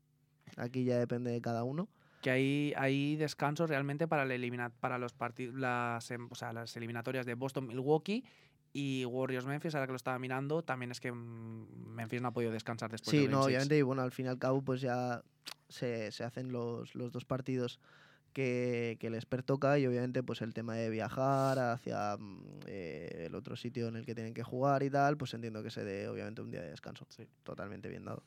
aquí 0.56 0.84
ya 0.84 0.98
depende 0.98 1.30
de 1.30 1.40
cada 1.40 1.64
uno. 1.64 1.88
que 2.22 2.30
hay, 2.30 2.72
hay 2.76 3.16
descansos 3.16 3.68
realmente 3.68 4.08
para, 4.08 4.24
elimina- 4.24 4.70
para 4.80 4.96
los 4.98 5.14
las, 5.54 6.10
em- 6.10 6.28
o 6.30 6.34
sea, 6.34 6.52
las 6.54 6.74
eliminatorias 6.76 7.26
de 7.26 7.34
Boston, 7.34 7.66
Milwaukee 7.66 8.24
y 8.72 9.04
Warriors 9.04 9.44
Memphis, 9.46 9.74
ahora 9.74 9.86
que 9.86 9.92
lo 9.92 9.96
estaba 9.96 10.18
mirando, 10.18 10.62
también 10.62 10.90
es 10.90 11.00
que 11.00 11.12
mm, 11.12 11.94
Memphis 11.94 12.22
no 12.22 12.28
ha 12.28 12.32
podido 12.32 12.50
descansar 12.50 12.90
después 12.90 13.10
Sí, 13.10 13.22
del 13.22 13.30
no, 13.30 13.40
Game 13.40 13.42
Six. 13.42 13.46
obviamente, 13.56 13.78
y 13.78 13.82
bueno, 13.82 14.02
al 14.02 14.10
fin 14.10 14.24
y 14.26 14.28
al 14.30 14.38
cabo, 14.38 14.62
pues 14.62 14.80
ya 14.80 15.22
se, 15.68 16.10
se 16.12 16.24
hacen 16.24 16.50
los, 16.50 16.94
los 16.94 17.12
dos 17.12 17.24
partidos 17.26 17.78
que, 18.34 18.98
que 19.00 19.08
les 19.08 19.24
pertoca 19.24 19.78
y 19.78 19.86
obviamente 19.86 20.22
pues 20.22 20.42
el 20.42 20.52
tema 20.52 20.74
de 20.74 20.90
viajar 20.90 21.58
hacia 21.58 22.16
mm, 22.18 22.40
eh, 22.66 23.24
el 23.26 23.34
otro 23.34 23.56
sitio 23.56 23.88
en 23.88 23.96
el 23.96 24.04
que 24.04 24.14
tienen 24.14 24.34
que 24.34 24.42
jugar 24.42 24.82
y 24.82 24.90
tal, 24.90 25.16
pues 25.16 25.32
entiendo 25.32 25.62
que 25.62 25.70
se 25.70 25.82
dé 25.84 26.08
obviamente 26.08 26.42
un 26.42 26.50
día 26.50 26.60
de 26.60 26.68
descanso. 26.70 27.06
Sí. 27.08 27.26
Totalmente 27.44 27.88
bien 27.88 28.04
dado. 28.04 28.22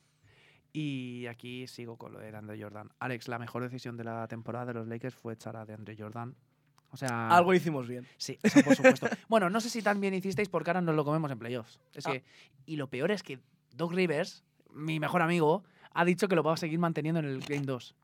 Y 0.72 1.26
aquí 1.26 1.66
sigo 1.66 1.96
con 1.96 2.12
lo 2.12 2.18
de 2.18 2.34
Andre 2.34 2.60
Jordan. 2.60 2.90
Alex, 2.98 3.28
la 3.28 3.38
mejor 3.38 3.62
decisión 3.62 3.96
de 3.96 4.04
la 4.04 4.26
temporada 4.28 4.66
de 4.66 4.74
los 4.74 4.86
Lakers 4.88 5.14
fue 5.14 5.34
echar 5.34 5.56
a 5.56 5.64
DeAndre 5.64 5.96
Jordan. 5.96 6.34
O 6.90 6.96
sea, 6.96 7.28
Algo 7.28 7.52
hicimos 7.54 7.86
bien. 7.86 8.06
Sí, 8.16 8.38
eso 8.42 8.62
por 8.62 8.74
supuesto. 8.74 9.08
bueno, 9.28 9.50
no 9.50 9.60
sé 9.60 9.70
si 9.70 9.82
tan 9.82 10.00
bien 10.00 10.14
hicisteis 10.14 10.48
porque 10.48 10.70
ahora 10.70 10.80
nos 10.80 10.94
lo 10.94 11.04
comemos 11.04 11.30
en 11.30 11.38
playoffs. 11.38 11.78
Es 11.94 12.06
Ah. 12.06 12.12
que, 12.12 12.24
y 12.66 12.76
lo 12.76 12.88
peor 12.88 13.10
es 13.10 13.22
que 13.22 13.40
Doc 13.74 13.92
Rivers, 13.92 14.42
mi 14.72 14.98
mejor 15.00 15.20
amigo, 15.22 15.64
ha 15.92 16.04
dicho 16.04 16.28
que 16.28 16.34
lo 16.36 16.42
va 16.42 16.54
a 16.54 16.56
seguir 16.56 16.78
manteniendo 16.78 17.18
en 17.20 17.26
el 17.26 17.40
Game 17.40 17.66
2. 17.66 17.94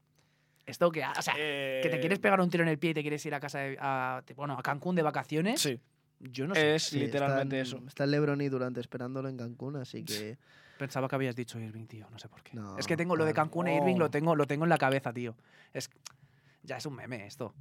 Esto 0.66 0.90
que, 0.90 1.04
o 1.04 1.22
sea, 1.22 1.34
que 1.34 1.88
te 1.90 1.96
Eh, 1.96 2.00
quieres 2.00 2.18
pegar 2.18 2.40
un 2.40 2.48
tiro 2.48 2.62
en 2.62 2.68
el 2.68 2.78
pie 2.78 2.90
y 2.90 2.94
te 2.94 3.02
quieres 3.02 3.24
ir 3.26 3.34
a 3.34 3.40
casa 3.40 3.58
de, 3.58 3.76
a, 3.80 4.22
bueno, 4.36 4.54
a 4.58 4.62
Cancún 4.62 4.96
de 4.96 5.02
vacaciones. 5.02 5.60
Sí, 5.60 5.78
Yo 6.20 6.46
no 6.46 6.54
sé. 6.54 6.74
es 6.74 6.84
Sí, 6.84 7.00
literalmente 7.00 7.60
eso. 7.60 7.82
Está 7.86 8.04
el 8.04 8.10
LeBron 8.12 8.40
y 8.40 8.48
Durant 8.48 8.76
esperándolo 8.78 9.28
en 9.28 9.36
Cancún, 9.36 9.76
así 9.76 10.04
que 10.04 10.38
Pensaba 10.78 11.08
que 11.08 11.14
habías 11.14 11.36
dicho 11.36 11.60
Irving, 11.60 11.86
tío, 11.86 12.08
no 12.10 12.18
sé 12.18 12.28
por 12.28 12.42
qué. 12.42 12.56
No, 12.56 12.78
es 12.78 12.86
que 12.86 12.96
tengo 12.96 13.14
lo 13.14 13.24
de. 13.24 13.32
Cancún 13.32 13.68
e 13.68 13.76
Irving 13.76 13.96
lo 13.96 14.06
No. 14.06 14.10
tengo, 14.10 14.34
lo 14.34 14.46
tengo 14.46 14.64
en 14.64 14.70
la 14.70 14.78
cabeza, 14.78 15.12
tío. 15.12 15.36
Es 15.72 15.88
ya 16.62 16.78
es 16.78 16.86
un 16.86 16.94
meme 16.96 17.26
esto. 17.26 17.54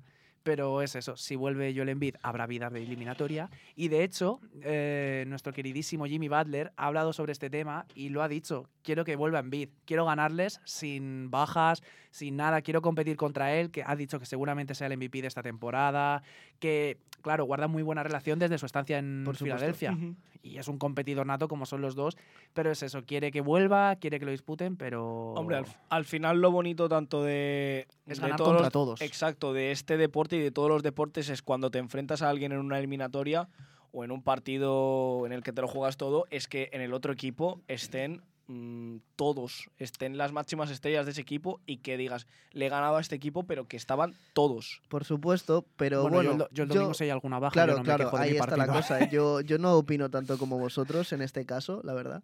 Pero 0.44 0.82
es 0.82 0.96
eso, 0.96 1.16
si 1.16 1.38
vuelve 1.38 1.74
Joel 1.74 1.90
Embiid 1.90 2.16
habrá 2.22 2.46
vida 2.48 2.70
de 2.70 2.84
eliminatoria. 2.84 3.50
Y 3.76 3.88
de 3.88 4.04
hecho, 4.04 4.42
eh, 4.62 5.24
nuestro 5.28 5.54
queridísimo 5.54 6.06
Jimmy 6.06 6.28
Butler 6.28 6.74
ha 6.76 6.88
hablado 6.88 7.14
sobre 7.14 7.32
este 7.32 7.50
tema 7.50 7.86
y 7.96 8.10
lo 8.10 8.22
ha 8.22 8.28
dicho. 8.28 8.70
Quiero 8.84 9.06
que 9.06 9.16
vuelva 9.16 9.40
Embiid. 9.40 9.70
Quiero 9.86 10.06
ganarles 10.06 10.60
sin 10.66 11.32
bajas, 11.32 11.82
sin 12.12 12.36
nada. 12.36 12.62
Quiero 12.62 12.82
competir 12.82 13.16
contra 13.16 13.56
él, 13.56 13.72
que 13.72 13.84
ha 13.86 13.96
dicho 13.96 14.20
que 14.20 14.26
seguramente 14.26 14.76
sea 14.76 14.88
el 14.88 14.98
MVP 14.98 15.22
de 15.22 15.28
esta 15.28 15.42
temporada. 15.42 16.24
Que, 16.60 16.98
claro, 17.24 17.46
guarda 17.46 17.68
muy 17.68 17.82
buena 17.82 18.04
relación 18.04 18.38
desde 18.38 18.60
su 18.60 18.68
estancia 18.68 19.00
en 19.00 19.24
Por. 19.26 19.36
Filadelfia 19.36 19.98
y 20.44 20.58
es 20.58 20.68
un 20.68 20.78
competidor 20.78 21.26
nato 21.26 21.48
como 21.48 21.66
son 21.66 21.82
los 21.82 21.96
dos, 21.96 22.18
pero 22.54 22.70
es 22.70 22.84
eso, 22.84 23.02
quiere 23.04 23.32
que 23.32 23.42
vuelva, 23.42 23.96
quiere 23.96 24.20
que 24.20 24.26
lo 24.26 24.32
disputen, 24.32 24.76
pero 24.76 25.34
Hombre, 25.34 25.56
al, 25.56 25.66
al 25.90 26.06
final 26.06 26.42
lo 26.42 26.52
bonito 26.52 26.88
tanto 26.90 27.24
de, 27.24 27.88
es 28.06 28.18
de 28.18 28.22
ganar 28.22 28.38
todos 28.38 28.50
contra 28.50 28.66
los- 28.66 28.74
todos. 28.74 29.02
Exacto, 29.02 29.54
de 29.54 29.72
este 29.72 29.98
deporte 29.98 30.36
y 30.36 30.40
de 30.42 30.52
todos 30.52 30.70
los 30.70 30.84
deportes 30.84 31.30
es 31.30 31.42
cuando 31.42 31.72
te 31.72 31.80
enfrentas 31.80 32.22
a 32.22 32.30
alguien 32.30 32.52
en 32.52 32.60
una 32.60 32.78
eliminatoria 32.78 33.48
o 33.94 34.04
en 34.04 34.12
un 34.12 34.22
partido 34.22 35.26
en 35.26 35.32
el 35.32 35.44
que 35.44 35.54
te 35.54 35.62
lo 35.62 35.68
juegas 35.68 35.98
todo, 35.98 36.26
es 36.30 36.48
que 36.48 36.70
en 36.74 36.82
el 36.82 36.94
otro 36.94 37.14
equipo 37.14 37.62
estén 37.68 38.22
mm, 38.48 38.98
todos, 39.16 39.70
estén 39.78 40.18
las 40.18 40.32
máximas 40.32 40.70
estrellas 40.70 41.06
de 41.06 41.12
ese 41.12 41.22
equipo 41.22 41.62
y 41.66 41.78
que 41.78 41.98
digas, 41.98 42.28
le 42.52 42.66
he 42.66 42.70
ganado 42.70 42.98
a 42.98 43.02
este 43.02 43.16
equipo, 43.16 43.44
pero 43.44 43.68
que 43.68 43.78
estaban 43.78 44.14
todos. 44.34 44.82
por 44.90 45.04
supuesto, 45.06 45.66
pero 45.78 46.02
bueno, 46.02 46.16
bueno, 46.16 46.38
yo, 46.38 46.44
el 46.46 46.56
yo 46.56 46.64
el 46.64 46.70
domingo 46.70 46.94
si 46.94 47.04
hay 47.06 47.10
alguna 47.10 47.40
baja, 47.40 47.54
Claro, 47.54 47.74
yo 47.74 47.78
no 47.78 47.84
me 47.84 47.86
claro, 47.86 48.06
quejo 48.06 48.18
de 48.18 48.24
ahí 48.24 48.32
mi 48.32 48.38
está 48.38 48.58
la 48.58 48.68
cosa. 48.68 49.10
Yo, 49.10 49.42
yo 49.42 49.58
no 49.58 49.74
opino 49.74 50.10
tanto 50.10 50.38
como 50.38 50.58
vosotros 50.58 51.12
en 51.14 51.22
este 51.22 51.46
caso, 51.46 51.82
la 51.84 51.94
verdad. 51.94 52.24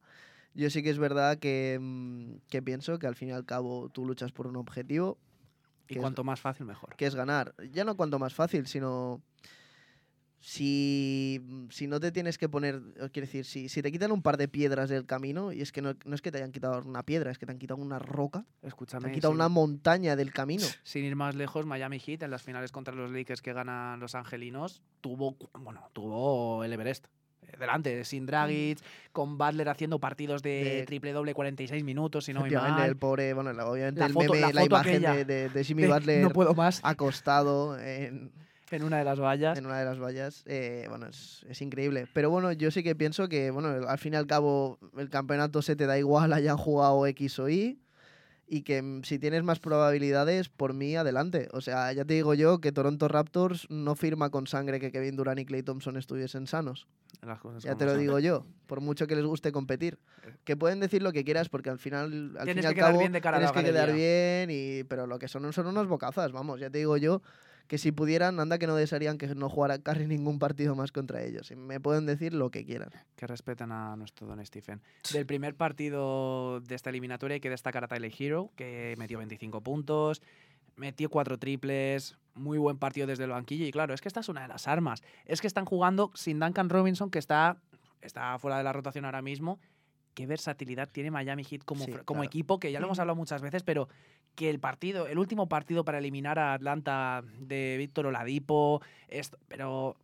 Yo 0.55 0.69
sí 0.69 0.81
que 0.83 0.89
es 0.89 0.97
verdad 0.97 1.37
que, 1.37 1.77
mm, 1.79 2.37
que 2.49 2.61
pienso 2.61 2.97
que 2.99 3.07
al 3.07 3.15
fin 3.15 3.29
y 3.29 3.31
al 3.31 3.45
cabo 3.45 3.89
tú 3.89 4.05
luchas 4.05 4.31
por 4.31 4.47
un 4.47 4.55
objetivo, 4.55 5.17
y 5.87 5.93
es- 5.95 5.99
cuanto 6.01 6.23
más 6.23 6.39
fácil, 6.41 6.65
mejor. 6.65 6.95
que 6.95 7.05
es 7.05 7.15
ganar. 7.15 7.53
Ya 7.71 7.83
no 7.83 7.95
cuanto 7.95 8.19
más 8.19 8.33
fácil, 8.33 8.67
sino 8.67 9.21
si, 10.41 11.41
si 11.69 11.87
no 11.87 11.99
te 11.99 12.11
tienes 12.11 12.37
que 12.37 12.47
poner, 12.49 12.75
eh, 12.97 13.09
quiero 13.11 13.25
decir, 13.25 13.45
si, 13.45 13.69
si 13.69 13.81
te 13.81 13.91
quitan 13.91 14.11
un 14.11 14.21
par 14.21 14.37
de 14.37 14.47
piedras 14.47 14.89
del 14.89 15.05
camino, 15.05 15.51
y 15.51 15.61
es 15.61 15.71
que 15.71 15.81
no, 15.81 15.93
no 16.05 16.15
es 16.15 16.21
que 16.21 16.31
te 16.31 16.37
hayan 16.37 16.51
quitado 16.51 16.81
una 16.85 17.03
piedra, 17.03 17.31
es 17.31 17.37
que 17.37 17.45
te 17.45 17.51
han 17.51 17.59
quitado 17.59 17.81
una 17.81 17.99
roca, 17.99 18.45
te 18.61 18.67
Escúchame, 18.67 19.07
han 19.09 19.13
quitado 19.13 19.31
sin, 19.33 19.37
una 19.37 19.49
montaña 19.49 20.15
del 20.15 20.31
camino. 20.31 20.65
sin 20.83 21.05
ir 21.05 21.15
más 21.15 21.35
lejos, 21.35 21.65
Miami 21.65 21.99
Heat 21.99 22.23
en 22.23 22.31
las 22.31 22.41
finales 22.43 22.71
contra 22.71 22.93
los 22.93 23.11
Lakers 23.11 23.41
que 23.41 23.53
ganan 23.53 23.99
los 23.99 24.15
angelinos, 24.15 24.81
tuvo, 25.01 25.35
bueno, 25.59 25.89
tuvo 25.93 26.63
el 26.63 26.71
Everest. 26.73 27.05
eh, 27.41 27.57
Delante, 27.59 28.03
sin 28.05 28.25
Dragic, 28.25 28.79
con 29.11 29.37
Butler 29.37 29.67
haciendo 29.69 29.99
partidos 29.99 30.41
de, 30.41 30.49
De- 30.49 30.83
triple 30.85 31.11
doble 31.13 31.33
46 31.33 31.83
minutos, 31.83 32.25
si 32.25 32.33
no 32.33 32.41
Efectivamente, 32.41 32.81
mal. 32.81 32.89
el 32.89 32.95
pobre, 32.97 33.33
bueno, 33.33 33.51
obviamente 33.65 33.99
La 33.99 34.05
el 34.07 34.13
foto- 34.13 34.33
meme, 34.33 34.53
la 34.53 34.63
imagen 34.65 35.01
de, 35.01 35.25
de- 35.25 35.49
de 35.49 35.63
Jimmy 35.63 35.85
Butler 35.85 36.21
no 36.21 36.29
puedo 36.31 36.53
más 36.53 36.79
acostado 36.83 37.77
en, 37.79 38.31
en 38.77 38.83
una 38.83 38.97
de 38.97 39.03
las 39.03 39.19
vallas. 39.19 39.57
en 39.57 39.65
una 39.65 39.79
de 39.79 39.85
las 39.85 39.99
vallas, 39.99 40.43
eh, 40.45 40.85
bueno, 40.89 41.07
es, 41.07 41.45
es 41.49 41.61
increíble. 41.61 42.07
Pero 42.13 42.29
bueno, 42.29 42.51
yo 42.51 42.71
sí 42.71 42.83
que 42.83 42.95
pienso 42.95 43.27
que, 43.29 43.51
bueno, 43.51 43.69
al 43.87 43.97
fin 43.97 44.13
y 44.13 44.17
al 44.17 44.27
cabo, 44.27 44.79
el 44.97 45.09
campeonato 45.09 45.61
se 45.61 45.75
te 45.75 45.85
da 45.85 45.97
igual, 45.97 46.33
hayan 46.33 46.57
jugado 46.57 47.05
X 47.07 47.39
o 47.39 47.49
Y, 47.49 47.79
y 48.51 48.63
que 48.63 48.81
mm, 48.81 49.03
si 49.03 49.19
tienes 49.19 49.43
más 49.43 49.59
probabilidades, 49.59 50.49
por 50.49 50.73
mí, 50.73 50.95
adelante. 50.95 51.49
O 51.53 51.61
sea, 51.61 51.93
ya 51.93 52.03
te 52.05 52.15
digo 52.15 52.33
yo 52.33 52.59
que 52.59 52.71
Toronto 52.71 53.07
Raptors 53.07 53.69
no 53.69 53.95
firma 53.95 54.29
con 54.31 54.47
sangre 54.47 54.79
que 54.79 54.91
Kevin 54.91 55.15
Durant 55.15 55.39
y 55.39 55.45
Clay 55.45 55.63
Thompson 55.63 55.97
estuviesen 55.97 56.47
sanos. 56.47 56.87
Las 57.21 57.39
cosas 57.39 57.63
Ya 57.63 57.75
te 57.75 57.85
lo 57.85 57.91
son. 57.91 57.99
digo 57.99 58.19
yo, 58.19 58.45
por 58.65 58.81
mucho 58.81 59.05
que 59.05 59.15
les 59.15 59.25
guste 59.25 59.51
competir. 59.51 59.99
Eh. 60.25 60.33
Que 60.43 60.57
pueden 60.57 60.79
decir 60.79 61.03
lo 61.03 61.11
que 61.13 61.23
quieras, 61.23 61.49
porque 61.49 61.69
al 61.69 61.77
final, 61.77 62.35
al 62.39 62.45
fin 62.45 62.45
Tienes 62.45 62.63
y 62.63 62.67
al 62.67 62.73
que 62.73 62.75
quedar 62.79 62.89
cabo, 62.91 62.99
bien 62.99 63.11
de 63.11 63.21
cara 63.21 63.37
a 63.37 63.39
la 63.41 63.51
tienes 63.51 63.65
que 63.65 63.71
quedar 63.71 63.87
galería. 63.89 64.45
bien, 64.45 64.49
y, 64.51 64.83
pero 64.85 65.05
lo 65.05 65.19
que 65.19 65.27
son 65.27 65.51
son 65.53 65.67
unos 65.67 65.87
bocazas, 65.87 66.31
vamos, 66.31 66.59
ya 66.59 66.69
te 66.69 66.79
digo 66.79 66.97
yo 66.97 67.21
que 67.69 67.77
si 67.77 67.91
pudieran, 67.91 68.39
anda 68.39 68.57
que 68.57 68.65
no 68.65 68.73
desearían 68.75 69.19
que 69.19 69.27
no 69.35 69.47
jugara 69.47 69.77
Curry 69.77 70.07
ningún 70.07 70.39
partido 70.39 70.73
más 70.73 70.91
contra 70.91 71.21
ellos. 71.21 71.51
Y 71.51 71.55
me 71.55 71.79
pueden 71.79 72.07
decir 72.07 72.33
lo 72.33 72.49
que 72.49 72.65
quieran. 72.65 72.89
Que 73.15 73.27
respeten 73.27 73.71
a 73.71 73.95
nuestro 73.95 74.25
Don 74.25 74.43
Stephen. 74.43 74.81
Del 75.13 75.27
primer 75.27 75.53
partido 75.53 76.61
de 76.61 76.73
esta 76.73 76.89
eliminatoria 76.89 77.35
hay 77.35 77.41
que 77.41 77.51
destacar 77.51 77.83
a 77.83 77.87
Tyler 77.87 78.11
Hero, 78.17 78.49
que 78.55 78.95
metió 78.97 79.19
25 79.19 79.61
puntos, 79.61 80.23
metió 80.77 81.11
cuatro 81.11 81.37
triples, 81.37 82.17
muy 82.33 82.57
buen 82.57 82.79
partido 82.79 83.05
desde 83.05 83.25
el 83.25 83.29
banquillo. 83.29 83.67
Y 83.67 83.71
claro, 83.71 83.93
es 83.93 84.01
que 84.01 84.07
esta 84.07 84.21
es 84.21 84.29
una 84.29 84.41
de 84.41 84.47
las 84.47 84.67
armas. 84.67 85.03
Es 85.25 85.39
que 85.39 85.45
están 85.45 85.65
jugando 85.65 86.11
sin 86.15 86.39
Duncan 86.39 86.69
Robinson, 86.69 87.11
que 87.11 87.19
está, 87.19 87.57
está 88.01 88.39
fuera 88.39 88.57
de 88.57 88.63
la 88.63 88.73
rotación 88.73 89.05
ahora 89.05 89.21
mismo. 89.21 89.59
Qué 90.15 90.25
versatilidad 90.25 90.89
tiene 90.91 91.11
Miami 91.11 91.43
Heat 91.43 91.61
como, 91.65 91.85
Sí, 91.85 91.91
como 91.91 92.21
claro. 92.21 92.23
equipo, 92.23 92.59
que 92.59 92.71
ya 92.71 92.79
lo 92.79 92.87
hemos 92.87 92.97
hablado 92.97 93.15
muchas 93.15 93.43
veces, 93.43 93.61
pero 93.61 93.89
que 94.35 94.49
el 94.49 94.59
partido, 94.59 95.07
el 95.07 95.17
último 95.17 95.49
partido 95.49 95.83
para 95.83 95.97
eliminar 95.97 96.39
a 96.39 96.53
Atlanta 96.53 97.23
de 97.39 97.75
Víctor 97.77 98.07
Oladipo, 98.07 98.81
esto, 99.07 99.37
pero 99.47 99.97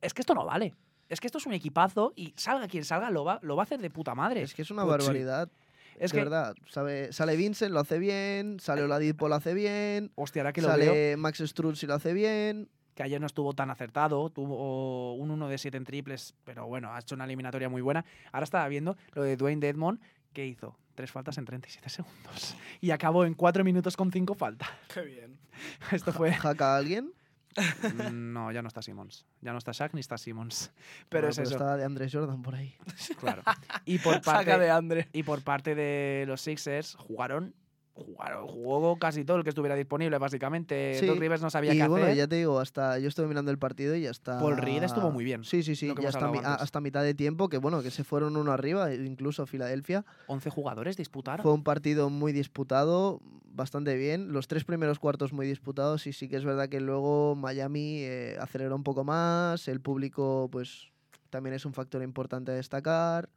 es 0.00 0.14
que 0.14 0.22
esto 0.22 0.34
no 0.34 0.44
vale. 0.44 0.74
Es 1.08 1.20
que 1.20 1.26
esto 1.26 1.38
es 1.38 1.46
un 1.46 1.52
equipazo 1.52 2.12
y 2.14 2.32
salga 2.36 2.68
quien 2.68 2.84
salga, 2.84 3.10
lo 3.10 3.24
va, 3.24 3.40
lo 3.42 3.56
va 3.56 3.62
a 3.62 3.64
hacer 3.64 3.80
de 3.80 3.90
puta 3.90 4.14
madre. 4.14 4.42
Es 4.42 4.54
que 4.54 4.62
es 4.62 4.70
una 4.70 4.84
barbaridad. 4.84 5.50
Es 5.98 6.12
de 6.12 6.18
que, 6.18 6.24
verdad. 6.24 6.54
Sabe, 6.66 7.12
sale 7.12 7.36
Vincent, 7.36 7.72
lo 7.72 7.80
hace 7.80 7.98
bien. 7.98 8.58
Sale 8.60 8.82
Oladipo, 8.82 9.28
lo 9.28 9.34
hace 9.34 9.52
bien. 9.52 10.12
hostia, 10.14 10.42
ahora 10.42 10.52
que 10.52 10.62
lo 10.62 10.68
veo, 10.68 10.78
Sale 10.78 11.16
Max 11.16 11.42
Struz 11.44 11.82
y 11.82 11.86
lo 11.86 11.94
hace 11.94 12.12
bien. 12.12 12.70
que 12.94 13.02
ayer 13.02 13.20
no 13.20 13.26
estuvo 13.26 13.52
tan 13.52 13.70
acertado, 13.70 14.30
tuvo 14.30 15.14
un 15.14 15.30
1 15.30 15.48
de 15.48 15.58
7 15.58 15.76
en 15.76 15.84
triples, 15.84 16.34
pero 16.44 16.66
bueno, 16.66 16.94
ha 16.94 17.00
hecho 17.00 17.16
una 17.16 17.24
eliminatoria 17.24 17.68
muy 17.68 17.82
buena. 17.82 18.04
Ahora 18.32 18.44
estaba 18.44 18.68
viendo 18.68 18.96
lo 19.12 19.22
de 19.22 19.36
Dwayne 19.36 19.60
Dedmon, 19.60 20.00
que 20.32 20.46
hizo 20.46 20.76
tres 20.94 21.10
faltas 21.10 21.38
en 21.38 21.44
37 21.44 21.88
segundos 21.88 22.54
y 22.80 22.90
acabó 22.90 23.24
en 23.24 23.34
4 23.34 23.64
minutos 23.64 23.96
con 23.96 24.12
5 24.12 24.34
faltas. 24.34 24.68
Qué 24.92 25.00
bien. 25.02 25.38
Esto 25.92 26.12
fue... 26.12 26.32
¿Jaca 26.32 26.74
a 26.74 26.76
alguien? 26.78 27.12
Mm, 27.56 28.32
No, 28.32 28.52
ya 28.52 28.62
no 28.62 28.68
está 28.68 28.82
Simmons. 28.82 29.26
Ya 29.40 29.52
no 29.52 29.58
está 29.58 29.72
Shaq 29.72 29.94
ni 29.94 30.00
está 30.00 30.18
Simmons. 30.18 30.70
Pero 31.08 31.22
Bueno, 31.22 31.30
es 31.30 31.36
pues 31.36 31.48
eso, 31.48 31.56
está 31.56 31.76
de 31.76 31.84
Andrés 31.84 32.12
Jordan 32.12 32.42
por 32.42 32.54
ahí. 32.54 32.76
claro. 33.18 33.42
Y 33.84 33.98
por 33.98 34.14
Saca 34.24 34.40
de 34.58 34.68
parte, 34.68 34.70
Andre. 34.70 35.08
y 35.12 35.22
por 35.22 35.42
parte 35.42 35.74
de 35.74 36.24
los 36.26 36.40
Sixers, 36.40 36.94
jugaron... 36.96 37.54
Jugaron, 37.94 38.46
jugó 38.46 38.98
casi 38.98 39.24
todo 39.24 39.36
el 39.38 39.42
que 39.42 39.50
estuviera 39.50 39.74
disponible, 39.74 40.16
básicamente. 40.16 40.94
Sí, 40.94 41.06
Doc 41.06 41.18
Rivers 41.18 41.42
no 41.42 41.50
sabía 41.50 41.74
Y 41.74 41.78
qué 41.78 41.86
bueno, 41.88 42.06
hacer. 42.06 42.16
ya 42.16 42.26
te 42.28 42.36
digo, 42.36 42.58
hasta 42.58 42.98
yo 42.98 43.08
estuve 43.08 43.26
mirando 43.26 43.50
el 43.50 43.58
partido 43.58 43.94
y 43.94 44.06
hasta. 44.06 44.38
Paul 44.38 44.56
Reed 44.56 44.82
estuvo 44.84 45.10
muy 45.10 45.22
bien, 45.24 45.44
Sí, 45.44 45.62
sí, 45.62 45.76
sí. 45.76 45.92
ya 46.00 46.08
hasta, 46.08 46.20
mi- 46.20 46.38
hablado 46.38 46.46
a- 46.46 46.50
antes. 46.52 46.62
hasta 46.64 46.80
mitad 46.80 47.02
de 47.02 47.14
tiempo, 47.14 47.48
que 47.48 47.58
bueno, 47.58 47.82
que 47.82 47.90
se 47.90 48.02
fueron 48.04 48.36
uno 48.36 48.52
arriba, 48.52 48.94
incluso 48.94 49.44
Filadelfia. 49.46 50.04
11 50.28 50.48
jugadores 50.50 50.96
disputaron. 50.96 51.42
Fue 51.42 51.52
un 51.52 51.62
partido 51.64 52.08
muy 52.08 52.32
disputado, 52.32 53.20
bastante 53.52 53.96
bien. 53.96 54.32
Los 54.32 54.48
tres 54.48 54.64
primeros 54.64 54.98
cuartos 54.98 55.32
muy 55.34 55.46
disputados 55.46 56.06
y 56.06 56.12
sí 56.14 56.28
que 56.28 56.36
es 56.36 56.44
verdad 56.44 56.68
que 56.70 56.80
luego 56.80 57.34
Miami 57.34 57.98
eh, 58.04 58.36
aceleró 58.40 58.76
un 58.76 58.84
poco 58.84 59.04
más. 59.04 59.68
El 59.68 59.80
público, 59.80 60.48
pues, 60.50 60.90
también 61.28 61.54
es 61.54 61.66
un 61.66 61.74
factor 61.74 62.02
importante 62.02 62.52
a 62.52 62.54
destacar. 62.54 63.28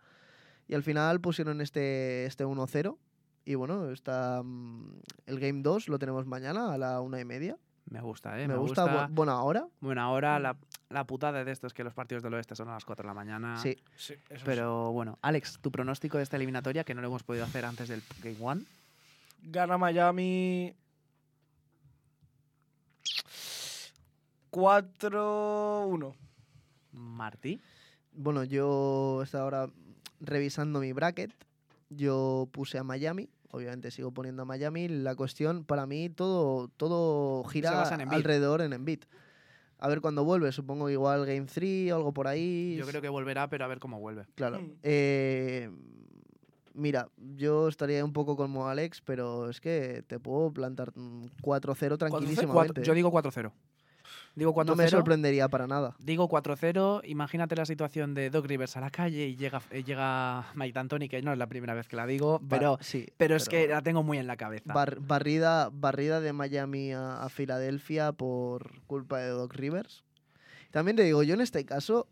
Y 0.70 0.76
al 0.76 0.84
final 0.84 1.20
pusieron 1.20 1.60
este, 1.60 2.26
este 2.28 2.46
1-0. 2.46 2.98
Y 3.46 3.56
bueno, 3.56 3.90
está 3.92 4.42
mm, 4.44 5.00
el 5.26 5.40
Game 5.40 5.62
2 5.62 5.90
lo 5.90 6.00
tenemos 6.00 6.26
mañana 6.26 6.74
a 6.74 6.78
la 6.78 7.02
una 7.02 7.20
y 7.20 7.26
media. 7.26 7.58
Me 7.90 8.00
gusta, 8.02 8.40
¿eh? 8.42 8.48
Me, 8.48 8.56
gusta, 8.56 8.86
bu- 8.86 9.14
buena 9.14 9.42
hora. 9.44 9.68
Bueno, 9.82 10.02
ahora 10.02 10.40
la, 10.40 10.56
la 10.90 11.04
putada 11.06 11.44
de 11.44 11.52
esto 11.52 11.68
es 11.68 11.74
que 11.74 11.84
los 11.84 11.94
partidos 11.94 12.24
del 12.24 12.34
oeste 12.34 12.56
son 12.56 12.70
a 12.70 12.74
las 12.74 12.86
4 12.86 13.04
de 13.04 13.08
la 13.08 13.14
mañana. 13.14 13.58
Sí. 13.58 13.78
Sí, 13.98 14.14
eso 14.30 14.46
Pero 14.46 14.92
bueno, 14.94 15.20
Alex, 15.22 15.60
tu 15.60 15.70
pronóstico 15.72 16.18
de 16.18 16.24
esta 16.24 16.38
eliminatoria, 16.38 16.86
que 16.86 16.94
no 16.96 17.02
lo 17.02 17.08
hemos 17.08 17.24
podido 17.24 17.44
hacer 17.44 17.66
antes 17.66 17.90
del 17.90 18.02
Game 18.24 18.38
One. 18.40 18.62
sí. 18.62 18.68
Gana 19.52 19.78
Miami. 19.78 20.74
4-1. 24.52 26.14
Martí. 26.94 27.62
Bueno, 28.14 28.44
yo 28.44 29.22
estaba 29.24 29.44
ahora 29.44 29.68
revisando 30.20 30.80
mi 30.80 30.94
bracket. 30.94 31.32
Yo 31.96 32.48
puse 32.52 32.78
a 32.78 32.84
Miami. 32.84 33.30
Obviamente 33.52 33.92
sigo 33.92 34.12
poniendo 34.12 34.42
a 34.42 34.46
Miami. 34.46 34.88
La 34.88 35.16
cuestión, 35.16 35.64
para 35.64 35.86
mí, 35.86 36.10
todo, 36.10 36.70
todo 36.78 37.44
gira 37.46 37.72
basa 37.72 37.96
en 37.96 38.02
Embiid. 38.02 38.18
alrededor 38.18 38.62
en 38.62 38.74
Embiid. 38.74 39.04
A 39.78 39.88
ver 39.88 40.02
cuándo 40.02 40.24
vuelve. 40.24 40.52
Supongo 40.52 40.90
igual 40.90 41.26
Game 41.26 41.46
3 41.46 41.92
o 41.92 41.96
algo 41.98 42.14
por 42.14 42.28
ahí. 42.28 42.76
Yo 42.78 42.86
creo 42.88 43.02
que 43.02 43.10
volverá, 43.10 43.50
pero 43.50 43.66
a 43.66 43.68
ver 43.68 43.80
cómo 43.80 44.00
vuelve. 44.00 44.26
Claro. 44.36 44.60
Mm. 44.62 44.72
Eh, 44.82 45.70
mira, 46.74 47.10
yo 47.36 47.68
estaría 47.68 48.04
un 48.04 48.14
poco 48.14 48.36
como 48.36 48.68
Alex, 48.68 49.02
pero 49.02 49.50
es 49.50 49.60
que 49.62 50.04
te 50.08 50.20
puedo 50.20 50.52
plantar 50.52 50.92
mm, 50.96 51.26
4-0 51.42 51.98
tranquilísimamente. 51.98 52.54
Cuatro- 52.54 52.84
yo 52.84 52.94
digo 52.94 53.12
4-0. 53.12 53.52
Digo 54.36 54.54
4-0. 54.54 54.66
no 54.66 54.76
me 54.76 54.88
sorprendería 54.88 55.48
para 55.48 55.68
nada. 55.68 55.96
Digo 56.00 56.28
4-0. 56.28 57.02
Imagínate 57.06 57.56
la 57.56 57.66
situación 57.66 58.14
de 58.16 58.30
Doc 58.30 58.46
Rivers 58.48 58.76
a 58.78 58.82
la 58.82 58.90
calle 58.90 59.28
y 59.28 59.36
llega, 59.36 59.62
eh, 59.70 59.84
llega 59.84 60.48
Mike 60.56 60.74
D'Antoni, 60.74 61.08
que 61.10 61.22
no 61.22 61.32
es 61.34 61.38
la 61.38 61.48
primera 61.48 61.74
vez 61.74 61.88
que 61.88 61.96
la 61.96 62.08
digo, 62.08 62.42
pero, 62.50 62.78
sí, 62.82 63.08
pero 63.18 63.36
es 63.36 63.48
que 63.48 63.68
la 63.68 63.82
tengo 63.82 64.02
muy 64.04 64.18
en 64.18 64.26
la 64.28 64.36
cabeza. 64.38 64.74
Bar- 64.74 65.00
barrida, 65.00 65.70
barrida 65.72 66.20
de 66.20 66.34
Miami 66.34 66.94
a, 66.94 67.22
a 67.24 67.30
Filadelfia 67.30 68.12
por 68.12 68.82
culpa 68.88 69.20
de 69.20 69.28
Doc 69.30 69.54
Rivers. 69.54 70.04
También 70.72 70.98
te 70.98 71.04
digo, 71.04 71.22
yo 71.22 71.36
en 71.36 71.42
este 71.42 71.64
caso, 71.66 72.08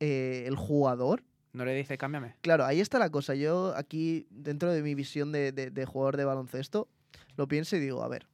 eh, 0.00 0.42
el 0.48 0.56
jugador, 0.56 1.22
No 1.52 1.64
le 1.64 1.74
dice, 1.74 1.96
cámbiame. 1.96 2.34
claro, 2.40 2.64
ahí 2.64 2.80
está 2.80 2.98
la 2.98 3.10
cosa. 3.10 3.36
Yo 3.36 3.72
aquí, 3.76 4.26
dentro 4.30 4.72
de 4.72 4.82
mi 4.82 4.96
visión 4.96 5.30
de, 5.30 5.52
de- 5.52 5.70
de 5.70 5.84
jugador 5.86 6.16
de 6.16 6.24
baloncesto, 6.24 6.88
lo 7.36 7.46
pienso 7.46 7.76
y 7.76 7.78
digo, 7.80 8.02
a 8.02 8.08
ver, 8.08 8.26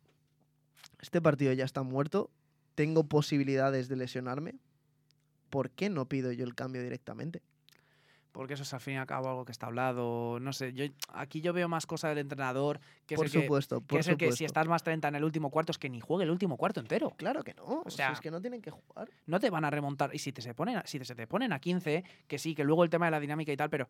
este 1.01 1.21
partido 1.21 1.53
ya 1.53 1.65
está 1.65 1.83
muerto, 1.83 2.31
tengo 2.79 3.03
posibilidades 3.09 3.89
de 3.89 3.97
lesionarme, 3.97 4.55
¿por 5.51 5.69
qué 5.71 5.91
no 5.91 6.07
pido 6.09 6.31
yo 6.31 6.45
el 6.45 6.55
cambio 6.55 6.81
directamente? 6.81 7.43
Porque 8.31 8.55
eso 8.55 8.63
es 8.63 8.73
al 8.73 8.79
fin 8.81 8.95
y 8.95 8.97
al 8.99 9.07
cabo 9.07 9.29
algo 9.29 9.45
que 9.45 9.51
está 9.51 9.67
hablado. 9.67 10.39
No 10.39 10.53
sé, 10.53 10.73
yo 10.75 10.85
aquí 11.13 11.41
yo 11.41 11.53
veo 11.53 11.69
más 11.69 11.87
cosa 11.87 12.09
del 12.09 12.19
entrenador, 12.19 12.79
que 13.05 13.17
por 13.17 13.27
es 13.27 13.35
el 13.35 13.43
supuesto, 13.43 13.81
que 13.81 13.87
por 13.87 13.99
es 13.99 14.07
el 14.07 14.17
que 14.17 14.27
si 14.27 14.31
supuesto. 14.31 14.47
estás 14.47 14.69
más 14.69 14.85
30 14.85 15.09
en 15.09 15.17
el 15.17 15.25
último 15.25 15.51
cuarto, 15.51 15.73
es 15.73 15.79
que 15.79 15.89
ni 15.91 15.99
juegue 15.99 16.23
el 16.23 16.31
último 16.31 16.57
cuarto 16.57 16.79
entero. 16.79 17.11
Claro 17.17 17.43
que 17.43 17.55
no, 17.55 17.65
o 17.85 17.91
sea, 17.91 18.07
sea, 18.11 18.13
es 18.13 18.21
que 18.21 18.31
no 18.31 18.41
tienen 18.41 18.63
que 18.63 18.71
jugar. 18.71 19.11
No 19.27 19.41
te 19.41 19.51
van 19.51 19.65
a 19.65 19.71
remontar. 19.71 20.15
Y 20.15 20.21
si 20.21 20.31
te 20.31 20.41
se 20.41 20.55
ponen, 20.55 20.77
a- 20.77 20.87
si 20.87 21.01
te, 21.01 21.05
se 21.05 21.17
te 21.17 21.27
ponen 21.27 21.53
a 21.53 21.59
15, 21.59 22.05
que 22.29 22.39
sí, 22.39 22.55
que 22.55 22.63
luego 22.63 22.85
el 22.85 22.91
tema 22.91 23.07
de 23.07 23.11
la 23.11 23.19
dinámica 23.19 23.51
y 23.51 23.57
tal, 23.57 23.71
pero 23.71 23.89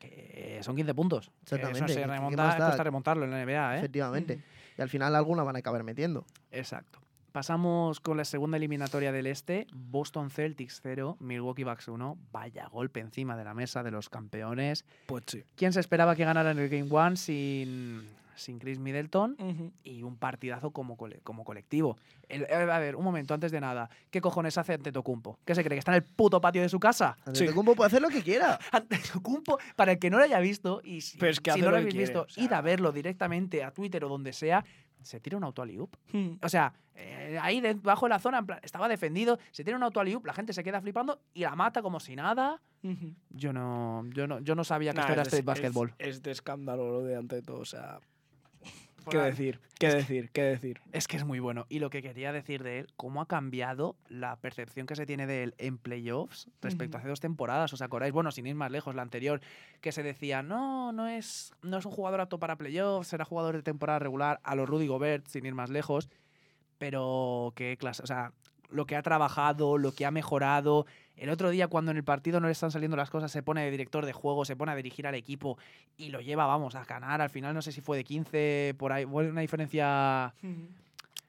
que 0.00 0.58
son 0.64 0.74
15 0.74 0.92
puntos. 0.92 1.26
Que 1.28 1.54
Eso 1.54 1.54
Exactamente, 1.54 1.94
se 1.94 2.00
¿qué 2.00 2.06
remonta, 2.08 2.56
cuesta 2.56 2.82
remontarlo 2.82 3.24
en 3.26 3.30
la 3.30 3.44
NBA, 3.44 3.76
¿eh? 3.76 3.78
Efectivamente. 3.78 4.42
Y 4.76 4.82
al 4.82 4.88
final 4.88 5.14
alguna 5.14 5.44
van 5.44 5.54
a 5.54 5.60
acabar 5.60 5.84
metiendo. 5.84 6.26
Exacto. 6.50 6.98
Pasamos 7.34 7.98
con 7.98 8.16
la 8.16 8.24
segunda 8.24 8.58
eliminatoria 8.58 9.10
del 9.10 9.26
este. 9.26 9.66
Boston 9.74 10.30
Celtics 10.30 10.78
0, 10.84 11.16
Milwaukee 11.18 11.64
Bucks 11.64 11.88
1. 11.88 12.16
Vaya 12.30 12.68
golpe 12.68 13.00
encima 13.00 13.36
de 13.36 13.42
la 13.42 13.54
mesa 13.54 13.82
de 13.82 13.90
los 13.90 14.08
campeones. 14.08 14.84
Pues 15.06 15.24
sí. 15.26 15.42
¿Quién 15.56 15.72
se 15.72 15.80
esperaba 15.80 16.14
que 16.14 16.24
ganara 16.24 16.52
en 16.52 16.60
el 16.60 16.68
Game 16.68 16.86
1 16.88 17.16
sin, 17.16 18.02
sin 18.36 18.60
Chris 18.60 18.78
Middleton? 18.78 19.72
Y 19.82 20.04
un 20.04 20.14
partidazo 20.16 20.70
como, 20.70 20.96
cole- 20.96 21.18
como 21.24 21.42
colectivo. 21.42 21.96
El- 22.28 22.42
eh, 22.44 22.54
a 22.54 22.78
ver, 22.78 22.94
un 22.94 23.02
momento, 23.02 23.34
antes 23.34 23.50
de 23.50 23.60
nada. 23.60 23.90
¿Qué 24.12 24.20
cojones 24.20 24.56
hace 24.56 24.74
Antetokounmpo? 24.74 25.36
¿Qué 25.44 25.56
se 25.56 25.64
cree? 25.64 25.74
¿Que 25.74 25.80
está 25.80 25.90
en 25.90 25.96
el 25.96 26.04
puto 26.04 26.40
patio 26.40 26.62
de 26.62 26.68
su 26.68 26.78
casa? 26.78 27.16
Antetokounmpo 27.26 27.74
puede 27.74 27.88
hacer 27.88 28.00
lo 28.00 28.10
que 28.10 28.22
quiera. 28.22 28.60
Antetokounmpo, 28.70 29.58
para 29.74 29.90
el 29.90 29.98
que 29.98 30.08
no 30.08 30.18
lo 30.18 30.22
haya 30.22 30.38
visto, 30.38 30.80
y 30.84 31.00
si, 31.00 31.18
Pero 31.18 31.32
es 31.32 31.40
que 31.40 31.50
si 31.50 31.58
hace 31.58 31.64
no 31.64 31.72
lo 31.72 31.78
habéis 31.78 31.92
quiere, 31.94 32.06
visto, 32.06 32.22
o 32.22 32.28
sea. 32.28 32.44
id 32.44 32.52
a 32.52 32.60
verlo 32.60 32.92
directamente 32.92 33.64
a 33.64 33.72
Twitter 33.72 34.04
o 34.04 34.08
donde 34.08 34.32
sea, 34.32 34.64
se 35.04 35.20
tira 35.20 35.36
un 35.36 35.44
auto 35.44 35.62
alley-oop. 35.62 35.94
Mm. 36.12 36.38
O 36.42 36.48
sea, 36.48 36.72
eh, 36.94 37.38
ahí 37.40 37.60
debajo 37.60 38.06
de 38.06 38.10
la 38.10 38.18
zona 38.18 38.38
en 38.38 38.46
plan, 38.46 38.60
estaba 38.62 38.88
defendido, 38.88 39.38
se 39.50 39.64
tira 39.64 39.76
un 39.76 39.82
auto 39.82 40.00
alley-oop, 40.00 40.26
la 40.26 40.32
gente 40.32 40.52
se 40.52 40.64
queda 40.64 40.80
flipando 40.80 41.20
y 41.32 41.40
la 41.42 41.54
mata 41.54 41.82
como 41.82 42.00
si 42.00 42.16
nada. 42.16 42.60
Yo 43.30 43.52
no, 43.54 44.04
yo 44.10 44.26
no, 44.26 44.40
yo 44.40 44.54
no 44.54 44.62
sabía 44.62 44.92
que 44.92 44.96
Nah, 44.96 45.02
esto 45.04 45.12
era 45.14 45.22
es 45.22 45.28
street 45.28 45.44
basketball. 45.44 45.94
Es, 45.98 46.08
es 46.08 46.22
de 46.22 46.32
escándalo 46.32 46.90
lo 46.90 47.00
de 47.02 47.16
ante 47.16 47.40
todo, 47.40 47.60
o 47.60 47.64
sea. 47.64 47.98
¿Qué 49.10 49.18
decir? 49.18 49.60
¿Qué 49.78 49.88
decir? 49.88 50.30
¿Qué 50.32 50.42
decir? 50.42 50.80
Es 50.92 51.08
que 51.08 51.16
es 51.16 51.24
muy 51.24 51.40
bueno. 51.40 51.66
Y 51.68 51.78
lo 51.78 51.90
que 51.90 52.02
quería 52.02 52.32
decir 52.32 52.62
de 52.62 52.80
él, 52.80 52.86
cómo 52.96 53.20
ha 53.20 53.26
cambiado 53.26 53.96
la 54.08 54.36
percepción 54.36 54.86
que 54.86 54.96
se 54.96 55.06
tiene 55.06 55.26
de 55.26 55.42
él 55.42 55.54
en 55.58 55.78
playoffs 55.78 56.48
respecto 56.62 56.96
a 56.96 57.00
hace 57.00 57.08
dos 57.08 57.20
temporadas. 57.20 57.72
¿Os 57.72 57.82
acordáis? 57.82 58.12
Bueno, 58.12 58.30
sin 58.30 58.46
ir 58.46 58.54
más 58.54 58.70
lejos, 58.70 58.94
la 58.94 59.02
anterior, 59.02 59.40
que 59.80 59.92
se 59.92 60.02
decía, 60.02 60.42
no, 60.42 60.92
no 60.92 61.08
es, 61.08 61.52
no 61.62 61.78
es 61.78 61.86
un 61.86 61.92
jugador 61.92 62.20
apto 62.20 62.38
para 62.38 62.56
playoffs, 62.56 63.08
será 63.08 63.24
jugador 63.24 63.56
de 63.56 63.62
temporada 63.62 63.98
regular 63.98 64.40
a 64.42 64.54
los 64.54 64.68
Rudy 64.68 64.86
Gobert, 64.86 65.26
sin 65.26 65.46
ir 65.46 65.54
más 65.54 65.70
lejos. 65.70 66.08
Pero 66.78 67.52
qué 67.56 67.76
clase, 67.76 68.02
o 68.02 68.06
sea, 68.06 68.32
lo 68.70 68.86
que 68.86 68.96
ha 68.96 69.02
trabajado, 69.02 69.78
lo 69.78 69.92
que 69.92 70.06
ha 70.06 70.10
mejorado. 70.10 70.86
El 71.16 71.30
otro 71.30 71.50
día, 71.50 71.68
cuando 71.68 71.90
en 71.92 71.96
el 71.96 72.04
partido 72.04 72.40
no 72.40 72.46
le 72.48 72.52
están 72.52 72.70
saliendo 72.72 72.96
las 72.96 73.08
cosas, 73.10 73.30
se 73.30 73.42
pone 73.42 73.64
de 73.64 73.70
director 73.70 74.04
de 74.04 74.12
juego, 74.12 74.44
se 74.44 74.56
pone 74.56 74.72
a 74.72 74.74
dirigir 74.76 75.06
al 75.06 75.14
equipo 75.14 75.56
y 75.96 76.08
lo 76.08 76.20
lleva, 76.20 76.46
vamos, 76.46 76.74
a 76.74 76.84
ganar. 76.84 77.20
Al 77.20 77.30
final, 77.30 77.54
no 77.54 77.62
sé 77.62 77.70
si 77.72 77.80
fue 77.80 77.96
de 77.96 78.04
15, 78.04 78.74
por 78.78 78.92
ahí, 78.92 79.04
bueno, 79.04 79.30
una 79.30 79.40
diferencia 79.40 80.34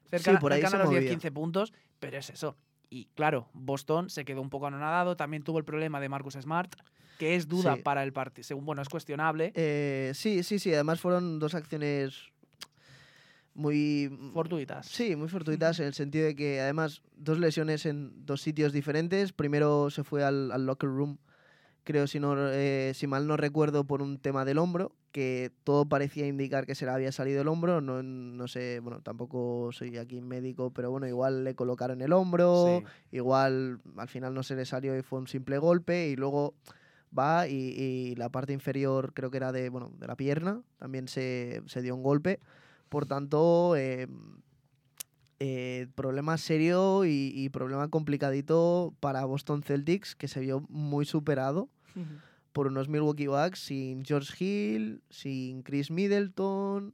cerca, 0.10 0.32
Sí, 0.32 0.38
por 0.40 0.54
ahí 0.54 0.62
cercana 0.62 0.84
a 0.84 0.86
los 0.88 0.94
movía. 0.96 1.12
10-15 1.12 1.32
puntos, 1.32 1.74
pero 2.00 2.18
es 2.18 2.30
eso. 2.32 2.56
Y 2.90 3.06
claro, 3.16 3.48
Boston 3.54 4.10
se 4.10 4.26
quedó 4.26 4.42
un 4.42 4.50
poco 4.50 4.68
anonadado, 4.68 5.16
también 5.16 5.44
tuvo 5.44 5.60
el 5.60 5.66
problema 5.66 6.00
de 6.00 6.10
Marcus 6.10 6.34
Smart, 6.34 6.74
que 7.20 7.36
es 7.36 7.48
duda 7.48 7.76
Sí. 7.76 7.82
para 7.82 8.04
el 8.04 8.12
partido, 8.12 8.44
según, 8.44 8.66
bueno, 8.66 8.82
es 8.82 8.90
cuestionable. 8.90 9.52
Eh, 9.56 10.12
sí, 10.16 10.44
sí, 10.44 10.60
sí. 10.60 10.74
Además 10.74 11.00
fueron 11.00 11.40
dos 11.40 11.54
acciones 11.56 12.32
muy... 13.56 14.16
Fortuitas. 14.34 14.86
Sí, 14.88 15.16
muy 15.16 15.28
fortuitas 15.30 15.80
en 15.80 15.88
el 15.88 15.94
sentido 15.94 16.26
de 16.26 16.36
que 16.36 16.62
además 16.62 17.02
dos 17.16 17.40
lesiones 17.40 17.86
en 17.86 18.26
dos 18.26 18.42
sitios 18.42 18.72
diferentes. 18.74 19.34
Primero 19.34 19.90
se 19.90 20.04
fue 20.04 20.24
al, 20.24 20.52
al 20.52 20.66
locker 20.66 20.90
room, 20.90 21.18
creo 21.84 22.06
si, 22.08 22.20
no, 22.20 22.36
eh, 22.52 22.92
si 22.94 23.08
mal 23.08 23.26
no 23.28 23.38
recuerdo, 23.38 23.86
por 23.86 24.02
un 24.02 24.20
tema 24.20 24.46
del 24.46 24.58
hombro, 24.58 24.94
que 25.12 25.52
todo 25.64 25.88
parecía 25.88 26.28
indicar 26.28 26.66
que 26.66 26.76
se 26.76 26.84
le 26.86 26.92
había 26.92 27.12
salido 27.14 27.42
el 27.42 27.48
hombro. 27.48 27.80
No, 27.80 28.04
no 28.04 28.48
sé, 28.50 28.80
bueno, 28.82 29.02
tampoco 29.02 29.70
soy 29.72 29.98
aquí 29.98 30.20
médico, 30.20 30.72
pero 30.72 30.92
bueno, 30.92 31.08
igual 31.08 31.44
le 31.46 31.56
colocaron 31.56 32.02
el 32.02 32.12
hombro, 32.12 32.82
Sí. 32.82 32.86
igual 33.18 33.80
al 33.98 34.08
final 34.10 34.34
no 34.34 34.44
se 34.44 34.56
le 34.56 34.66
salió 34.66 34.98
y 34.98 35.02
fue 35.02 35.20
un 35.20 35.28
simple 35.28 35.58
golpe 35.58 36.10
y 36.10 36.18
luego 36.18 36.54
va 37.18 37.48
y, 37.48 37.54
y 37.56 38.16
la 38.16 38.28
parte 38.28 38.52
inferior 38.52 39.14
creo 39.14 39.32
que 39.32 39.38
era 39.38 39.54
de, 39.54 39.70
bueno, 39.70 39.94
de 39.98 40.08
la 40.08 40.18
pierna, 40.18 40.62
también 40.78 41.08
se, 41.08 41.62
se 41.68 41.82
dio 41.82 41.96
un 41.96 42.04
golpe. 42.04 42.42
Por 42.90 43.06
tanto, 43.06 43.76
eh, 43.76 44.08
eh, 45.40 45.88
problema 45.96 46.38
serio 46.38 47.06
y, 47.06 47.32
y 47.34 47.50
problema 47.50 47.90
complicadito 47.90 48.94
para 49.00 49.26
Boston 49.26 49.64
Celtics, 49.64 50.16
que 50.16 50.28
se 50.28 50.40
vio 50.40 50.66
muy 50.70 51.06
superado 51.06 51.70
por 52.56 52.68
unos 52.68 52.88
Milwaukee 52.88 53.28
Bucks 53.28 53.60
sin 53.60 54.06
George 54.06 54.34
Hill, 54.40 55.02
sin 55.10 55.62
Chris 55.62 55.92
Middleton 55.92 56.94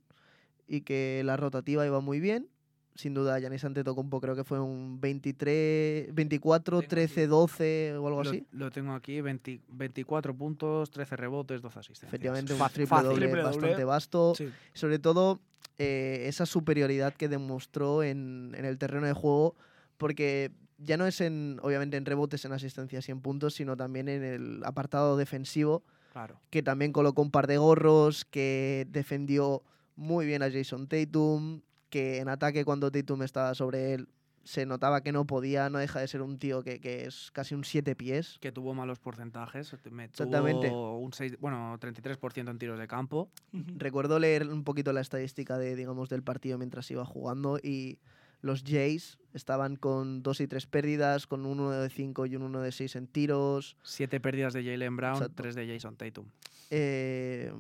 y 0.68 0.82
que 0.82 1.22
la 1.24 1.38
rotativa 1.38 1.86
iba 1.86 2.00
muy 2.02 2.20
bien. 2.20 2.48
Sin 2.96 3.14
duda, 3.14 3.40
Giannis 3.40 3.64
Antetokounmpo 3.64 4.20
creo 4.20 4.36
que 4.36 4.44
fue 4.44 4.60
un 4.60 5.00
23, 5.00 6.14
24, 6.14 6.80
Tengo 6.80 6.90
13, 6.90 7.22
aquí. 7.22 7.30
12 7.30 7.94
o 7.98 8.08
algo 8.08 8.24
Lo, 8.24 8.30
así. 8.30 8.46
lo 8.52 8.70
tengo 8.72 8.94
aquí, 8.94 9.22
20 9.22 9.62
24 9.70 10.36
puntos, 10.36 10.92
13 10.92 11.16
rebotes, 11.16 11.62
12 11.62 11.80
asistencias. 11.80 12.10
Efectivamente, 12.10 12.54
un 12.54 12.60
triple 12.60 12.88
fácil. 12.88 13.10
doble 13.10 13.26
Triple 13.28 13.42
doble. 13.44 13.58
bastante 13.60 13.84
vasto. 13.86 14.34
Sí. 14.36 14.50
Sobre 14.74 15.00
todo, 15.00 15.40
eh, 15.78 16.26
esa 16.28 16.46
superioridad 16.46 17.14
que 17.14 17.30
demostró 17.30 18.04
en, 18.04 18.54
en 18.58 18.66
el 18.66 18.78
terreno 18.78 19.08
de 19.08 19.14
juego, 19.14 19.56
porque 19.98 20.52
ya 20.78 20.98
no 20.98 21.06
es 21.08 21.22
en, 21.22 21.60
obviamente, 21.64 21.96
en 21.98 22.06
rebotes, 22.06 22.44
en 22.46 22.52
asistencias 22.54 23.08
y 23.08 23.12
en 23.12 23.22
puntos, 23.22 23.54
sino 23.54 23.78
también 23.78 24.10
en 24.10 24.24
el 24.24 24.62
apartado 24.66 25.16
defensivo, 25.18 25.84
Claro. 26.12 26.36
que 26.50 26.62
también 26.62 26.92
colocó 26.92 27.22
un 27.22 27.32
par 27.32 27.48
de 27.48 27.58
gorros, 27.58 28.26
que 28.26 28.86
defendió 28.90 29.64
muy 29.96 30.26
bien 30.26 30.44
a 30.44 30.52
Jason 30.52 30.88
Tatum, 30.88 31.62
que 31.92 32.18
en 32.18 32.30
ataque 32.30 32.66
cuando 32.66 32.90
Tatum 32.90 33.22
estaba 33.22 33.54
sobre 33.54 33.94
él 33.94 34.08
se 34.44 34.66
notaba 34.66 35.02
que 35.02 35.12
no 35.12 35.28
podía, 35.28 35.70
no 35.70 35.78
deja 35.78 36.00
de 36.00 36.08
ser 36.08 36.24
un 36.24 36.40
tío 36.40 36.64
que, 36.64 36.80
que 36.80 37.06
es 37.06 37.30
casi 37.32 37.54
un 37.54 37.64
siete 37.64 37.96
pies. 37.96 38.38
Que 38.40 38.52
tuvo 38.52 38.74
malos 38.74 38.98
porcentajes. 38.98 39.72
Me 39.92 40.06
Exactamente. 40.06 40.70
tuvo 40.70 40.98
un 40.98 41.14
6, 41.14 41.38
bueno, 41.40 41.78
33% 41.80 42.50
en 42.50 42.58
tiros 42.58 42.80
de 42.80 42.88
campo. 42.88 43.30
Recuerdo 43.52 44.18
leer 44.18 44.48
un 44.48 44.64
poquito 44.64 44.94
la 44.94 45.02
estadística 45.02 45.60
de, 45.60 45.76
digamos, 45.76 46.10
del 46.10 46.24
partido 46.24 46.58
mientras 46.58 46.90
iba 46.90 47.06
jugando 47.06 47.60
y 47.62 48.00
los 48.42 48.64
Jays 48.64 49.20
estaban 49.34 49.76
con 49.76 50.24
dos 50.24 50.42
y 50.42 50.48
tres 50.48 50.66
pérdidas, 50.66 51.28
con 51.28 51.46
un 51.46 51.60
1 51.60 51.72
de 51.72 51.90
5 51.90 52.26
y 52.26 52.36
un 52.36 52.42
1 52.42 52.62
de 52.62 52.72
6 52.72 52.96
en 52.96 53.08
tiros. 53.08 53.78
7 53.84 54.20
pérdidas 54.20 54.54
de 54.54 54.64
Jalen 54.64 54.96
Brown, 54.98 55.18
Exacto. 55.18 55.44
3 55.44 55.56
de 55.56 55.68
Jason 55.68 55.96
Tatum. 55.96 56.26
Eh, 56.72 57.52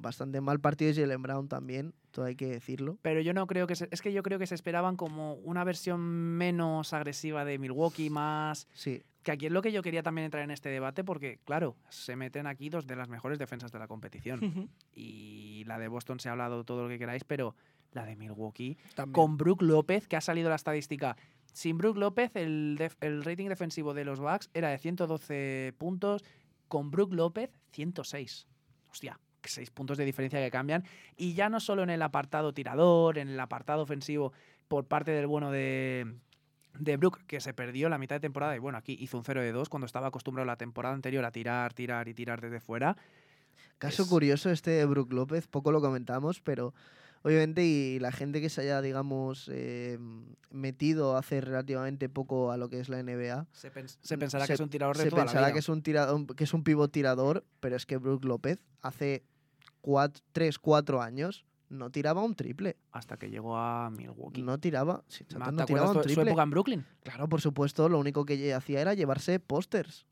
bastante 0.00 0.40
mal 0.40 0.60
partido 0.60 0.92
de 0.94 1.00
Jalen 1.02 1.22
Brown 1.22 1.48
también, 1.48 1.92
todo 2.12 2.26
hay 2.26 2.36
que 2.36 2.46
decirlo. 2.46 2.98
Pero 3.02 3.20
yo 3.20 3.34
no 3.34 3.46
creo 3.48 3.66
que 3.66 3.74
se, 3.74 3.88
es 3.90 4.00
que 4.00 4.12
yo 4.12 4.22
creo 4.22 4.38
que 4.38 4.46
se 4.46 4.54
esperaban 4.54 4.96
como 4.96 5.34
una 5.34 5.64
versión 5.64 6.00
menos 6.00 6.92
agresiva 6.92 7.44
de 7.44 7.58
Milwaukee, 7.58 8.08
más 8.10 8.68
Sí, 8.74 9.02
que 9.24 9.32
aquí 9.32 9.46
es 9.46 9.52
lo 9.52 9.60
que 9.62 9.72
yo 9.72 9.82
quería 9.82 10.02
también 10.04 10.26
entrar 10.26 10.44
en 10.44 10.52
este 10.52 10.68
debate 10.68 11.02
porque 11.02 11.40
claro, 11.44 11.74
se 11.88 12.14
meten 12.14 12.46
aquí 12.46 12.68
dos 12.68 12.86
de 12.86 12.94
las 12.94 13.08
mejores 13.08 13.38
defensas 13.40 13.72
de 13.72 13.78
la 13.80 13.88
competición 13.88 14.70
y 14.94 15.64
la 15.66 15.78
de 15.78 15.88
Boston 15.88 16.20
se 16.20 16.28
ha 16.28 16.32
hablado 16.32 16.62
todo 16.64 16.84
lo 16.84 16.88
que 16.88 16.98
queráis, 16.98 17.24
pero 17.24 17.56
la 17.92 18.04
de 18.04 18.14
Milwaukee 18.16 18.76
También. 18.94 19.14
con 19.14 19.36
Brook 19.36 19.62
López, 19.62 20.06
que 20.06 20.16
ha 20.16 20.20
salido 20.20 20.48
la 20.48 20.56
estadística. 20.56 21.16
Sin 21.52 21.76
Brook 21.78 21.96
López, 21.96 22.30
el, 22.36 22.76
def- 22.78 22.96
el 23.00 23.24
rating 23.24 23.48
defensivo 23.48 23.94
de 23.94 24.04
los 24.04 24.20
Bucks 24.20 24.48
era 24.54 24.68
de 24.68 24.78
112 24.78 25.74
puntos. 25.78 26.22
Con 26.68 26.90
Brook 26.90 27.14
López, 27.14 27.50
106. 27.72 28.46
Hostia, 28.90 29.18
6 29.44 29.70
puntos 29.70 29.96
de 29.98 30.04
diferencia 30.04 30.40
que 30.40 30.50
cambian. 30.50 30.84
Y 31.16 31.34
ya 31.34 31.48
no 31.48 31.60
solo 31.60 31.82
en 31.82 31.90
el 31.90 32.02
apartado 32.02 32.52
tirador, 32.52 33.18
en 33.18 33.28
el 33.28 33.40
apartado 33.40 33.82
ofensivo, 33.82 34.32
por 34.68 34.84
parte 34.86 35.10
del 35.12 35.26
bueno 35.26 35.50
de, 35.50 36.14
de 36.78 36.96
Brook, 36.96 37.20
que 37.26 37.40
se 37.40 37.54
perdió 37.54 37.88
la 37.88 37.98
mitad 37.98 38.16
de 38.16 38.20
temporada. 38.20 38.54
Y 38.56 38.58
bueno, 38.58 38.76
aquí 38.78 38.96
hizo 39.00 39.16
un 39.16 39.24
0 39.24 39.40
de 39.42 39.52
2 39.52 39.68
cuando 39.68 39.86
estaba 39.86 40.08
acostumbrado 40.08 40.46
la 40.46 40.56
temporada 40.56 40.94
anterior 40.94 41.24
a 41.24 41.30
tirar, 41.32 41.72
tirar 41.74 42.08
y 42.08 42.14
tirar 42.14 42.40
desde 42.40 42.60
fuera. 42.60 42.96
caso 43.78 44.02
Es- 44.02 44.08
curioso 44.08 44.50
este 44.50 44.72
de 44.72 44.84
Brook 44.84 45.12
López, 45.12 45.46
poco 45.46 45.72
lo 45.72 45.80
comentamos, 45.80 46.40
pero 46.40 46.74
obviamente 47.22 47.64
y 47.64 47.98
la 47.98 48.12
gente 48.12 48.40
que 48.40 48.48
se 48.48 48.60
haya, 48.62 48.80
digamos, 48.82 49.48
eh, 49.52 49.98
metido 50.50 51.16
hace 51.16 51.40
relativamente 51.40 52.08
poco 52.08 52.50
a 52.52 52.56
lo 52.56 52.68
que 52.68 52.80
es 52.80 52.88
la 52.88 52.98
NBA, 53.02 53.46
Se, 53.52 53.72
pens- 53.72 53.98
se 54.00 54.16
pensará 54.18 54.44
se- 54.44 54.48
que 54.48 54.54
es 54.54 54.60
un 54.60 54.70
tirador 54.70 54.96
de 54.96 55.02
se 55.04 55.10
toda 55.10 55.22
la 55.24 55.26
pensará 55.30 55.46
vida. 55.48 55.52
que 55.54 55.58
es 55.60 55.68
un 55.68 55.82
tirador, 55.82 56.34
que 56.36 56.44
es 56.44 56.54
un 56.54 56.64
pivot 56.64 56.90
tirador, 56.92 57.44
pero 57.60 57.76
es 57.76 57.86
que 57.86 57.96
Brook 57.96 58.24
López 58.24 58.58
hace 58.82 59.24
3, 60.32 60.58
4 60.58 61.00
años 61.02 61.44
no 61.70 61.90
tiraba 61.90 62.22
un 62.22 62.34
triple. 62.34 62.76
Hasta 62.92 63.16
que 63.18 63.28
llegó 63.30 63.56
a 63.56 63.90
Milwaukee. 63.90 64.42
No 64.42 64.58
tiraba, 64.58 65.04
sí, 65.08 65.24
¿Te 65.24 65.34
chato, 65.34 65.52
no 65.52 65.64
tiraba 65.66 65.88
un 65.88 65.94
tu- 65.94 66.00
su 66.00 66.06
triple. 66.06 66.30
época 66.30 66.42
en 66.42 66.50
Brooklyn? 66.50 66.86
Claro, 67.02 67.28
por 67.28 67.40
supuesto, 67.40 67.88
lo 67.88 67.98
único 67.98 68.24
que 68.24 68.54
hacía 68.54 68.80
era 68.80 68.94
llevarse 68.94 69.38
pósters. 69.38 70.06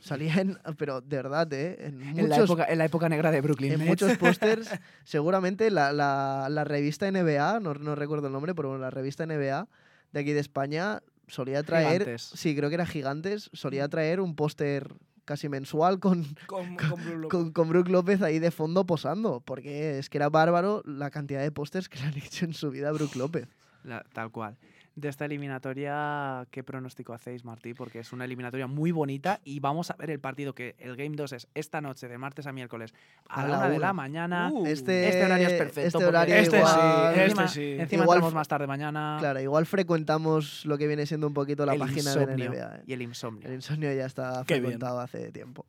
Salía 0.00 0.34
en, 0.36 0.58
pero 0.76 1.00
de 1.00 1.16
verdad, 1.16 1.52
¿eh? 1.52 1.76
En 1.80 1.98
muchos, 1.98 2.18
En, 2.18 2.28
la 2.28 2.36
época, 2.36 2.64
en 2.68 2.78
la 2.78 2.84
época 2.84 3.08
negra 3.08 3.30
de 3.30 3.40
Brooklyn. 3.40 3.72
en 3.72 3.78
Nets. 3.80 3.88
muchos 3.88 4.16
pósters, 4.18 4.70
seguramente 5.04 5.70
la, 5.70 5.92
la- 5.92 6.48
la 6.50 6.64
revista 6.64 7.10
NBA, 7.10 7.60
no, 7.60 7.74
no 7.74 7.94
recuerdo 7.94 8.26
el 8.28 8.32
nombre, 8.32 8.54
pero 8.54 8.68
bueno, 8.68 8.82
la 8.82 8.90
revista 8.90 9.26
NBA 9.26 9.66
de 10.12 10.20
aquí 10.20 10.32
de 10.32 10.40
España 10.40 11.02
solía 11.26 11.62
traer, 11.62 12.02
Gigantes. 12.02 12.22
sí, 12.34 12.54
creo 12.56 12.68
que 12.68 12.76
era 12.76 12.86
Gigantes, 12.86 13.50
solía 13.52 13.88
traer 13.88 14.20
un 14.20 14.34
póster 14.34 14.94
casi 15.24 15.48
mensual 15.48 15.98
con, 16.00 16.24
Con, 16.46 16.76
con 16.76 16.94
Brook 17.04 17.16
López. 17.18 17.28
con, 17.30 17.52
con 17.52 17.68
Brook 17.68 17.88
López 17.88 18.22
ahí 18.22 18.38
de 18.38 18.50
fondo 18.50 18.86
posando, 18.86 19.40
porque 19.40 19.98
es 19.98 20.08
que 20.08 20.16
era 20.18 20.28
bárbaro 20.30 20.82
la 20.86 21.10
cantidad 21.10 21.42
de 21.42 21.50
pósters 21.50 21.88
que 21.88 21.98
le 21.98 22.04
han 22.06 22.16
hecho 22.16 22.44
en 22.46 22.54
su 22.54 22.70
vida 22.70 22.88
a 22.88 22.92
Brook 22.92 23.14
López. 23.16 23.46
La- 23.84 24.04
tal 24.12 24.30
cual. 24.30 24.56
De 24.98 25.08
esta 25.08 25.26
eliminatoria, 25.26 26.44
¿qué 26.50 26.64
pronóstico 26.64 27.12
hacéis, 27.12 27.44
Martí? 27.44 27.72
Porque 27.72 28.00
es 28.00 28.12
una 28.12 28.24
eliminatoria 28.24 28.66
muy 28.66 28.90
bonita 28.90 29.38
y 29.44 29.60
vamos 29.60 29.92
a 29.92 29.94
ver 29.94 30.10
el 30.10 30.18
partido 30.18 30.56
que 30.56 30.74
el 30.80 30.96
Game 30.96 31.14
2 31.14 31.34
es 31.34 31.46
esta 31.54 31.80
noche, 31.80 32.08
de 32.08 32.18
martes 32.18 32.48
a 32.48 32.52
miércoles, 32.52 32.92
a, 33.28 33.42
A 33.42 33.46
la 33.46 33.58
una 33.58 33.68
de 33.68 33.78
la 33.78 33.92
mañana. 33.92 34.50
Uh, 34.52 34.66
Este, 34.66 35.08
este 35.08 35.24
horario 35.24 35.46
es 35.46 35.52
perfecto. 35.54 35.98
Este 35.98 36.04
horario 36.04 36.34
Este 36.34 36.56
igual, 36.58 36.74
sí, 36.74 36.80
este 36.80 37.22
encima, 37.24 37.48
sí. 37.48 37.76
encima 37.78 38.02
Igual 38.02 38.16
entramos 38.16 38.32
f- 38.32 38.34
más 38.38 38.48
tarde 38.48 38.66
mañana. 38.66 39.16
Claro, 39.20 39.40
igual 39.40 39.66
frecuentamos 39.66 40.66
lo 40.66 40.76
que 40.76 40.88
viene 40.88 41.06
siendo 41.06 41.28
un 41.28 41.34
poquito 41.34 41.64
la 41.64 41.74
el 41.74 41.78
página 41.78 42.14
de 42.16 42.26
la 42.26 42.34
NBA. 42.48 42.76
¿eh? 42.78 42.82
Y 42.88 42.92
el 42.92 43.02
insomnio. 43.02 43.46
El 43.48 43.54
insomnio 43.54 43.92
ya 43.94 44.04
está 44.04 44.42
Qué 44.48 44.54
bien. 44.54 44.64
frecuentado 44.64 44.98
hace 44.98 45.30
tiempo. 45.30 45.64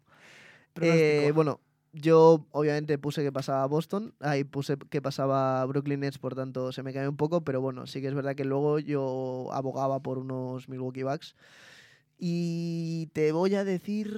Eh, 0.81 1.31
bueno, 1.35 1.59
yo 1.93 2.45
obviamente 2.51 2.97
puse 2.97 3.23
que 3.23 3.31
pasaba 3.31 3.65
Boston, 3.65 4.13
ahí 4.19 4.43
puse 4.43 4.77
que 4.89 5.01
pasaba 5.01 5.65
Brooklyn 5.65 6.01
Nets, 6.01 6.19
por 6.19 6.35
tanto 6.35 6.71
se 6.71 6.83
me 6.83 6.93
cae 6.93 7.07
un 7.07 7.17
poco, 7.17 7.41
pero 7.41 7.61
bueno, 7.61 7.87
sí 7.87 8.01
que 8.01 8.07
es 8.07 8.13
verdad 8.13 8.35
que 8.35 8.45
luego 8.45 8.79
yo 8.79 9.49
abogaba 9.51 9.99
por 9.99 10.17
unos 10.17 10.69
Milwaukee 10.69 11.03
Bucks. 11.03 11.35
Y 12.21 13.07
te 13.13 13.31
voy 13.31 13.55
a 13.55 13.63
decir, 13.63 14.09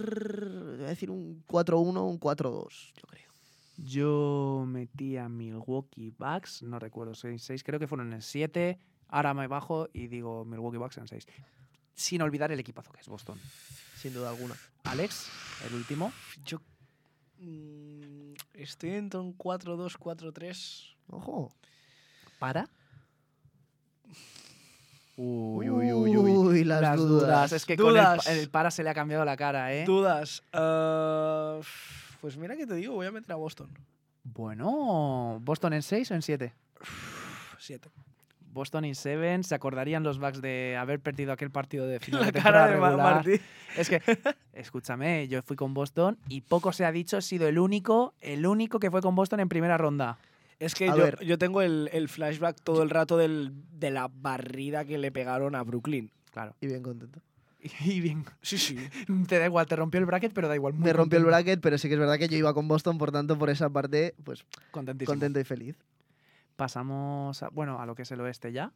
voy 0.78 0.86
a 0.86 0.90
decir 0.90 1.12
un 1.12 1.44
4-1, 1.48 2.10
un 2.10 2.20
4-2, 2.20 2.94
yo 2.96 3.08
creo. 3.08 3.32
Yo 3.78 4.66
metí 4.68 5.18
a 5.18 5.30
Milwaukee 5.30 6.14
Bucks, 6.18 6.64
no 6.64 6.80
recuerdo, 6.80 7.14
6, 7.16 7.64
creo 7.64 7.80
que 7.80 7.88
fueron 7.88 8.12
en 8.14 8.22
7. 8.22 8.80
Ahora 9.08 9.34
me 9.34 9.48
bajo 9.48 9.88
y 9.94 10.08
digo 10.08 10.46
Milwaukee 10.46 10.78
Bucks 10.78 10.98
en 10.98 11.08
6. 11.08 11.28
Sin 11.94 12.22
olvidar 12.22 12.52
el 12.52 12.60
equipazo 12.60 12.92
que 12.92 13.02
es 13.02 13.08
Boston. 13.08 13.38
Sin 13.96 14.14
duda 14.14 14.30
alguna. 14.30 14.56
Alex, 14.84 15.28
el 15.68 15.76
último. 15.76 16.12
Yo 16.46 16.60
mm, 17.42 18.34
estoy 18.54 18.92
entre 18.92 19.20
un 19.20 19.38
4-2, 19.38 19.98
4-3. 19.98 20.96
Ojo. 21.08 21.52
¿Para? 22.40 22.70
Uy, 25.18 25.70
uy, 25.70 25.92
uy, 25.94 26.18
uy. 26.18 26.64
las, 26.64 26.82
Las 26.82 26.98
dudas. 26.98 27.22
dudas. 27.22 27.52
Es 27.52 27.66
que 27.66 27.76
con 27.78 27.88
el, 27.90 27.94
Dudas. 27.94 28.28
el 28.28 28.50
para 28.50 28.72
se 28.72 28.84
le 28.84 28.90
ha 28.90 28.94
cambiado 28.94 29.24
la 29.26 29.38
cara, 29.38 29.74
¿eh? 29.74 29.84
Dudas. 29.86 30.42
Ah, 30.54 31.60
pues 32.22 32.38
mira 32.38 32.56
que 32.56 32.66
te 32.66 32.76
digo, 32.76 32.96
voy 32.96 33.06
a 33.08 33.12
meter 33.12 33.32
a 33.34 33.36
Boston. 33.36 33.70
Bueno, 34.24 35.40
¿Boston 35.42 35.74
en 35.74 35.82
6 35.84 36.12
o 36.12 36.16
en 36.16 36.22
7? 36.22 36.54
7. 37.60 37.90
Boston 38.54 38.86
en 38.86 38.96
7. 38.96 39.44
¿Se 39.44 39.56
acordarían 39.56 40.04
los 40.04 40.20
Bucks 40.20 40.42
de 40.42 40.78
haber 40.78 41.00
perdido 41.00 41.32
aquel 41.32 41.52
partido 41.52 41.88
de 41.88 42.00
final 42.00 42.22
La 42.22 42.28
de 42.28 42.34
cara 42.34 42.44
temporada 42.44 42.72
de 42.72 42.78
Ma- 42.78 42.90
regular? 42.90 43.16
Martí. 43.16 43.42
Es 43.78 43.90
que, 43.90 44.02
escúchame, 44.54 45.28
yo 45.28 45.42
fui 45.42 45.56
con 45.56 45.74
Boston 45.74 46.18
y 46.28 46.42
poco 46.42 46.74
se 46.74 46.86
ha 46.86 46.92
dicho, 46.92 47.18
he 47.18 47.22
sido 47.22 47.48
el 47.48 47.58
único, 47.60 48.14
el 48.22 48.46
único 48.46 48.80
que 48.80 48.92
fue 48.92 49.02
con 49.02 49.16
Boston 49.16 49.40
en 49.40 49.50
primera 49.50 49.78
ronda. 49.78 50.18
Es 50.60 50.76
que 50.76 50.88
yo, 50.88 50.96
ver. 50.98 51.20
yo 51.26 51.38
tengo 51.38 51.62
el, 51.64 51.90
el 51.92 52.08
flashback 52.08 52.62
todo 52.62 52.84
el 52.84 52.90
rato 52.92 53.18
del, 53.18 53.52
de 53.80 53.90
la 53.90 54.10
barrida 54.14 54.86
que 54.86 54.98
le 55.00 55.12
pegaron 55.12 55.56
a 55.56 55.64
Brooklyn. 55.64 56.12
Claro. 56.32 56.56
Y 56.62 56.68
bien 56.68 56.84
contento. 56.84 57.20
Y 57.86 58.00
bien, 58.02 58.26
Sí, 58.42 58.58
sí. 58.58 58.76
te 59.28 59.38
da 59.38 59.46
igual, 59.46 59.68
te 59.68 59.76
rompió 59.76 60.00
el 60.00 60.06
bracket, 60.08 60.34
pero 60.34 60.48
da 60.48 60.56
igual. 60.56 60.74
muy 60.74 60.84
Me 60.84 60.94
rompió 60.94 61.20
el 61.20 61.26
bracket, 61.26 61.62
pero 61.62 61.78
sí 61.78 61.88
que 61.88 61.94
es 61.94 62.00
verdad 62.00 62.18
que 62.18 62.28
yo 62.28 62.36
iba 62.38 62.54
con 62.56 62.68
Boston, 62.68 62.98
por 62.98 63.12
tanto, 63.12 63.38
por 63.38 63.50
esa 63.52 63.70
parte, 63.70 64.16
pues 64.24 64.44
Contentísimo. 64.72 65.12
contento 65.14 65.40
y 65.40 65.44
feliz. 65.44 65.76
Pasamos, 66.62 67.42
a, 67.42 67.50
bueno, 67.50 67.82
a 67.82 67.88
lo 67.88 67.96
que 67.96 68.04
es 68.04 68.12
el 68.12 68.22
oeste 68.22 68.52
ya. 68.52 68.72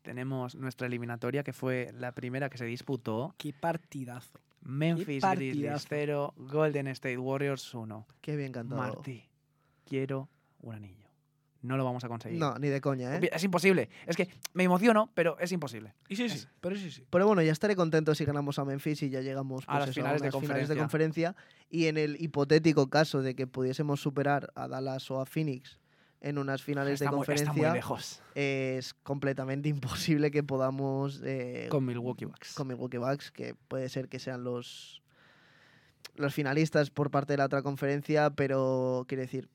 Tenemos 0.00 0.54
nuestra 0.54 0.86
eliminatoria, 0.86 1.44
que 1.44 1.52
fue 1.52 1.92
la 1.92 2.12
primera 2.12 2.48
que 2.48 2.56
se 2.56 2.64
disputó. 2.64 3.34
Qué 3.36 3.52
partidazo. 3.52 4.40
Memphis 4.62 5.06
Grizzlies 5.06 5.22
partidazo. 5.22 5.86
0, 5.90 6.34
Golden 6.38 6.86
State 6.86 7.18
Warriors 7.18 7.74
1. 7.74 8.06
Qué 8.22 8.36
bien 8.36 8.52
cantado. 8.52 8.80
Martí, 8.80 9.28
quiero 9.84 10.30
un 10.62 10.76
anillo. 10.76 11.10
No 11.60 11.76
lo 11.76 11.84
vamos 11.84 12.02
a 12.04 12.08
conseguir. 12.08 12.40
No, 12.40 12.58
ni 12.58 12.68
de 12.68 12.80
coña, 12.80 13.14
¿eh? 13.14 13.30
Es 13.30 13.44
imposible. 13.44 13.90
Es 14.06 14.16
que 14.16 14.30
me 14.54 14.64
emociono, 14.64 15.10
pero 15.12 15.38
es 15.38 15.52
imposible. 15.52 15.92
Y 16.08 16.16
sí, 16.16 16.30
sí, 16.30 16.46
pero 16.62 16.74
sí, 16.74 16.90
sí. 16.90 17.04
Pero 17.10 17.26
bueno, 17.26 17.42
ya 17.42 17.52
estaré 17.52 17.76
contento 17.76 18.14
si 18.14 18.24
ganamos 18.24 18.58
a 18.58 18.64
Memphis 18.64 19.02
y 19.02 19.10
ya 19.10 19.20
llegamos 19.20 19.64
A 19.64 19.72
pues 19.72 19.80
las 19.80 19.88
eso, 19.90 20.00
finales 20.00 20.22
de 20.22 20.30
finales 20.40 20.70
conferencia. 20.78 21.36
Y 21.68 21.88
en 21.88 21.98
el 21.98 22.16
hipotético 22.18 22.88
caso 22.88 23.20
de 23.20 23.36
que 23.36 23.46
pudiésemos 23.46 24.00
superar 24.00 24.54
a 24.54 24.68
Dallas 24.68 25.10
o 25.10 25.20
a 25.20 25.26
Phoenix 25.26 25.78
en 26.26 26.38
unas 26.38 26.62
finales 26.62 26.94
Está 26.94 27.10
de 27.10 27.16
muy, 27.16 27.22
está 27.22 27.34
muy 27.34 27.46
conferencia, 27.46 27.72
lejos. 27.74 28.20
es 28.34 28.94
completamente 28.94 29.68
imposible 29.76 30.30
que 30.30 30.42
podamos 30.42 31.20
eh, 31.24 31.68
Con 31.70 31.84
Milwaukee 31.86 32.24
Bucks. 32.24 32.54
con 32.54 32.66
Milwaukee 32.66 32.98
Bucks, 32.98 33.30
que 33.30 33.54
puede 33.68 33.88
ser 33.88 34.08
que 34.08 34.18
sean 34.18 34.42
los, 34.42 35.02
los 36.16 36.34
finalistas 36.34 36.90
por 36.90 37.10
parte 37.10 37.34
de 37.34 37.36
la 37.38 37.44
otra 37.46 37.62
conferencia, 37.62 38.30
pero 38.30 39.04
quiero 39.08 39.22
decir, 39.22 39.48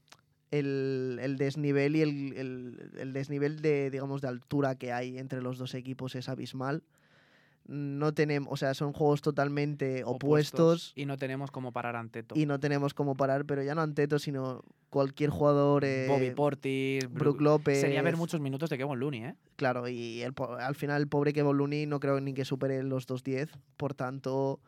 el, 0.51 1.19
el 1.21 1.37
desnivel 1.37 1.95
y 1.95 2.01
el, 2.01 2.33
el- 2.37 2.91
el 2.97 3.13
desnivel 3.13 3.61
de, 3.61 3.89
digamos, 3.89 4.21
de 4.21 4.27
altura 4.29 4.75
que 4.75 4.91
hay 4.93 5.17
entre 5.17 5.41
los 5.41 5.57
dos 5.57 5.73
equipos 5.75 6.15
es 6.15 6.29
abismal. 6.29 6.83
No 7.67 8.13
tenemos, 8.13 8.51
o 8.51 8.57
sea, 8.57 8.73
son 8.73 8.91
juegos 8.91 9.21
totalmente 9.21 10.03
opuestos, 10.03 10.91
Y 10.95 11.05
no 11.05 11.17
tenemos 11.17 11.51
cómo 11.51 11.71
parar 11.71 11.95
ante 11.95 12.23
todo. 12.23 12.37
y 12.39 12.45
no 12.45 12.59
tenemos 12.59 12.93
cómo 12.93 13.15
parar, 13.15 13.45
pero 13.45 13.63
ya 13.63 13.75
no 13.75 13.81
Anteto, 13.81 14.19
sino 14.19 14.63
cualquier 14.89 15.29
jugador, 15.29 15.85
eh, 15.85 16.07
Bobby 16.09 16.31
Portis, 16.31 17.07
Brook 17.11 17.39
López. 17.39 17.79
Sería 17.79 18.01
ver 18.01 18.17
muchos 18.17 18.41
minutos 18.41 18.69
de 18.69 18.77
Kevin 18.77 18.99
Looney, 18.99 19.23
¿eh? 19.23 19.35
Claro, 19.55 19.87
y 19.87 20.21
el 20.21 20.33
al 20.59 20.75
final 20.75 21.01
el 21.01 21.07
pobre 21.07 21.33
Kevin 21.33 21.55
Looney 21.57 21.85
no 21.85 21.99
creo 21.99 22.19
ni 22.19 22.33
que 22.33 22.43
supere 22.45 22.81
los 22.83 23.07
2.10. 23.07 23.49
Por 23.77 23.93
tanto, 23.93 24.59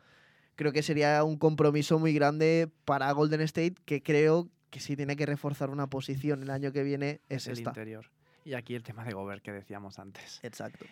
creo 0.55 0.71
que 0.71 0.83
sería 0.83 1.23
un 1.23 1.37
compromiso 1.37 1.99
muy 1.99 2.13
grande 2.13 2.69
para 2.85 3.11
Golden 3.11 3.41
State, 3.41 3.75
que 3.85 4.01
creo 4.01 4.47
que 4.69 4.79
si 4.79 4.95
tiene 4.95 5.15
que 5.15 5.25
reforzar 5.25 5.69
una 5.69 5.87
posición 5.87 6.41
el 6.43 6.49
año 6.51 6.71
que 6.71 6.83
viene 6.83 7.21
es, 7.27 7.43
Es 7.43 7.47
el 7.47 7.53
esta. 7.57 7.71
interior. 7.71 8.05
Y 8.45 8.53
aquí 8.53 8.75
el 8.75 8.83
tema 8.83 9.03
de 9.03 9.13
Gobert 9.13 9.43
que 9.43 9.51
decíamos 9.51 9.99
antes. 9.99 10.39
Exacto. 10.43 10.85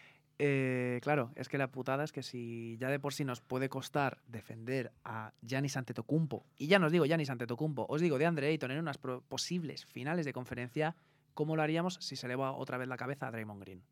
Eh, 0.44 1.00
claro, 1.04 1.32
es 1.36 1.50
que 1.50 1.60
la 1.60 1.68
putada 1.68 2.04
es 2.04 2.12
que 2.12 2.24
si 2.24 2.76
ya 2.80 2.90
de 2.90 3.00
por 3.00 3.14
sí 3.14 3.24
nos 3.24 3.42
puede 3.42 3.70
costar 3.70 4.18
defender 4.28 4.92
a 5.06 5.34
Giannis 5.46 5.78
Antetokounmpo, 5.78 6.48
y 6.58 6.66
ya 6.66 6.80
no 6.80 6.88
os 6.88 6.92
digo 6.92 7.06
Giannis 7.06 7.30
Antetokounmpo, 7.30 7.86
os 7.88 8.02
digo 8.02 8.18
de 8.18 8.26
Andre 8.26 8.48
Ayton 8.48 8.72
en 8.72 8.80
unas 8.80 8.98
posibles 8.98 9.86
finales 9.86 10.26
de 10.26 10.34
conferencia, 10.34 10.96
¿cómo 11.36 11.56
lo 11.56 11.62
haríamos 11.62 12.00
si 12.02 12.16
se 12.16 12.28
le 12.28 12.36
va 12.36 12.54
otra 12.54 12.80
vez 12.80 12.88
la 12.88 12.98
cabeza 12.98 13.28
a 13.28 13.32
Draymond 13.32 13.62
Green? 13.62 13.84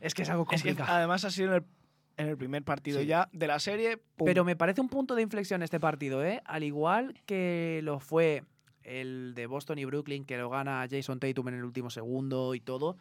Es 0.00 0.14
que 0.14 0.22
es 0.22 0.30
algo 0.30 0.42
Es 0.50 0.62
que 0.64 0.70
complicado. 0.70 0.96
además 0.98 1.24
ha 1.24 1.30
sido 1.30 1.50
en 1.50 1.54
el, 1.54 1.64
en 2.16 2.26
el 2.30 2.36
primer 2.36 2.64
partido 2.64 2.98
Sí. 3.00 3.06
ya 3.06 3.28
de 3.32 3.46
la 3.46 3.60
serie. 3.60 3.98
pum. 4.16 4.24
Pero 4.26 4.42
me 4.44 4.56
parece 4.56 4.80
un 4.80 4.88
punto 4.88 5.14
de 5.14 5.22
inflexión 5.22 5.62
este 5.62 5.78
partido, 5.78 6.24
¿eh? 6.24 6.42
Al 6.44 6.64
igual 6.64 7.14
que 7.24 7.78
lo 7.84 8.00
fue 8.00 8.42
el 8.82 9.32
de 9.36 9.46
Boston 9.46 9.78
y 9.78 9.84
Brooklyn, 9.84 10.24
que 10.24 10.36
lo 10.38 10.50
gana 10.50 10.84
Jason 10.90 11.20
Tatum 11.20 11.46
en 11.50 11.54
el 11.54 11.62
último 11.64 11.88
segundo 11.88 12.56
y 12.56 12.60
todo. 12.60 12.96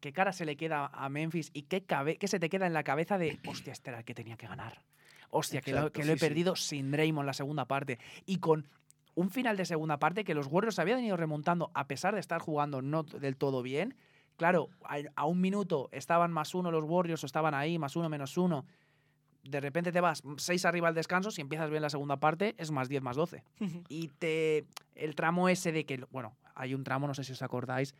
¿Qué 0.00 0.12
cara 0.12 0.32
se 0.32 0.44
le 0.44 0.56
queda 0.56 0.86
a 0.86 1.08
Memphis 1.08 1.50
y 1.52 1.62
qué, 1.62 1.82
cabe 1.82 2.16
qué 2.16 2.28
se 2.28 2.38
te 2.38 2.48
queda 2.48 2.66
en 2.66 2.72
la 2.72 2.84
cabeza 2.84 3.18
de, 3.18 3.38
hostia, 3.46 3.72
este 3.72 3.90
era 3.90 3.98
el 4.00 4.04
que 4.04 4.14
tenía 4.14 4.36
que 4.36 4.46
ganar? 4.46 4.82
Hostia, 5.30 5.60
que, 5.60 5.72
lo, 5.72 5.78
Exacto, 5.78 6.00
que 6.00 6.06
lo 6.06 6.12
he 6.12 6.16
sí, 6.16 6.20
sí. 6.20 6.26
perdido 6.26 6.56
sin 6.56 6.90
Draymond 6.90 7.26
la 7.26 7.32
segunda 7.32 7.64
parte. 7.64 7.98
Y 8.26 8.38
con 8.38 8.68
un 9.14 9.30
final 9.30 9.56
de 9.56 9.64
segunda 9.64 9.98
parte 9.98 10.24
que 10.24 10.34
los 10.34 10.46
Warriors 10.46 10.78
habían 10.78 11.02
ido 11.02 11.16
remontando 11.16 11.70
a 11.74 11.86
pesar 11.86 12.14
de 12.14 12.20
estar 12.20 12.40
jugando 12.40 12.82
no 12.82 13.02
del 13.02 13.36
todo 13.36 13.62
bien. 13.62 13.96
Claro, 14.36 14.68
a, 14.84 14.98
a 15.14 15.24
un 15.24 15.40
minuto 15.40 15.88
estaban 15.92 16.30
más 16.30 16.54
uno 16.54 16.70
los 16.70 16.84
Warriors 16.84 17.22
o 17.22 17.26
estaban 17.26 17.54
ahí, 17.54 17.78
más 17.78 17.96
uno, 17.96 18.08
menos 18.08 18.36
uno 18.36 18.66
de 19.48 19.60
repente 19.60 19.92
te 19.92 20.00
vas 20.00 20.22
6 20.36 20.64
arriba 20.64 20.88
al 20.88 20.94
descanso, 20.94 21.30
si 21.30 21.40
empiezas 21.40 21.70
bien 21.70 21.82
la 21.82 21.90
segunda 21.90 22.18
parte, 22.18 22.54
es 22.58 22.70
más 22.70 22.88
10 22.88 23.02
más 23.02 23.16
12. 23.16 23.42
Y 23.88 24.08
te 24.08 24.66
el 24.94 25.14
tramo 25.14 25.48
ese 25.48 25.72
de 25.72 25.84
que, 25.84 26.04
bueno, 26.10 26.36
hay 26.54 26.74
un 26.74 26.84
tramo, 26.84 27.06
no 27.06 27.14
sé 27.14 27.24
si 27.24 27.32
os 27.32 27.42
acordáis, 27.42 27.94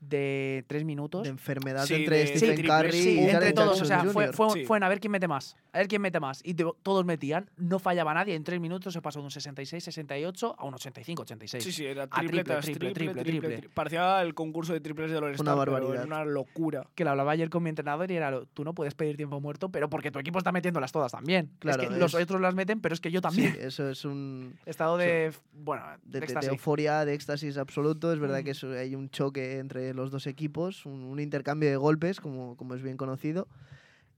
de 0.00 0.64
3 0.68 0.84
minutos. 0.84 1.24
De 1.24 1.28
enfermedad 1.30 1.84
Sí, 1.86 1.94
entre 1.94 2.18
de- 2.18 2.26
Stephen 2.38 2.56
sí, 2.56 2.62
Curry 2.62 2.88
triples, 2.90 2.94
y 2.94 3.02
sí, 3.02 3.28
entre 3.28 3.52
todos, 3.52 3.80
o 3.80 3.84
sea, 3.84 4.04
fue, 4.04 4.32
fue, 4.32 4.50
Sí. 4.50 4.64
fue 4.64 4.76
en 4.76 4.84
a 4.84 4.88
ver 4.88 5.00
quién 5.00 5.10
mete 5.10 5.26
más, 5.28 5.56
a 5.72 5.78
ver 5.78 5.88
quién 5.88 6.00
mete 6.02 6.20
más. 6.20 6.40
Y 6.44 6.54
te- 6.54 6.64
todos 6.82 7.04
metían, 7.04 7.50
no 7.56 7.78
fallaba 7.78 8.14
nadie, 8.14 8.34
en 8.34 8.44
3 8.44 8.60
minutos 8.60 8.92
se 8.94 9.02
pasó 9.02 9.18
de 9.18 9.24
un 9.24 9.30
66-68 9.30 10.54
a 10.56 10.64
un 10.64 10.74
85-86. 10.74 11.62
Sí, 11.64 11.72
sí, 11.72 11.84
era 11.86 12.04
A 12.04 12.06
triple, 12.06 12.28
triple, 12.28 12.44
tras 12.44 12.64
triple, 12.64 12.92
triple, 12.92 13.14
triple, 13.14 13.22
triple, 13.24 13.48
triple. 13.48 13.68
tri- 13.70 13.74
Parecía 13.74 14.22
el 14.22 14.34
concurso 14.34 14.72
de 14.72 14.80
triples 14.80 15.10
de 15.10 15.16
All-Star, 15.18 15.44
pero 15.44 15.56
barbaridad. 15.56 15.94
era 15.94 16.04
una 16.04 16.24
locura. 16.24 16.86
Que 16.94 17.04
lo 17.04 17.10
hablaba 17.10 17.32
ayer 17.32 17.50
con 17.50 17.62
mi 17.62 17.70
entrenador 17.70 18.10
y 18.10 18.16
era, 18.16 18.40
tú 18.54 18.64
no 18.64 18.74
puedes 18.74 18.94
pedir 18.94 19.16
tiempo 19.16 19.40
muerto, 19.40 19.68
pero 19.70 19.88
porque 19.90 20.10
tu 20.10 20.18
equipo 20.18 20.38
está 20.38 20.52
metiéndolas 20.52 20.92
todas 20.92 21.12
también. 21.12 21.50
Claro, 21.58 21.82
es 21.82 21.88
que 21.88 21.96
los 21.98 22.14
es- 22.14 22.22
otros 22.22 22.40
las 22.40 22.54
meten, 22.54 22.80
pero 22.80 22.94
es 22.94 23.00
que 23.00 23.10
yo 23.10 23.20
también. 23.20 23.52
Sí, 23.52 23.58
eso 23.60 23.88
es 23.90 24.04
un 24.04 24.56
Estado 24.66 24.96
de, 24.96 25.32
bueno, 25.52 25.82
de, 26.04 26.20
de 26.20 26.26
de- 26.26 26.46
euforia, 26.48 27.04
de 27.04 27.14
éxtasis 27.14 27.56
absoluto. 27.58 28.12
Es 28.12 28.18
verdad 28.20 28.40
Mm. 28.40 28.44
que 28.44 28.50
eso- 28.52 28.70
hay 28.72 28.94
un 28.94 29.10
choque 29.10 29.58
entre 29.88 29.94
los 30.02 30.10
dos 30.10 30.26
equipos, 30.26 30.84
un, 30.86 31.02
un 31.04 31.18
intercambio 31.20 31.68
de 31.70 31.76
golpes, 31.76 32.20
como, 32.20 32.56
como 32.56 32.74
es 32.74 32.82
bien 32.82 32.96
conocido. 32.96 33.48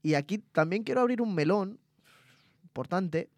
Y 0.03 0.15
aquí 0.15 0.39
también 0.39 0.83
quiero 0.83 1.01
abrir 1.01 1.21
un 1.21 1.33
melón 1.33 1.79
importante, 2.63 3.29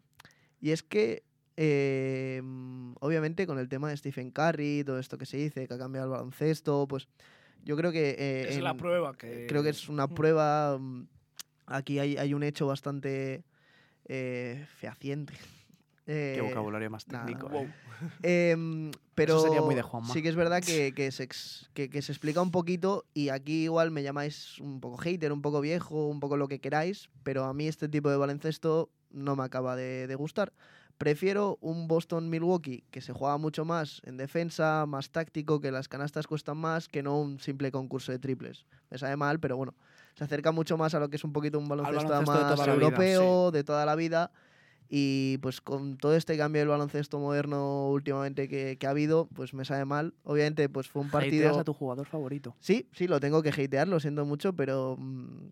y 0.61 0.71
es 0.71 0.81
que, 0.83 1.23
eh, 1.57 2.41
obviamente, 2.99 3.45
con 3.45 3.59
el 3.59 3.67
tema 3.69 3.89
de 3.89 3.97
Stephen 3.97 4.31
Curry, 4.31 4.83
todo 4.85 4.99
esto 4.99 5.17
que 5.17 5.25
se 5.25 5.37
dice, 5.37 5.67
que 5.67 5.73
ha 5.73 5.77
cambiado 5.77 6.07
el 6.07 6.11
baloncesto, 6.11 6.87
pues 6.87 7.07
yo 7.63 7.75
creo 7.77 7.91
que... 7.91 8.15
eh, 8.17 8.45
es 8.49 8.61
la 8.61 8.71
en- 8.71 8.77
prueba 8.77 9.13
que... 9.13 9.45
creo 9.47 9.61
que 9.63 9.69
es 9.69 9.89
una 9.89 10.07
prueba. 10.15 10.77
mm, 10.79 11.07
Aquí 11.65 11.97
hay, 11.99 12.17
hay 12.17 12.33
un 12.33 12.43
hecho 12.43 12.67
bastante 12.67 13.43
eh, 14.05 14.65
fehaciente. 14.77 15.33
Qué 16.05 16.39
Eh, 16.39 16.41
vocabulario 16.41 16.89
más 16.89 17.07
nada, 17.07 17.25
técnico. 17.25 17.47
Wow. 17.49 17.67
Pero 19.15 19.39
sería 19.39 19.61
muy 19.61 19.75
de 19.75 19.81
Juanma. 19.81 20.13
sí 20.13 20.21
que 20.21 20.29
es 20.29 20.35
verdad 20.35 20.61
que, 20.61 20.93
que 20.95 21.11
se, 21.11 21.23
ex- 21.23 21.69
que- 21.73 21.89
que 21.89 22.01
se 22.01 22.11
explica 22.11 22.41
un 22.41 22.51
poquito 22.51 23.05
y 23.13 23.29
aquí 23.29 23.63
igual 23.63 23.91
me 23.91 24.03
llamáis 24.03 24.59
un 24.59 24.79
poco 24.79 24.97
hater, 24.97 25.31
un 25.31 25.41
poco 25.41 25.61
viejo, 25.61 26.07
un 26.07 26.19
poco 26.19 26.37
lo 26.37 26.47
que 26.47 26.59
queráis, 26.59 27.09
pero 27.23 27.45
a 27.45 27.53
mí 27.53 27.67
este 27.67 27.89
tipo 27.89 28.09
de 28.09 28.17
baloncesto 28.17 28.89
no 29.11 29.35
me 29.35 29.43
acaba 29.43 29.75
de, 29.75 30.07
de 30.07 30.15
gustar. 30.15 30.53
Prefiero 30.97 31.57
un 31.59 31.87
Boston-Milwaukee 31.87 32.85
que 32.91 33.01
se 33.01 33.13
juega 33.13 33.37
mucho 33.37 33.65
más 33.65 33.99
en 34.05 34.15
defensa, 34.15 34.85
más 34.87 35.09
táctico, 35.09 35.59
que 35.59 35.71
las 35.71 35.87
canastas 35.87 36.27
cuestan 36.27 36.57
más, 36.57 36.87
que 36.87 37.01
no 37.03 37.19
un 37.19 37.39
simple 37.39 37.71
concurso 37.71 38.11
de 38.11 38.19
triples. 38.19 38.65
Me 38.91 38.97
sabe 38.99 39.15
mal, 39.17 39.39
pero 39.39 39.57
bueno, 39.57 39.75
se 40.15 40.23
acerca 40.23 40.51
mucho 40.51 40.77
más 40.77 40.93
a 40.93 40.99
lo 40.99 41.09
que 41.09 41.15
es 41.17 41.23
un 41.23 41.33
poquito 41.33 41.57
un 41.57 41.67
baloncesto, 41.67 41.97
más 42.25 42.59
vida, 42.59 42.73
europeo, 42.85 43.51
de 43.51 43.63
toda 43.63 43.85
la 43.85 43.95
vida. 43.95 44.31
Y 44.95 45.39
pues 45.39 45.59
con 45.59 45.97
todo 45.97 46.15
este 46.15 46.37
cambio 46.37 46.59
del 46.61 46.67
baloncesto 46.69 47.17
moderno 47.17 47.89
últimamente 47.89 48.47
que, 48.47 48.77
que 48.77 48.85
ha 48.85 48.91
habido, 48.91 49.27
pues 49.33 49.55
me 49.55 49.65
sabe 49.65 49.85
mal. 49.85 50.13
Obviamente, 50.23 50.69
pues 50.69 50.87
fue 50.87 51.01
un 51.01 51.07
Hateas 51.07 51.23
partido. 51.23 51.59
a 51.59 51.63
tu 51.63 51.73
jugador 51.73 52.05
favorito. 52.05 52.55
Sí, 52.59 52.87
sí, 52.91 53.07
lo 53.07 53.19
tengo 53.19 53.41
que 53.41 53.49
hatear, 53.49 53.87
lo 53.87 53.99
siento 53.99 54.23
mucho, 54.23 54.53
pero 54.53 54.95
mm, 54.99 55.47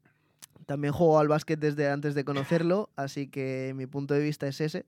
también 0.68 0.94
juego 0.94 1.18
al 1.18 1.28
básquet 1.28 1.60
desde 1.60 1.90
antes 1.90 2.14
de 2.14 2.24
conocerlo, 2.24 2.92
así 2.96 3.30
que 3.30 3.74
mi 3.76 3.88
punto 3.88 4.14
de 4.14 4.20
vista 4.20 4.48
es 4.48 4.62
ese. 4.62 4.86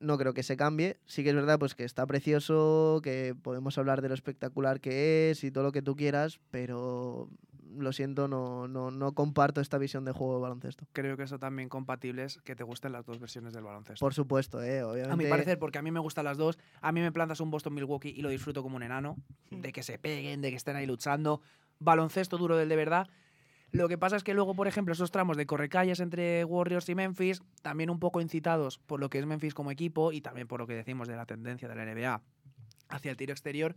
No 0.00 0.18
creo 0.18 0.34
que 0.34 0.42
se 0.42 0.56
cambie. 0.56 0.96
Sí 1.06 1.22
que 1.22 1.28
es 1.30 1.36
verdad 1.36 1.60
pues 1.60 1.76
que 1.76 1.84
está 1.84 2.04
precioso, 2.04 2.98
que 3.04 3.36
podemos 3.40 3.78
hablar 3.78 4.02
de 4.02 4.08
lo 4.08 4.14
espectacular 4.14 4.80
que 4.80 5.30
es 5.30 5.44
y 5.44 5.52
todo 5.52 5.62
lo 5.62 5.70
que 5.70 5.82
tú 5.82 5.94
quieras, 5.94 6.40
pero 6.50 7.28
lo 7.78 7.92
siento, 7.92 8.28
no, 8.28 8.68
no, 8.68 8.90
no 8.90 9.12
comparto 9.12 9.60
esta 9.60 9.78
visión 9.78 10.04
de 10.04 10.12
juego 10.12 10.36
de 10.36 10.42
baloncesto. 10.42 10.86
Creo 10.92 11.16
que 11.16 11.24
eso 11.24 11.38
también 11.38 11.68
compatible 11.68 12.24
es 12.24 12.40
que 12.42 12.54
te 12.54 12.64
gusten 12.64 12.92
las 12.92 13.04
dos 13.06 13.18
versiones 13.18 13.52
del 13.52 13.64
baloncesto. 13.64 14.04
Por 14.04 14.14
supuesto, 14.14 14.62
eh, 14.62 14.82
obviamente. 14.82 15.12
a 15.12 15.16
mi 15.16 15.26
parecer, 15.26 15.58
porque 15.58 15.78
a 15.78 15.82
mí 15.82 15.90
me 15.90 16.00
gustan 16.00 16.24
las 16.24 16.36
dos. 16.36 16.58
A 16.80 16.92
mí 16.92 17.00
me 17.00 17.12
plantas 17.12 17.40
un 17.40 17.50
Boston 17.50 17.74
Milwaukee 17.74 18.10
y 18.10 18.22
lo 18.22 18.28
disfruto 18.28 18.62
como 18.62 18.76
un 18.76 18.82
enano. 18.82 19.16
De 19.50 19.72
que 19.72 19.82
se 19.82 19.98
peguen, 19.98 20.40
de 20.40 20.50
que 20.50 20.56
estén 20.56 20.76
ahí 20.76 20.86
luchando. 20.86 21.40
Baloncesto 21.78 22.38
duro 22.38 22.56
del 22.56 22.68
de 22.68 22.76
verdad. 22.76 23.08
Lo 23.72 23.88
que 23.88 23.96
pasa 23.96 24.16
es 24.16 24.22
que 24.22 24.34
luego, 24.34 24.54
por 24.54 24.68
ejemplo, 24.68 24.92
esos 24.92 25.10
tramos 25.10 25.38
de 25.38 25.46
correcalles 25.46 26.00
entre 26.00 26.44
Warriors 26.44 26.88
y 26.90 26.94
Memphis, 26.94 27.42
también 27.62 27.88
un 27.88 27.98
poco 27.98 28.20
incitados 28.20 28.78
por 28.78 29.00
lo 29.00 29.08
que 29.08 29.18
es 29.18 29.24
Memphis 29.24 29.54
como 29.54 29.70
equipo 29.70 30.12
y 30.12 30.20
también 30.20 30.46
por 30.46 30.60
lo 30.60 30.66
que 30.66 30.74
decimos 30.74 31.08
de 31.08 31.16
la 31.16 31.24
tendencia 31.24 31.68
de 31.68 31.74
la 31.74 31.86
NBA 31.86 32.20
hacia 32.90 33.10
el 33.10 33.16
tiro 33.16 33.32
exterior, 33.32 33.74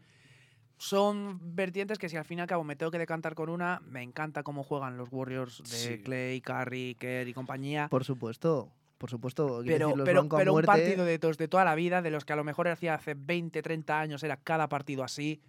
son 0.77 1.39
vertientes 1.55 1.97
que 1.97 2.09
si 2.09 2.17
al 2.17 2.25
fin 2.25 2.39
y 2.39 2.41
al 2.41 2.47
cabo 2.47 2.63
me 2.63 2.75
tengo 2.75 2.91
que 2.91 2.97
decantar 2.99 3.35
con 3.35 3.49
una, 3.49 3.81
me 3.85 4.01
encanta 4.03 4.43
cómo 4.43 4.63
juegan 4.63 4.97
los 4.97 5.09
Warriors 5.11 5.59
de 5.63 5.69
Sí. 5.69 6.01
Clay, 6.03 6.41
Curry, 6.41 6.95
Kerr 6.99 7.27
y 7.27 7.33
compañía. 7.33 7.87
Por 7.89 8.03
supuesto, 8.03 8.71
por 8.97 9.09
supuesto. 9.09 9.61
Pero, 9.65 9.87
decir, 9.87 9.97
los 9.97 10.05
pero, 10.05 10.21
a 10.21 10.29
pero 10.37 10.53
un 10.53 10.61
partido 10.63 11.05
de, 11.05 11.19
tos- 11.19 11.37
de 11.37 11.47
toda 11.47 11.63
la 11.65 11.75
vida, 11.75 12.01
de 12.01 12.11
los 12.11 12.25
que 12.25 12.33
a 12.33 12.35
lo 12.35 12.43
mejor 12.43 12.67
hacía 12.67 12.93
hace 12.95 13.13
20, 13.15 13.61
30 13.61 13.99
años, 13.99 14.23
era 14.23 14.37
cada 14.37 14.67
partido 14.69 15.03
así, 15.03 15.41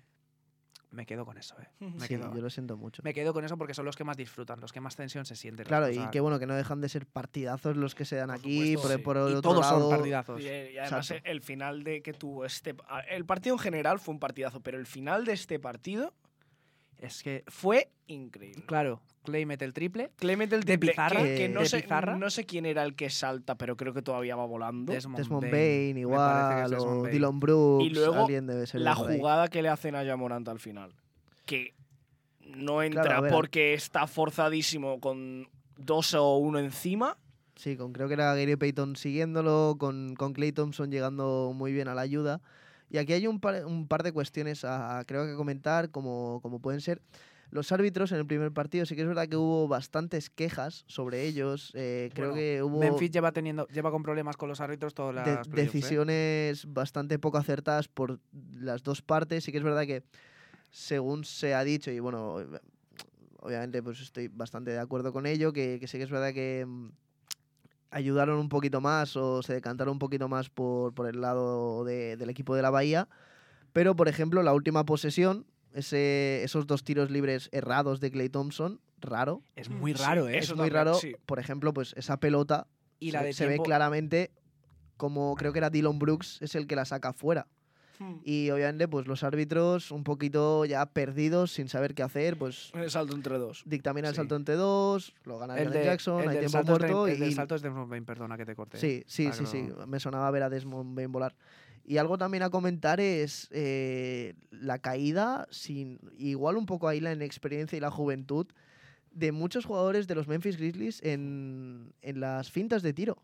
me 0.97 1.07
quedo 1.07 1.25
con 1.25 1.39
eso, 1.39 1.55
¿eh? 1.61 1.69
Me, 1.81 2.01
Sí, 2.01 2.09
quedo, 2.09 2.35
yo 2.35 2.41
lo 2.41 2.51
siento 2.51 2.77
mucho. 2.77 3.03
me 3.05 3.15
quedo 3.15 3.33
con 3.33 3.45
eso 3.45 3.57
porque 3.57 3.75
son 3.75 3.85
los 3.85 3.95
que 3.95 4.03
más 4.03 4.17
disfrutan, 4.17 4.61
los 4.61 4.73
que 4.73 4.81
más 4.81 4.97
tensión 4.97 5.25
se 5.25 5.37
sienten. 5.37 5.65
Claro, 5.67 5.89
y 5.91 5.99
qué 6.11 6.19
bueno 6.21 6.39
que 6.41 6.47
no 6.47 6.55
dejan 6.57 6.81
de 6.81 6.89
ser 6.89 7.07
partidazos 7.07 7.77
los 7.77 7.95
que 7.95 8.05
se 8.05 8.17
dan 8.17 8.29
Por 8.29 8.37
aquí, 8.39 8.75
supuesto, 8.75 8.89
por, 8.89 8.97
sí. 8.97 9.03
por 9.03 9.17
el 9.19 9.23
y 9.23 9.37
otro 9.37 9.43
todos 9.53 9.61
lado. 9.67 9.81
son 9.81 9.91
partidazos. 9.91 10.41
Y, 10.41 10.49
eh, 10.49 10.71
y 10.75 10.79
además 10.79 11.11
Exacto. 11.11 11.31
el 11.31 11.41
final 11.43 11.85
de 11.85 12.03
que 12.03 12.13
tuvo 12.13 12.45
este... 12.45 12.75
a- 12.89 13.01
El 13.01 13.25
partido 13.25 13.55
en 13.55 13.61
general 13.61 14.01
fue 14.01 14.15
un 14.15 14.19
partidazo, 14.21 14.61
pero 14.61 14.79
el 14.79 14.87
final 14.87 15.25
de 15.25 15.33
este 15.35 15.59
partido 15.61 16.13
Es 16.99 17.23
que, 17.23 17.45
Fue 17.49 17.91
increíble. 18.07 18.65
claro, 18.67 19.01
Clay 19.25 19.45
mete 19.45 19.65
el 19.65 19.73
triple. 19.73 20.11
Clement 20.17 20.53
el 20.53 20.61
De 20.61 20.79
triple, 20.79 20.91
pizarra, 20.93 21.23
que, 21.23 21.37
que 21.37 21.49
no, 21.49 21.61
de 21.61 21.67
sé, 21.67 21.83
pizarra. 21.83 22.17
no 22.17 22.31
sé 22.31 22.47
quién 22.47 22.65
era 22.65 22.85
el 22.85 22.95
que 22.95 23.11
salta, 23.11 23.57
pero 23.57 23.77
creo 23.77 23.93
que 23.93 24.01
todavía 24.03 24.37
va 24.37 24.47
volando. 24.47 24.93
Desmond, 24.93 25.19
Desmond 25.19 25.51
Bain. 25.51 25.99
Igual, 25.99 26.19
parece 26.19 26.55
que 26.55 26.65
es 26.65 26.71
Desmond 26.71 26.99
o 26.99 27.03
Bain. 27.03 27.13
Dylan 27.13 27.41
Brooks, 27.41 27.85
Y 27.85 27.91
luego 27.91 28.15
alguien 28.15 28.47
debe 28.47 28.67
ser 28.67 28.81
la 28.81 28.95
jugada 28.95 29.49
que 29.49 29.63
le 29.63 29.69
hacen 29.69 29.95
a 29.97 30.05
Jamorant 30.05 30.49
al 30.49 30.61
final. 30.61 30.95
Que 31.45 31.75
no 32.41 32.83
entra 32.83 33.03
Claro, 33.03 33.29
porque 33.31 33.75
está 33.75 34.07
forzadísimo 34.07 35.01
con 35.01 35.49
dos 35.77 36.15
o 36.15 36.37
uno 36.37 36.59
encima. 36.59 37.19
Sí, 37.57 37.77
con, 37.77 37.93
creo 37.93 38.07
que 38.07 38.15
era 38.15 38.35
Gary 38.35 38.57
Payton 38.57 38.97
siguiéndolo, 38.97 39.77
con, 39.79 40.15
con 40.15 40.35
Clay 40.35 40.53
Thompson 40.53 40.91
llegando 40.91 41.53
muy 41.55 41.73
bien 41.73 41.89
a 41.89 41.95
la 41.95 42.03
ayuda. 42.03 42.41
Y 42.91 42.99
aquí 42.99 43.13
hay 43.13 43.27
un 43.27 43.41
par, 43.41 43.65
un 43.67 43.89
par 43.89 44.03
de 44.03 44.13
cuestiones 44.13 44.65
a, 44.65 45.03
creo 45.07 45.27
que 45.27 45.35
comentar, 45.35 45.91
como, 45.91 46.41
como 46.43 46.61
pueden 46.61 46.81
ser 46.81 47.03
los 47.51 47.71
árbitros 47.73 48.13
en 48.13 48.19
el 48.19 48.27
primer 48.27 48.53
partido. 48.53 48.87
Sí 48.87 48.95
que 48.97 49.03
es 49.03 49.09
verdad 49.09 49.29
que 49.29 49.37
hubo 49.37 49.69
bastantes 49.69 50.31
quejas 50.31 50.85
sobre 50.87 51.25
ellos. 51.27 51.73
eh, 51.75 52.11
creo 52.15 52.31
Bueno, 52.31 52.35
que 52.41 52.63
hubo 52.63 52.79
Memphis 52.81 53.11
lleva 53.11 53.33
teniendo 53.33 53.67
lleva 53.69 53.91
con 53.91 54.03
problemas 54.03 54.37
con 54.37 54.49
los 54.49 54.61
árbitros 54.61 54.95
todas 54.95 55.15
las 55.15 55.49
de- 55.49 55.63
¿eh? 55.63 55.65
decisiones 55.65 56.67
bastante 56.73 57.19
poco 57.19 57.39
acertadas 57.39 57.89
por 57.89 58.21
las 58.55 58.83
dos 58.83 59.03
partes. 59.03 59.45
Sí 59.45 59.53
que 59.53 59.59
es 59.59 59.65
verdad 59.65 59.87
que, 59.87 60.03
según 60.71 61.25
se 61.25 61.55
ha 61.55 61.65
dicho, 61.65 61.91
y 61.91 61.99
bueno, 62.01 62.37
obviamente 63.41 63.83
pues 63.83 64.01
estoy 64.01 64.29
bastante 64.29 64.71
de 64.73 64.79
acuerdo 64.79 65.13
con 65.13 65.27
ello, 65.27 65.53
que, 65.53 65.79
que 65.81 65.87
sí 65.87 65.99
que 65.99 66.05
es 66.05 66.11
verdad 66.11 66.33
que 66.33 66.65
mm, 66.67 66.89
ayudaron 67.91 68.39
un 68.39 68.49
poquito 68.49 68.81
más 68.81 69.17
o 69.17 69.43
se 69.43 69.55
decantaron 69.55 69.93
un 69.93 69.99
poquito 69.99 70.29
más 70.29 70.51
por, 70.51 70.93
por 70.95 71.09
el 71.09 71.21
lado 71.21 71.85
de- 71.85 72.17
del 72.17 72.31
equipo 72.31 72.55
de 72.55 72.63
la 72.63 72.71
Bahía. 72.71 73.09
Pero, 73.73 73.95
por 73.97 74.09
ejemplo, 74.09 74.43
la 74.43 74.55
última 74.55 74.85
posesión, 74.85 75.47
ese, 75.73 76.43
esos 76.45 76.67
dos 76.67 76.83
tiros 76.85 77.11
libres 77.11 77.49
errados 77.53 78.01
de 78.01 78.11
Clay 78.11 78.29
Thompson, 78.29 78.81
raro. 79.01 79.43
Es 79.55 79.69
muy 79.69 79.93
raro, 79.93 80.29
¿eh? 80.29 80.39
eso 80.39 80.55
es 80.55 80.59
muy 80.59 80.69
también, 80.71 80.75
raro. 80.87 80.95
sí. 80.95 81.15
Por 81.27 81.39
ejemplo, 81.39 81.73
pues 81.75 81.93
esa 81.97 82.19
pelota 82.19 82.67
y 82.99 83.11
se, 83.11 83.17
la 83.19 83.23
de 83.23 83.33
se 83.35 83.47
ve 83.47 83.59
claramente 83.59 84.31
como 84.97 85.35
creo 85.35 85.53
que 85.53 85.59
era 85.59 85.69
Dylan 85.69 85.99
Brooks 85.99 86.41
es 86.41 86.55
el 86.55 86.67
que 86.67 86.75
la 86.77 86.87
saca 86.87 87.13
fuera. 87.13 87.47
Y 88.25 88.51
obviamente, 88.51 88.89
pues 88.89 89.07
los 89.07 89.23
árbitros 89.23 89.91
un 89.91 90.05
poquito 90.05 90.65
ya 90.65 90.85
perdidos, 90.87 91.53
sin 91.53 91.69
saber 91.69 91.95
qué 91.95 92.03
hacer, 92.03 92.37
pues 92.37 92.71
El 92.75 92.91
salto 92.91 93.15
entre 93.15 93.39
dos. 93.39 93.63
dictamina 93.67 94.09
el 94.09 94.15
Sí. 94.15 94.17
salto 94.17 94.37
entre 94.37 94.55
dos, 94.57 95.15
lo 95.25 95.39
gana 95.39 95.57
el, 95.59 95.71
de, 95.71 95.85
Jackson, 95.85 96.23
el 96.23 96.29
hay 96.31 96.39
tiempo 96.41 96.63
muerto 96.65 97.07
el 97.09 97.23
y 97.23 97.33
salto 97.33 97.55
es 97.55 97.63
de 97.63 97.69
Desmond 97.69 97.91
Bain, 97.91 98.05
perdona 98.05 98.37
que 98.37 98.45
te 98.45 98.55
corte. 98.55 98.79
Sí, 98.79 99.03
sí, 99.07 99.25
para 99.25 99.37
sí, 99.37 99.47
sí. 99.47 99.67
lo- 99.69 99.87
Me 99.87 99.99
sonaba 100.01 100.31
ver 100.31 100.43
a 100.43 100.51
Desmond 100.51 100.95
Bain 100.97 101.11
volar. 101.13 101.35
Y 101.85 101.99
algo 101.99 102.19
también 102.19 102.43
a 102.43 102.51
comentar 102.51 103.01
es 103.01 103.49
eh, 103.53 104.35
la 104.51 104.79
caída, 104.81 105.47
sin 105.51 106.01
igual 106.19 106.57
un 106.57 106.67
poco 106.67 106.89
ahí 106.89 107.01
la 107.01 107.13
inexperiencia 107.13 107.77
y 107.77 107.81
la 107.81 107.91
juventud 107.93 108.47
de 109.13 109.33
muchos 109.33 109.65
jugadores 109.65 110.07
de 110.09 110.15
los 110.17 110.27
Memphis 110.29 110.57
Grizzlies 110.59 111.01
en, 111.03 111.95
en 112.03 112.21
las 112.21 112.51
fintas 112.51 112.83
de 112.83 112.93
tiro. 112.93 113.17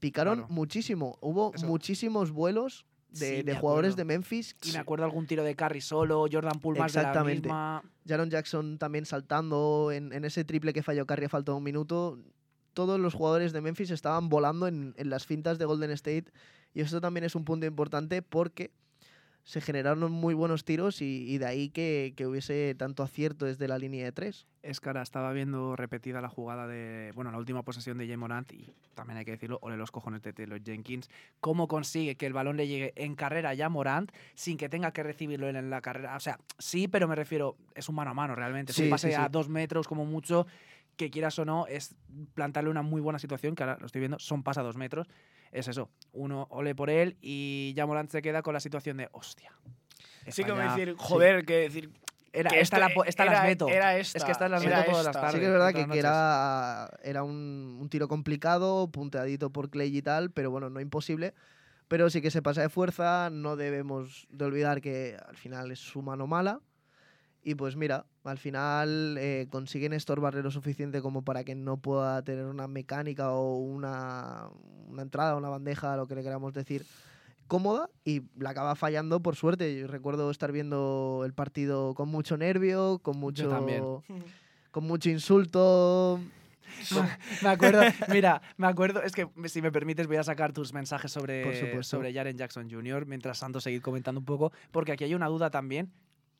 Picaron 0.00 0.38
Claro. 0.38 0.52
muchísimo. 0.52 1.18
Hubo 1.20 1.52
Eso. 1.54 1.66
muchísimos 1.66 2.30
vuelos 2.32 2.84
de, 3.10 3.16
Sí, 3.38 3.42
de 3.42 3.54
me 3.54 3.58
jugadores 3.60 3.92
acuerdo. 3.92 3.96
de 3.96 4.04
Memphis. 4.14 4.56
Y 4.64 4.72
me 4.72 4.78
acuerdo 4.78 5.04
algún 5.04 5.26
tiro 5.26 5.42
de 5.44 5.54
Curry 5.54 5.80
solo, 5.80 6.26
Jordan 6.30 6.60
Poole 6.60 6.78
más 6.80 6.92
de 6.92 7.02
la 7.02 7.08
Exactamente. 7.08 7.48
misma. 7.48 7.82
Jaron 8.06 8.30
Jackson 8.30 8.78
también 8.78 9.06
saltando 9.06 9.90
en, 9.92 10.12
en 10.12 10.24
ese 10.24 10.44
triple 10.44 10.72
que 10.72 10.82
falló 10.82 11.06
Curry 11.06 11.26
a 11.26 11.28
falta 11.28 11.52
de 11.52 11.58
un 11.58 11.64
minuto. 11.64 12.18
Todos 12.74 13.00
los 13.00 13.14
jugadores 13.14 13.52
de 13.52 13.60
Memphis 13.62 13.90
estaban 13.90 14.28
volando 14.28 14.66
en, 14.68 14.94
en 14.98 15.08
las 15.10 15.24
fintas 15.26 15.58
de 15.58 15.64
Golden 15.64 15.90
State. 15.92 16.26
Y 16.74 16.80
esto 16.82 17.00
también 17.00 17.24
es 17.24 17.34
un 17.34 17.44
punto 17.44 17.64
importante 17.64 18.20
porque 18.22 18.70
se 19.46 19.60
generaron 19.60 20.10
muy 20.10 20.34
buenos 20.34 20.64
tiros 20.64 21.00
y, 21.00 21.24
y 21.32 21.38
de 21.38 21.46
ahí 21.46 21.68
que, 21.68 22.14
que 22.16 22.26
hubiese 22.26 22.74
tanto 22.74 23.04
acierto 23.04 23.46
desde 23.46 23.68
la 23.68 23.78
línea 23.78 24.04
de 24.04 24.10
tres. 24.10 24.48
Es 24.60 24.80
estaba 25.00 25.32
viendo 25.32 25.76
repetida 25.76 26.20
la 26.20 26.28
jugada 26.28 26.66
de. 26.66 27.12
Bueno, 27.14 27.30
la 27.30 27.38
última 27.38 27.62
posesión 27.62 27.96
de 27.96 28.08
Jay 28.08 28.16
Morant 28.16 28.52
y 28.52 28.74
también 28.96 29.18
hay 29.18 29.24
que 29.24 29.30
decirlo, 29.30 29.60
ole 29.62 29.76
los 29.76 29.92
cojones 29.92 30.22
de 30.22 30.32
Taylor 30.32 30.60
Jenkins. 30.60 31.08
¿Cómo 31.38 31.68
consigue 31.68 32.16
que 32.16 32.26
el 32.26 32.32
balón 32.32 32.56
le 32.56 32.66
llegue 32.66 32.92
en 32.96 33.14
carrera 33.14 33.54
ya 33.54 33.66
a 33.66 33.68
Morant 33.68 34.10
sin 34.34 34.56
que 34.56 34.68
tenga 34.68 34.90
que 34.90 35.04
recibirlo 35.04 35.48
él 35.48 35.54
en 35.54 35.70
la 35.70 35.80
carrera? 35.80 36.16
O 36.16 36.20
sea, 36.20 36.40
sí, 36.58 36.88
pero 36.88 37.06
me 37.06 37.14
refiero, 37.14 37.56
es 37.76 37.88
un 37.88 37.94
mano 37.94 38.10
a 38.10 38.14
mano 38.14 38.34
realmente. 38.34 38.72
Es 38.72 38.76
Sí, 38.76 38.82
un 38.84 38.90
pase 38.90 39.10
sí, 39.10 39.14
a 39.14 39.26
sí. 39.26 39.28
dos 39.30 39.48
metros 39.48 39.86
como 39.86 40.04
mucho, 40.04 40.48
que 40.96 41.08
quieras 41.08 41.38
o 41.38 41.44
no, 41.44 41.68
es 41.68 41.94
plantarle 42.34 42.68
una 42.70 42.82
muy 42.82 43.00
buena 43.00 43.20
situación, 43.20 43.54
que 43.54 43.62
ahora 43.62 43.76
lo 43.78 43.86
estoy 43.86 44.00
viendo, 44.00 44.18
son 44.18 44.42
pas 44.42 44.58
a 44.58 44.62
dos 44.62 44.76
metros. 44.76 45.06
Es 45.56 45.68
eso, 45.68 45.88
uno 46.12 46.46
ole 46.50 46.74
por 46.74 46.90
él 46.90 47.16
y 47.22 47.72
ya 47.74 47.86
Morant 47.86 48.10
se 48.10 48.20
queda 48.20 48.42
con 48.42 48.52
la 48.52 48.60
situación 48.60 48.98
de, 48.98 49.08
hostia. 49.12 49.52
Sí, 50.28 50.42
como 50.42 50.56
fallado". 50.56 50.76
decir, 50.76 50.94
joder, 50.98 51.46
que 51.46 51.56
decir. 51.60 51.90
Era, 52.30 52.50
que 52.50 52.60
esta, 52.60 52.76
esto 52.76 53.00
la, 53.00 53.08
esta 53.08 53.22
era, 53.22 53.32
las 53.32 53.44
meto. 53.44 53.68
Era 53.68 53.96
esta, 53.96 54.18
es 54.18 54.24
que 54.24 54.32
estas 54.32 54.50
las 54.50 54.62
meto 54.62 54.84
todas 54.84 55.06
las 55.06 55.14
tardes. 55.14 55.32
Sí 55.32 55.38
que 55.38 55.46
es 55.46 55.50
verdad 55.50 55.72
que, 55.72 55.86
que 55.88 55.98
era, 55.98 56.90
era 57.02 57.22
un, 57.22 57.78
un 57.80 57.88
tiro 57.88 58.06
complicado, 58.06 58.90
punteadito 58.90 59.48
por 59.48 59.70
Clay 59.70 59.96
y 59.96 60.02
tal, 60.02 60.30
pero 60.30 60.50
bueno, 60.50 60.68
no 60.68 60.78
imposible. 60.78 61.32
Pero 61.88 62.10
sí 62.10 62.20
que 62.20 62.30
se 62.30 62.42
pasa 62.42 62.60
de 62.60 62.68
fuerza, 62.68 63.30
no 63.30 63.56
debemos 63.56 64.26
de 64.28 64.44
olvidar 64.44 64.82
que 64.82 65.16
al 65.26 65.36
final 65.36 65.70
es 65.70 65.78
su 65.78 66.02
mano 66.02 66.26
mala. 66.26 66.60
Y 67.46 67.54
pues 67.54 67.76
mira, 67.76 68.06
al 68.24 68.38
final 68.38 69.16
eh, 69.20 69.46
consiguen 69.48 69.92
estorbarle 69.92 70.42
lo 70.42 70.50
suficiente 70.50 71.00
como 71.00 71.22
para 71.22 71.44
que 71.44 71.54
no 71.54 71.76
pueda 71.76 72.20
tener 72.22 72.44
una 72.44 72.66
mecánica 72.66 73.30
o 73.30 73.58
una, 73.58 74.48
una 74.88 75.02
entrada, 75.02 75.36
una 75.36 75.48
bandeja, 75.48 75.96
lo 75.96 76.08
que 76.08 76.16
le 76.16 76.24
queramos 76.24 76.54
decir, 76.54 76.84
cómoda 77.46 77.88
y 78.04 78.22
la 78.36 78.50
acaba 78.50 78.74
fallando 78.74 79.20
por 79.20 79.36
suerte. 79.36 79.78
Yo 79.78 79.86
recuerdo 79.86 80.28
estar 80.32 80.50
viendo 80.50 81.22
el 81.24 81.34
partido 81.34 81.94
con 81.94 82.08
mucho 82.08 82.36
nervio, 82.36 82.98
con 82.98 83.16
mucho, 83.16 83.48
también. 83.48 83.84
con 84.72 84.84
mucho 84.84 85.08
insulto. 85.08 86.18
Me 87.42 87.48
acuerdo, 87.48 87.82
mira, 88.08 88.42
me 88.56 88.66
acuerdo, 88.66 89.02
es 89.04 89.12
que 89.12 89.28
si 89.44 89.62
me 89.62 89.70
permites 89.70 90.08
voy 90.08 90.16
a 90.16 90.24
sacar 90.24 90.52
tus 90.52 90.72
mensajes 90.72 91.12
sobre, 91.12 91.84
sobre 91.84 92.12
Jaren 92.12 92.36
Jackson 92.36 92.68
Jr. 92.68 93.06
mientras 93.06 93.38
tanto 93.38 93.60
seguir 93.60 93.82
comentando 93.82 94.18
un 94.18 94.24
poco, 94.24 94.50
porque 94.72 94.90
aquí 94.90 95.04
hay 95.04 95.14
una 95.14 95.28
duda 95.28 95.48
también, 95.48 95.92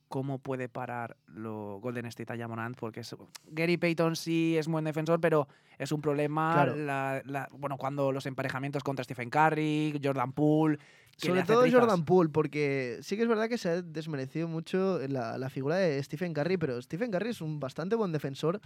¿cómo 0.08 0.38
puede 0.38 0.68
parar 0.68 1.16
lo 1.26 1.78
Golden 1.80 2.06
State 2.06 2.32
a? 2.32 2.74
Porque 2.74 3.00
es- 3.00 3.16
Gary 3.50 3.76
Payton 3.76 4.16
sí 4.16 4.56
es 4.56 4.68
buen 4.68 4.84
defensor, 4.84 5.20
pero 5.20 5.48
es 5.78 5.92
un 5.92 6.00
problema, 6.00 6.52
Claro. 6.54 6.76
la- 6.76 7.22
la- 7.24 7.48
bueno, 7.52 7.76
cuando 7.76 8.12
los 8.12 8.26
emparejamientos 8.26 8.82
contra 8.84 9.04
Stephen 9.04 9.30
Curry, 9.30 10.00
Jordan 10.02 10.32
Poole... 10.32 10.78
Sobre 11.18 11.44
todo 11.44 11.62
trizas. 11.62 11.80
Jordan 11.80 12.04
Poole, 12.04 12.28
porque 12.28 12.98
sí 13.00 13.16
que 13.16 13.22
es 13.22 13.28
verdad 13.28 13.48
que 13.48 13.56
se 13.56 13.70
ha 13.70 13.80
desmerecido 13.80 14.48
mucho 14.48 14.98
la, 15.08 15.38
la 15.38 15.48
figura 15.48 15.76
de 15.76 16.02
Stephen 16.02 16.34
Curry, 16.34 16.58
pero 16.58 16.80
Stephen 16.82 17.10
Curry 17.10 17.30
es 17.30 17.40
un 17.40 17.58
bastante 17.58 17.96
buen 17.96 18.12
defensor, 18.12 18.60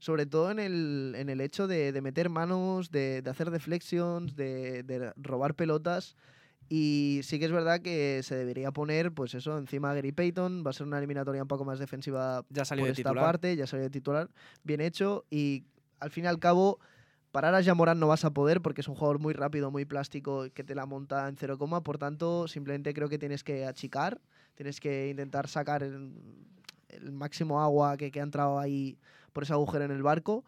sobre 0.00 0.26
todo 0.26 0.50
en 0.50 0.58
el, 0.58 1.14
en 1.16 1.30
el 1.30 1.40
hecho 1.40 1.66
de, 1.66 1.92
de 1.92 2.00
meter 2.02 2.28
manos, 2.28 2.90
de, 2.90 3.22
de 3.22 3.30
hacer 3.30 3.50
deflections, 3.50 4.36
de, 4.36 4.82
de 4.82 5.14
robar 5.16 5.54
pelotas. 5.54 6.14
Y 6.68 7.20
sí 7.22 7.38
que 7.38 7.44
es 7.44 7.52
verdad 7.52 7.80
que 7.80 8.22
se 8.22 8.36
debería 8.36 8.70
poner, 8.72 9.12
pues 9.12 9.34
eso, 9.34 9.58
encima 9.58 9.94
Gary 9.94 10.12
Payton. 10.12 10.64
Va 10.66 10.70
a 10.70 10.72
ser 10.72 10.86
una 10.86 10.98
eliminatoria 10.98 11.42
un 11.42 11.48
poco 11.48 11.64
más 11.64 11.78
defensiva 11.78 12.44
Ya 12.50 12.64
salió 12.64 12.82
por 12.82 12.88
de 12.88 12.92
esta 12.92 13.10
titular. 13.10 13.24
parte, 13.24 13.56
ya 13.56 13.66
salió 13.66 13.84
de 13.84 13.90
titular, 13.90 14.30
bien 14.62 14.80
hecho. 14.80 15.24
Y 15.30 15.64
al 16.00 16.10
fin 16.10 16.24
y 16.24 16.26
al 16.26 16.38
cabo, 16.38 16.78
parar 17.32 17.54
a 17.54 17.62
Jamoran 17.62 17.98
no 17.98 18.08
vas 18.08 18.24
a 18.24 18.30
poder 18.32 18.62
porque 18.62 18.80
es 18.80 18.88
un 18.88 18.94
jugador 18.94 19.18
muy 19.18 19.34
rápido, 19.34 19.70
muy 19.70 19.84
plástico, 19.84 20.46
que 20.54 20.64
te 20.64 20.74
la 20.74 20.86
monta 20.86 21.28
en 21.28 21.36
cero 21.36 21.58
coma. 21.58 21.82
Por 21.82 21.98
tanto, 21.98 22.48
simplemente 22.48 22.94
creo 22.94 23.08
que 23.08 23.18
tienes 23.18 23.44
que 23.44 23.66
achicar, 23.66 24.20
tienes 24.54 24.80
que 24.80 25.10
intentar 25.10 25.48
sacar 25.48 25.82
el, 25.82 26.12
el 26.88 27.12
máximo 27.12 27.60
agua 27.62 27.96
que, 27.96 28.10
que 28.10 28.20
ha 28.20 28.24
entrado 28.24 28.58
ahí 28.58 28.98
por 29.32 29.42
ese 29.42 29.52
agujero 29.52 29.84
en 29.84 29.90
el 29.90 30.02
barco 30.02 30.44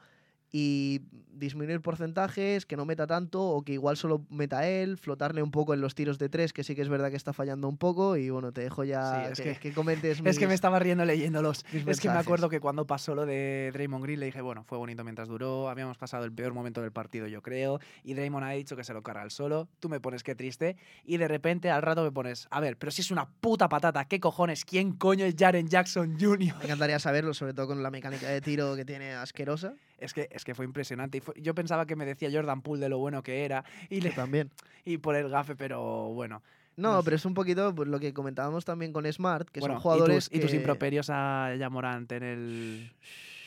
y 0.58 1.02
disminuir 1.34 1.82
porcentajes, 1.82 2.64
que 2.64 2.76
no 2.78 2.86
meta 2.86 3.06
tanto 3.06 3.42
o 3.42 3.62
que 3.62 3.74
igual 3.74 3.98
solo 3.98 4.24
meta 4.30 4.66
él, 4.66 4.96
flotarle 4.96 5.42
un 5.42 5.50
poco 5.50 5.74
en 5.74 5.82
los 5.82 5.94
tiros 5.94 6.18
de 6.18 6.30
tres, 6.30 6.54
que 6.54 6.64
sí 6.64 6.74
que 6.74 6.80
es 6.80 6.88
verdad 6.88 7.10
que 7.10 7.16
está 7.16 7.34
fallando 7.34 7.68
un 7.68 7.76
poco 7.76 8.16
y 8.16 8.30
bueno, 8.30 8.52
te 8.52 8.62
dejo 8.62 8.84
ya 8.84 9.26
Sí, 9.26 9.32
es 9.32 9.40
que, 9.40 9.52
que- 9.52 9.58
que 9.68 9.72
comentes 9.74 10.18
Es 10.24 10.38
que 10.38 10.46
me 10.46 10.54
estaba 10.54 10.78
riendo 10.78 11.04
leyéndolos. 11.04 11.66
Es 11.86 12.00
que 12.00 12.08
me 12.08 12.14
acuerdo 12.16 12.48
que 12.48 12.58
cuando 12.58 12.86
pasó 12.86 13.14
lo 13.14 13.26
de 13.26 13.68
Draymond 13.74 14.02
Green 14.04 14.20
le 14.20 14.26
dije, 14.26 14.40
bueno, 14.40 14.64
fue 14.64 14.78
bonito 14.78 15.04
mientras 15.04 15.28
duró, 15.28 15.68
habíamos 15.68 15.98
pasado 15.98 16.24
el 16.24 16.32
peor 16.32 16.54
momento 16.54 16.80
del 16.80 16.90
partido, 16.90 17.26
yo 17.26 17.42
creo, 17.42 17.80
y 18.02 18.14
Draymond 18.14 18.46
ha 18.46 18.50
dicho 18.52 18.74
que 18.74 18.84
se 18.84 18.94
lo 18.94 19.02
carga 19.02 19.20
al 19.20 19.30
solo, 19.30 19.68
tú 19.78 19.90
me 19.90 20.00
pones 20.00 20.22
qué 20.22 20.34
triste, 20.34 20.76
y 21.04 21.18
de 21.18 21.28
repente 21.28 21.70
al 21.70 21.82
rato 21.82 22.02
me 22.02 22.12
pones, 22.12 22.48
a 22.50 22.60
ver, 22.60 22.78
pero 22.78 22.90
si 22.92 23.02
es 23.02 23.10
una 23.10 23.28
puta 23.28 23.68
patata, 23.68 24.06
¿qué 24.06 24.20
cojones? 24.20 24.64
¿Quién 24.64 24.92
coño 24.92 25.26
es 25.26 25.34
Jaren 25.38 25.68
Jackson 25.68 26.16
Jr.? 26.18 26.56
Me 26.56 26.64
encantaría 26.64 26.98
saberlo, 26.98 27.34
sobre 27.34 27.52
todo 27.52 27.66
con 27.66 27.82
la 27.82 27.90
mecánica 27.90 28.26
de 28.26 28.40
tiro 28.40 28.74
que 28.74 28.86
tiene 28.86 29.12
asquerosa. 29.12 29.74
Es 29.98 30.12
que, 30.12 30.28
es 30.30 30.44
que 30.44 30.54
fue 30.54 30.64
impresionante. 30.64 31.18
Y 31.18 31.20
fue- 31.20 31.34
yo 31.40 31.54
pensaba 31.54 31.86
que 31.86 31.96
me 31.96 32.04
decía 32.04 32.28
Jordan 32.32 32.60
Poole 32.62 32.80
de 32.82 32.88
lo 32.88 32.98
bueno 32.98 33.22
que 33.22 33.44
era, 33.44 33.64
y, 33.88 34.00
le- 34.00 34.10
también. 34.10 34.50
y 34.84 34.98
por 34.98 35.16
el 35.16 35.28
gafe, 35.30 35.56
pero 35.56 36.08
bueno. 36.12 36.42
No, 36.76 36.92
No 36.92 36.98
sé. 37.00 37.04
pero 37.06 37.16
es 37.16 37.24
un 37.24 37.32
poquito 37.32 37.74
pues, 37.74 37.88
lo 37.88 37.98
que 37.98 38.12
comentábamos 38.12 38.64
también 38.66 38.92
con 38.92 39.10
Smart, 39.10 39.48
que 39.48 39.60
Bueno, 39.60 39.76
son 39.76 39.82
jugadores 39.82 40.26
y 40.26 40.28
tus, 40.28 40.36
y 40.36 40.40
tus 40.42 40.50
que- 40.50 40.56
improperios 40.58 41.08
a 41.10 41.54
Yamorant 41.58 42.10
en 42.12 42.22
el... 42.22 42.92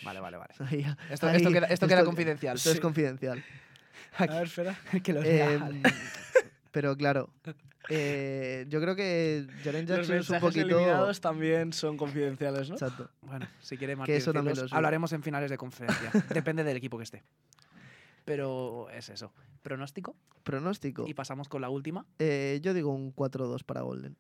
Vale, 0.04 0.20
vale, 0.20 0.38
vale. 0.38 0.54
Ahí- 0.60 0.86
Esto, 1.12 1.28
ahí- 1.28 1.36
esto 1.38 1.52
queda, 1.52 1.68
esto 1.68 1.88
queda 1.88 2.04
confidencial. 2.04 2.56
Esto 2.58 2.72
es 2.72 2.80
confidencial. 2.80 3.44
A 4.18 4.26
ver, 4.26 4.44
espera. 4.44 4.76
que 5.04 5.14
lo 5.14 5.22
Eh. 5.24 5.60
Pero 6.72 6.96
claro, 6.96 7.30
eh, 7.90 8.66
yo 8.70 8.80
creo 8.80 8.96
que 8.96 9.48
Jaren 9.64 9.88
Los 9.88 10.00
es 10.00 10.10
un 10.10 10.16
mensajes 10.16 10.42
poquito. 10.42 10.68
eliminados 10.68 11.20
también 11.22 11.74
son 11.74 11.98
confidenciales, 11.98 12.70
¿no? 12.70 12.76
Exacto. 12.76 13.10
Bueno, 13.22 13.48
si 13.60 13.78
quiere 13.78 13.96
Que 14.06 14.18
eso 14.18 14.32
también 14.32 14.52
Martín 14.54 14.64
lo 14.64 14.70
sé. 14.70 14.76
hablaremos 14.76 15.12
en 15.14 15.24
finales 15.24 15.50
de 15.50 15.58
conferencia. 15.58 16.12
Depende 16.34 16.64
del 16.64 16.78
equipo 16.78 16.98
que 16.98 17.04
esté. 17.04 17.24
Pero 18.26 18.90
es 18.92 19.10
eso. 19.10 19.34
Pronóstico. 19.64 20.16
Pronóstico. 20.44 21.06
Y 21.08 21.14
pasamos 21.16 21.50
con 21.50 21.62
la 21.62 21.70
última. 21.70 22.06
Eh, 22.20 22.60
yo 22.62 22.74
digo 22.74 22.92
un 22.92 23.16
4-2 23.16 23.64
para 23.64 23.82
Golden. 23.82 24.16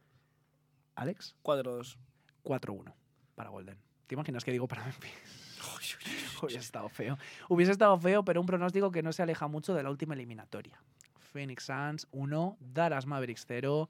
Alex, 0.95 1.35
4-2. 1.43 1.97
4-1 2.43 2.93
para 3.35 3.49
Golden. 3.51 3.77
¿Te 4.07 4.15
imaginas 4.15 4.43
que 4.43 4.51
digo 4.51 4.67
para 4.67 4.83
Memphis? 4.83 5.11
Hubiese 6.41 6.59
estado 6.59 6.89
feo. 6.89 7.17
Hubiese 7.49 7.71
estado 7.71 7.99
feo, 7.99 8.23
pero 8.25 8.41
un 8.41 8.47
pronóstico 8.47 8.91
que 8.91 9.03
no 9.03 9.11
se 9.13 9.21
aleja 9.21 9.47
mucho 9.47 9.75
de 9.75 9.83
la 9.83 9.89
última 9.91 10.15
eliminatoria. 10.15 10.81
Phoenix 11.29 11.63
Suns 11.65 12.07
1, 12.11 12.57
Dallas 12.59 13.05
Mavericks 13.05 13.45
0. 13.47 13.89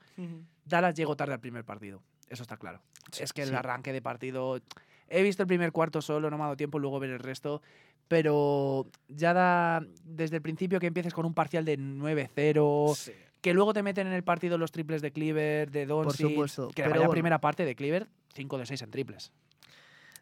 Dallas 0.66 0.94
llegó 0.96 1.16
tarde 1.16 1.34
al 1.34 1.40
primer 1.40 1.64
partido. 1.66 2.02
Eso 2.30 2.44
está 2.44 2.58
claro. 2.58 2.82
es 3.20 3.34
que 3.34 3.42
el 3.44 3.56
arranque 3.56 3.92
de 3.94 4.02
partido. 4.02 4.60
He 5.08 5.24
visto 5.24 5.42
el 5.42 5.48
primer 5.48 5.72
cuarto 5.72 6.02
solo, 6.02 6.30
no 6.30 6.38
me 6.38 6.44
ha 6.44 6.46
dado 6.48 6.58
tiempo 6.58 6.78
luego 6.78 7.00
ver 7.00 7.10
el 7.10 7.20
resto. 7.20 7.62
Pero 8.08 8.88
ya 9.08 9.34
da 9.34 9.84
desde 10.04 10.36
el 10.38 10.42
principio 10.42 10.80
que 10.80 10.88
empieces 10.88 11.14
con 11.14 11.26
un 11.26 11.34
parcial 11.34 11.64
de 11.66 11.78
9-0, 11.78 12.96
Sí. 12.96 13.12
que 13.42 13.54
luego 13.54 13.74
te 13.74 13.84
meten 13.84 14.08
en 14.08 14.14
el 14.14 14.24
partido 14.24 14.58
los 14.58 14.72
triples 14.72 15.02
de 15.02 15.12
Cleaver, 15.12 15.70
de 15.72 15.86
Doncic, 15.86 16.28
supuesto, 16.30 16.70
que 16.70 16.88
bueno. 16.88 17.10
primera 17.10 17.40
parte 17.40 17.66
de 17.66 17.76
Cleaver, 17.76 18.08
5 18.34 18.58
de 18.58 18.66
6 18.66 18.82
en 18.82 18.92
triples. 18.92 19.32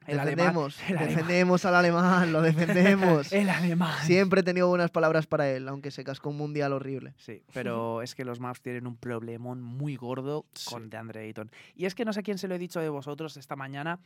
El 0.08 0.20
alemán, 0.20 0.53
defendemos, 0.55 1.66
alemán. 1.66 1.66
al 1.66 1.76
alemán, 1.76 2.32
lo 2.34 2.41
defendemos. 2.41 3.32
el 3.34 3.49
alemán. 3.49 3.93
Siempre 4.05 4.39
he 4.41 4.43
tenido 4.43 4.68
buenas 4.68 4.89
palabras 4.89 5.28
para 5.28 5.49
él, 5.49 5.68
aunque 5.68 5.91
se 5.91 6.03
cascó 6.03 6.30
un 6.30 6.38
mundial 6.38 6.74
horrible. 6.74 7.14
Sí, 7.18 7.43
pero 7.53 8.01
es 8.01 8.16
que 8.16 8.24
los 8.26 8.39
Mavs 8.39 8.62
tienen 8.62 8.88
un 8.88 8.95
problemón 8.97 9.62
muy 9.62 9.95
gordo 9.95 10.45
con 10.70 10.84
Sí. 10.84 10.89
DeAndre 10.89 11.22
Ayton. 11.26 11.51
Y 11.76 11.86
es 11.86 11.93
que 11.95 12.05
no 12.05 12.14
sé 12.14 12.24
quién 12.24 12.38
se 12.38 12.47
lo 12.47 12.55
he 12.55 12.60
dicho 12.60 12.80
de 12.80 12.89
vosotros 12.89 13.38
esta 13.38 13.55
mañana. 13.55 13.99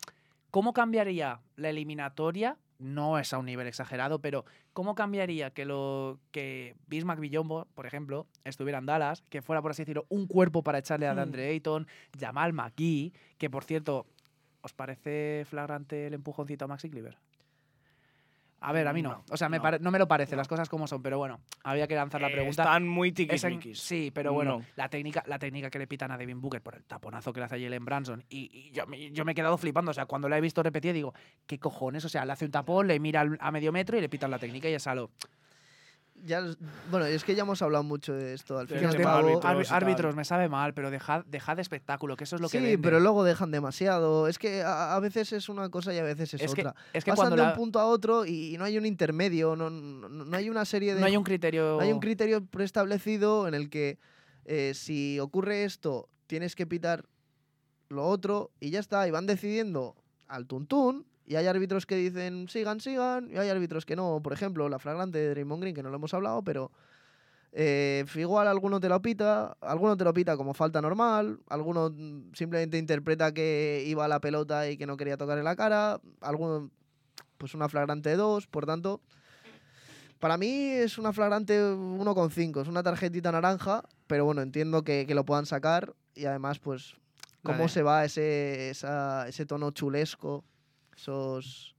¿Cómo 0.50 0.74
cambiaría 0.74 1.40
la 1.56 1.70
eliminatoria? 1.70 2.58
No 2.78 3.20
es 3.20 3.32
a 3.32 3.38
un 3.38 3.46
nivel 3.46 3.68
exagerado, 3.68 4.20
pero 4.20 4.44
¿cómo 4.74 4.96
cambiaría 4.96 5.52
que 5.52 5.66
lo 5.66 6.20
que 6.32 6.76
Bismack 6.88 7.20
Villombo, 7.20 7.68
por 7.76 7.86
ejemplo, 7.86 8.26
estuviera 8.44 8.80
en 8.80 8.88
Dallas, 8.88 9.22
que 9.30 9.42
fuera, 9.44 9.62
por 9.62 9.72
así 9.72 9.84
decirlo, 9.84 10.08
un 10.10 10.26
cuerpo 10.28 10.64
para 10.64 10.80
echarle 10.80 11.08
a 11.08 11.14
Hmm. 11.14 11.18
DeAndre 11.18 11.50
Ayton, 11.50 11.88
Jamal 12.20 12.54
McGee, 12.54 13.14
que 13.38 13.50
por 13.52 13.64
cierto, 13.64 14.08
¿os 14.62 14.74
parece 14.74 15.44
flagrante 15.50 16.08
el 16.08 16.14
empujoncito 16.14 16.66
a 16.66 16.68
Maxi 16.68 16.90
Cleaver? 16.90 17.18
A 18.64 18.74
ver, 18.74 18.88
a 18.88 18.94
mí 18.94 19.02
no. 19.02 19.10
No, 19.10 19.24
o 19.32 19.38
sea, 19.38 19.50
me 19.50 19.58
no, 19.80 19.90
me 19.90 19.98
lo 19.98 20.08
parece, 20.08 20.34
no. 20.34 20.38
las 20.38 20.48
cosas 20.48 20.70
como 20.70 20.86
son, 20.86 21.02
pero 21.02 21.18
bueno, 21.18 21.40
había 21.64 21.88
que 21.88 21.96
lanzar 21.96 22.22
la 22.22 22.28
Eh, 22.28 22.32
pregunta. 22.34 22.62
Están 22.62 22.88
muy 22.88 23.12
tiquismiquis. 23.12 23.80
sí, 23.80 24.12
pero 24.14 24.34
bueno, 24.34 24.60
No. 24.60 24.66
la 24.76 24.88
técnica, 24.88 25.24
la 25.26 25.40
técnica 25.40 25.72
que 25.72 25.80
le 25.80 25.88
pitan 25.88 26.12
a 26.12 26.18
Devin 26.18 26.40
Booker 26.40 26.62
por 26.62 26.76
el 26.76 26.84
taponazo 26.84 27.34
que 27.34 27.40
le 27.40 27.48
hace 27.48 27.56
a 27.56 27.60
Jalen 27.60 27.84
Branson. 27.84 28.24
Y, 28.30 28.52
y 28.54 28.70
yo, 28.72 28.86
me- 28.86 29.10
yo 29.10 29.26
me 29.26 29.32
he 29.32 29.36
quedado 29.36 29.58
flipando. 29.58 29.90
O 29.90 29.94
sea, 29.96 30.06
cuando 30.06 30.30
la 30.30 30.38
he 30.38 30.42
visto 30.42 30.62
repetir, 30.62 30.94
digo, 30.94 31.12
¿qué 31.48 31.58
cojones? 31.58 32.06
O 32.06 32.10
sea, 32.10 32.24
le 32.24 32.34
hace 32.34 32.46
un 32.46 32.52
tapón, 32.52 32.86
le 32.88 33.00
mira 33.00 33.26
a 33.40 33.50
medio 33.52 33.72
metro 33.72 33.98
y 33.98 34.02
le 34.02 34.10
pitan 34.10 34.30
la 34.30 34.38
técnica 34.38 34.70
y 34.70 34.74
es 34.76 34.86
algo. 34.86 35.10
Ya, 36.24 36.44
bueno, 36.90 37.06
es 37.06 37.24
que 37.24 37.36
ya 37.36 37.42
hemos 37.44 37.62
hablado 37.62 37.84
mucho 37.84 38.14
de 38.14 38.34
esto. 38.34 38.58
Al 38.60 38.68
Del 38.68 38.78
fin 38.80 38.88
y 38.88 38.92
al 38.92 38.98
tema 38.98 39.12
cabo- 39.42 39.42
árbitros 39.72 40.16
me 40.16 40.24
sabe 40.26 40.50
mal, 40.50 40.74
pero 40.74 40.92
dejad, 40.92 41.26
dejad 41.26 41.56
de 41.56 41.62
espectáculo, 41.62 42.16
que 42.16 42.26
eso 42.26 42.36
es 42.36 42.42
lo 42.42 42.50
que 42.50 42.60
sí, 42.60 42.78
pero 42.78 43.00
luego 43.00 43.24
dejan 43.24 43.52
demasiado. 43.52 44.28
Es 44.28 44.38
que 44.40 44.62
a, 44.62 44.96
a 44.96 45.00
veces 45.00 45.32
es 45.34 45.50
una 45.50 45.70
cosa 45.70 45.94
y 45.94 45.98
a 45.98 46.04
veces 46.04 46.34
es, 46.34 46.42
es 46.42 46.54
que, 46.54 46.62
otra. 46.62 46.76
es 46.94 47.04
que 47.04 47.12
Pasan 47.12 47.24
cuando 47.30 47.36
de 47.38 47.42
la- 47.44 47.50
un 47.50 47.56
punto 47.56 47.80
a 47.80 47.86
otro 47.86 48.26
y, 48.26 48.56
no 48.58 48.66
hay 48.66 48.78
un 48.78 48.86
intermedio, 48.86 49.56
no, 49.56 49.70
no, 49.70 50.08
no 50.10 50.38
hay 50.38 50.50
una 50.50 50.66
serie 50.66 50.94
de 50.94 51.00
no 51.02 51.06
hay 51.08 51.18
un 51.18 51.24
criterio. 51.24 51.78
no 51.78 51.82
hay 51.82 51.92
un 51.92 52.00
criterio 52.00 52.46
preestablecido 52.46 53.48
en 53.48 53.54
el 53.54 53.70
que 53.70 53.98
eh, 54.46 54.74
si 54.76 55.20
ocurre 55.20 55.64
esto, 55.64 56.10
tienes 56.28 56.56
que 56.56 56.66
pitar 56.68 57.06
lo 57.90 58.08
otro 58.08 58.52
y 58.60 58.70
ya 58.70 58.80
está. 58.80 59.08
Y 59.08 59.12
van 59.12 59.26
decidiendo 59.26 59.96
al 60.28 60.46
tuntún. 60.48 61.06
Y 61.32 61.36
hay 61.38 61.48
árbitros 61.48 61.86
que 61.86 61.96
dicen 61.96 62.50
sigan, 62.50 62.82
sigan. 62.82 63.30
Y 63.32 63.38
hay 63.38 63.48
árbitros 63.48 63.86
que 63.86 63.96
no. 63.96 64.20
Por 64.22 64.34
ejemplo, 64.34 64.68
la 64.68 64.80
flagrante 64.80 65.18
de 65.18 65.30
Draymond 65.30 65.62
Green, 65.62 65.74
que 65.74 65.82
no 65.82 65.90
lo 65.90 65.96
hemos 65.96 66.14
hablado, 66.14 66.42
pero 66.44 66.72
eh, 67.54 68.04
igual 68.16 68.50
alguno 68.50 68.82
te 68.82 68.90
lo 68.90 69.02
pita, 69.02 69.56
alguno 69.62 69.96
te 69.96 70.04
lo 70.04 70.14
pita 70.14 70.36
como 70.36 70.54
falta 70.54 70.82
normal, 70.82 71.40
alguno 71.48 71.90
mm, 71.90 72.34
simplemente 72.34 72.78
interpreta 72.78 73.34
que 73.34 73.82
iba 73.88 74.04
a 74.04 74.08
la 74.10 74.20
pelota 74.20 74.70
y 74.70 74.76
que 74.76 74.86
no 74.86 74.98
quería 74.98 75.16
tocar 75.16 75.38
en 75.38 75.46
la 75.46 75.56
cara, 75.56 76.02
alguno 76.20 76.70
pues 77.38 77.54
una 77.54 77.70
flagrante 77.70 78.10
de 78.10 78.18
dos, 78.18 78.48
por 78.48 78.66
tanto, 78.66 79.00
para 80.20 80.38
mí 80.38 80.48
es 80.72 80.98
una 80.98 81.14
flagrante 81.14 81.60
1,5, 81.62 82.62
es 82.62 82.68
una 82.68 82.84
tarjetita 82.84 83.32
naranja, 83.32 83.84
pero 84.08 84.26
bueno, 84.26 84.42
entiendo 84.42 84.84
que, 84.84 85.06
que 85.08 85.16
lo 85.16 85.26
puedan 85.26 85.46
sacar 85.46 85.94
y 86.14 86.26
además 86.26 86.60
pues 86.60 86.96
cómo 87.42 87.68
se 87.70 87.82
va 87.84 88.06
ese, 88.06 88.70
esa- 88.70 89.28
ese 89.28 89.46
tono 89.48 89.72
chulesco, 89.72 90.44
esos 91.02 91.76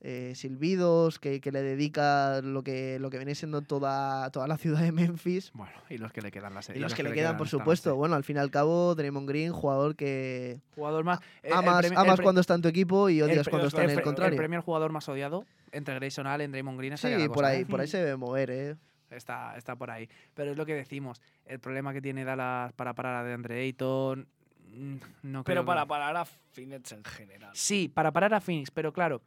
eh, 0.00 0.32
silbidos 0.34 1.18
que, 1.18 1.40
que 1.40 1.52
le 1.52 1.62
dedica 1.62 2.40
lo 2.42 2.62
que, 2.62 2.98
lo 2.98 3.08
que 3.08 3.16
viene 3.16 3.34
siendo 3.34 3.62
toda, 3.62 4.30
toda 4.30 4.46
la 4.46 4.58
ciudad 4.58 4.82
de 4.82 4.92
Memphis. 4.92 5.52
Bueno, 5.54 5.72
y 5.88 5.96
los 5.96 6.12
que 6.12 6.20
le 6.20 6.30
quedan 6.30 6.54
las 6.54 6.68
Y 6.70 6.78
los 6.78 6.94
que 6.94 7.02
le 7.02 7.12
quedan, 7.12 7.36
por 7.36 7.48
supuesto. 7.48 7.96
Bueno, 7.96 8.14
al 8.14 8.24
fin 8.24 8.36
y 8.36 8.40
al 8.40 8.50
cabo, 8.50 8.94
Draymond 8.94 9.28
Green, 9.28 9.52
jugador 9.52 9.96
que 9.96 10.60
Jugador 10.74 11.04
más. 11.04 11.20
eh, 11.42 11.50
amas, 11.52 11.90
amas 11.96 12.20
cuando 12.20 12.40
está 12.40 12.54
en 12.54 12.62
tu 12.62 12.68
equipo 12.68 13.08
y 13.08 13.22
odias 13.22 13.48
cuando 13.48 13.68
está 13.68 13.84
en 13.84 13.90
el 13.90 14.02
contrario. 14.02 14.32
El 14.34 14.38
premio 14.38 14.58
al 14.58 14.64
jugador 14.64 14.92
más 14.92 15.08
odiado 15.08 15.44
entre 15.70 15.94
Grayson 15.94 16.26
Allen, 16.26 16.50
Draymond 16.50 16.78
Green. 16.78 16.98
sí, 16.98 17.08
la 17.08 17.18
por 17.28 17.36
cosa, 17.36 17.46
ahí, 17.48 17.62
¿eh? 17.62 17.66
por 17.66 17.80
ahí 17.80 17.86
se 17.86 17.98
debe 17.98 18.16
mover, 18.16 18.50
¿eh? 18.50 18.76
Está, 19.10 19.56
está 19.56 19.76
por 19.76 19.90
ahí. 19.90 20.08
Pero 20.34 20.50
es 20.50 20.56
lo 20.56 20.66
que 20.66 20.74
decimos. 20.74 21.20
El 21.46 21.60
problema 21.60 21.92
que 21.92 22.00
tiene 22.02 22.24
Dallas 22.24 22.72
para 22.72 22.94
parar 22.94 23.16
a 23.16 23.24
DeAndre 23.24 23.60
Ayton. 23.60 24.26
Mm, 24.72 24.94
No 25.22 25.44
creo 25.44 25.44
Pero 25.44 25.62
que- 25.62 25.66
para 25.66 25.86
parar 25.86 26.16
a 26.16 26.24
Phoenix 26.24 26.92
en 26.92 27.04
general. 27.04 27.50
Sí, 27.54 27.88
para 27.88 28.12
parar 28.12 28.34
a 28.34 28.40
Phoenix, 28.40 28.70
pero 28.70 28.92
claro. 28.92 29.22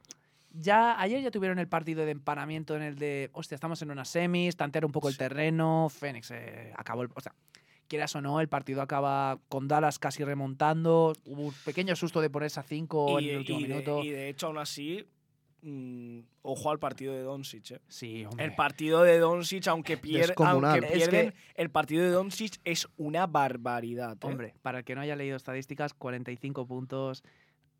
Ya, 0.58 0.98
ayer 1.00 1.20
ya 1.22 1.30
tuvieron 1.30 1.58
el 1.58 1.68
partido 1.68 2.04
de 2.06 2.12
empanamiento 2.12 2.76
en 2.76 2.82
el 2.82 2.96
de, 2.96 3.28
hostia, 3.34 3.54
estamos 3.56 3.82
en 3.82 3.90
unas 3.90 4.08
semis, 4.08 4.56
tantear 4.56 4.86
un 4.86 4.92
poco 4.92 5.08
el 5.08 5.14
Sí. 5.14 5.18
terreno, 5.18 5.88
Phoenix 5.90 6.30
eh, 6.30 6.72
acabó 6.76 7.02
el, 7.02 7.10
o 7.14 7.20
sea, 7.20 7.34
quieras 7.88 8.14
o 8.16 8.22
no, 8.22 8.40
el 8.40 8.48
partido 8.48 8.80
acaba 8.80 9.38
con 9.50 9.68
Dallas 9.68 9.98
casi 9.98 10.24
remontando, 10.24 11.12
hubo 11.26 11.42
un 11.48 11.54
pequeño 11.64 11.94
susto 11.94 12.22
de 12.22 12.30
ponerse 12.30 12.58
a 12.60 12.62
5 12.62 13.18
en 13.18 13.26
el 13.26 13.36
último 13.38 13.58
y 13.60 13.62
de, 13.64 13.68
minuto. 13.68 14.02
y 14.02 14.10
de 14.10 14.28
hecho, 14.30 14.46
aún 14.46 14.56
así, 14.58 15.06
mm, 15.68 16.20
ojo 16.42 16.70
al 16.70 16.78
partido 16.78 17.12
de 17.12 17.20
Doncic. 17.22 17.72
eh. 17.72 17.80
sí, 17.88 18.24
hombre. 18.24 18.44
El 18.44 18.54
partido 18.54 19.02
de 19.02 19.18
Doncic, 19.18 19.66
aunque, 19.68 20.00
pier- 20.00 20.32
aunque 20.36 20.78
Es 20.78 20.84
que- 20.86 21.10
pierden, 21.10 21.34
el 21.54 21.70
partido 21.70 22.04
de 22.04 22.10
Doncic 22.10 22.60
es 22.64 22.86
una 22.96 23.26
barbaridad. 23.26 24.12
eh. 24.14 24.26
Hombre, 24.26 24.54
para 24.62 24.78
el 24.78 24.84
que 24.84 24.94
no 24.94 25.00
haya 25.00 25.16
leído 25.16 25.36
estadísticas, 25.36 25.92
45 25.94 26.66
puntos, 26.66 27.22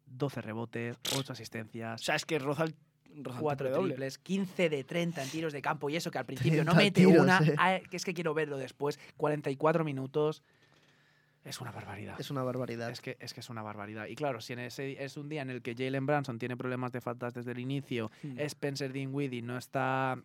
12 0.07 0.41
rebotes, 0.43 0.97
8 1.17 1.31
O 1.31 1.33
asistencias, 1.33 2.01
sea, 2.03 2.15
es 2.17 2.25
que 2.25 2.39
roza 2.39 2.65
el, 2.65 2.75
roza 3.23 3.39
el 3.39 3.43
4 3.43 3.67
triple 3.67 3.77
doble. 3.81 3.95
triples, 3.95 4.19
15 4.19 4.69
de 4.69 4.85
30 4.85 5.23
en 5.23 5.31
tiros 5.31 5.53
de 5.53 5.63
campo 5.63 5.89
y 5.91 5.97
eso 5.97 6.11
que 6.11 6.19
al 6.19 6.27
principio 6.27 6.65
no 6.65 6.73
30 6.75 6.85
mete 6.85 7.01
tiros, 7.07 7.23
una, 7.23 7.39
eh. 7.39 7.55
ah, 7.59 7.79
que 7.91 7.97
es 7.97 8.05
que 8.05 8.15
quiero 8.15 8.35
verlo 8.35 8.57
después, 8.59 8.99
44 9.17 9.85
minutos. 9.85 10.43
Es 11.47 11.61
una 11.61 11.71
barbaridad. 11.71 12.21
Es 12.21 12.31
una 12.31 12.43
barbaridad. 12.43 12.91
Es 12.91 13.01
que, 13.01 13.17
es 13.21 13.33
que 13.33 13.41
es 13.41 13.49
una 13.51 13.63
barbaridad. 13.63 14.07
Y 14.07 14.17
claro, 14.17 14.41
si 14.41 14.53
en 14.53 14.59
ese, 14.59 15.03
es 15.03 15.17
un 15.17 15.29
día 15.29 15.43
en 15.43 15.51
el 15.51 15.63
que 15.63 15.75
Jalen 15.75 16.05
Branson 16.05 16.39
tiene 16.39 16.57
problemas 16.57 16.91
de 16.93 17.01
faltas 17.01 17.33
desde 17.35 17.53
el 17.53 17.59
inicio, 17.61 18.11
Mm. 18.23 18.39
Spencer 18.41 18.93
Dinwiddie 18.93 19.43
no 19.43 19.57
está 19.57 20.19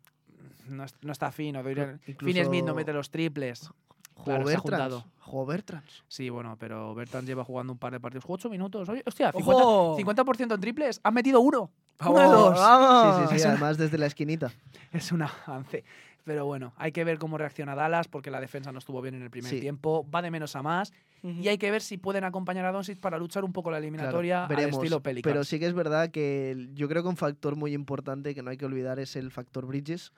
no, 0.67 0.83
es- 0.83 0.95
no 1.01 1.11
está 1.11 1.31
fino, 1.31 1.61
Finney 1.63 2.43
Smith 2.45 2.65
no 2.65 2.73
mete 2.73 2.91
los 2.91 3.09
triples. 3.11 3.69
Jugó 4.15 4.25
claro, 4.25 4.41
ha 4.41 4.45
Bertrands, 4.45 4.61
juntado. 4.63 5.05
jugó 5.19 5.45
Bertrands. 5.45 6.03
Sí, 6.07 6.29
bueno, 6.29 6.55
pero 6.59 6.93
Bertrand 6.95 7.27
lleva 7.27 7.43
jugando 7.43 7.73
un 7.73 7.79
par 7.79 7.91
de 7.93 7.99
partidos. 7.99 8.23
Jugó 8.23 8.35
8 8.35 8.49
minutos. 8.49 8.87
Oye, 8.89 9.01
hostia, 9.05 9.31
50%, 9.31 9.47
¡Ojo! 9.63 9.97
50% 9.97 10.53
en 10.55 10.61
triples. 10.61 10.99
Han 11.03 11.13
metido 11.13 11.39
uno. 11.41 11.71
¡Vamos, 11.99 12.19
Uno 12.19 12.21
de 12.21 12.27
dos. 12.35 12.53
vamos! 12.59 13.15
Sí, 13.15 13.21
sí, 13.21 13.29
sí, 13.29 13.35
es 13.35 13.41
una- 13.43 13.51
además 13.53 13.77
desde 13.77 13.97
la 13.97 14.05
esquinita. 14.07 14.51
Es 14.91 15.11
un 15.11 15.21
avance. 15.21 15.83
Pero 16.23 16.45
bueno, 16.45 16.73
hay 16.77 16.91
que 16.91 17.03
ver 17.03 17.17
cómo 17.17 17.37
reacciona 17.37 17.73
Dallas 17.75 18.07
porque 18.07 18.29
la 18.31 18.39
defensa 18.39 18.71
no 18.71 18.79
estuvo 18.79 19.01
bien 19.01 19.15
en 19.15 19.23
el 19.23 19.29
primer 19.31 19.49
Sí. 19.49 19.59
tiempo. 19.59 20.07
Va 20.13 20.21
de 20.21 20.29
menos 20.31 20.55
a 20.55 20.61
más. 20.61 20.93
Y 21.23 21.47
hay 21.49 21.57
que 21.59 21.69
ver 21.69 21.81
si 21.83 21.97
pueden 21.97 22.23
acompañar 22.23 22.65
a 22.65 22.71
Doncic 22.71 22.99
para 22.99 23.19
luchar 23.19 23.43
un 23.43 23.53
poco 23.53 23.69
la 23.69 23.77
Claro, 23.77 23.83
eliminatoria 23.87 24.43
al 24.43 24.49
veremos. 24.49 24.77
estilo 24.77 25.01
Pelicans. 25.01 25.31
Pero 25.31 25.43
sí 25.43 25.59
que 25.59 25.67
es 25.67 25.73
verdad 25.73 26.09
que 26.09 26.69
yo 26.73 26.87
creo 26.87 27.03
que 27.03 27.09
un 27.09 27.17
factor 27.17 27.55
muy 27.55 27.73
importante 27.73 28.33
que 28.33 28.41
no 28.41 28.49
hay 28.49 28.57
que 28.57 28.65
olvidar 28.65 28.99
es 28.99 29.15
el 29.15 29.29
factor 29.31 29.65
Bridges. 29.67 30.11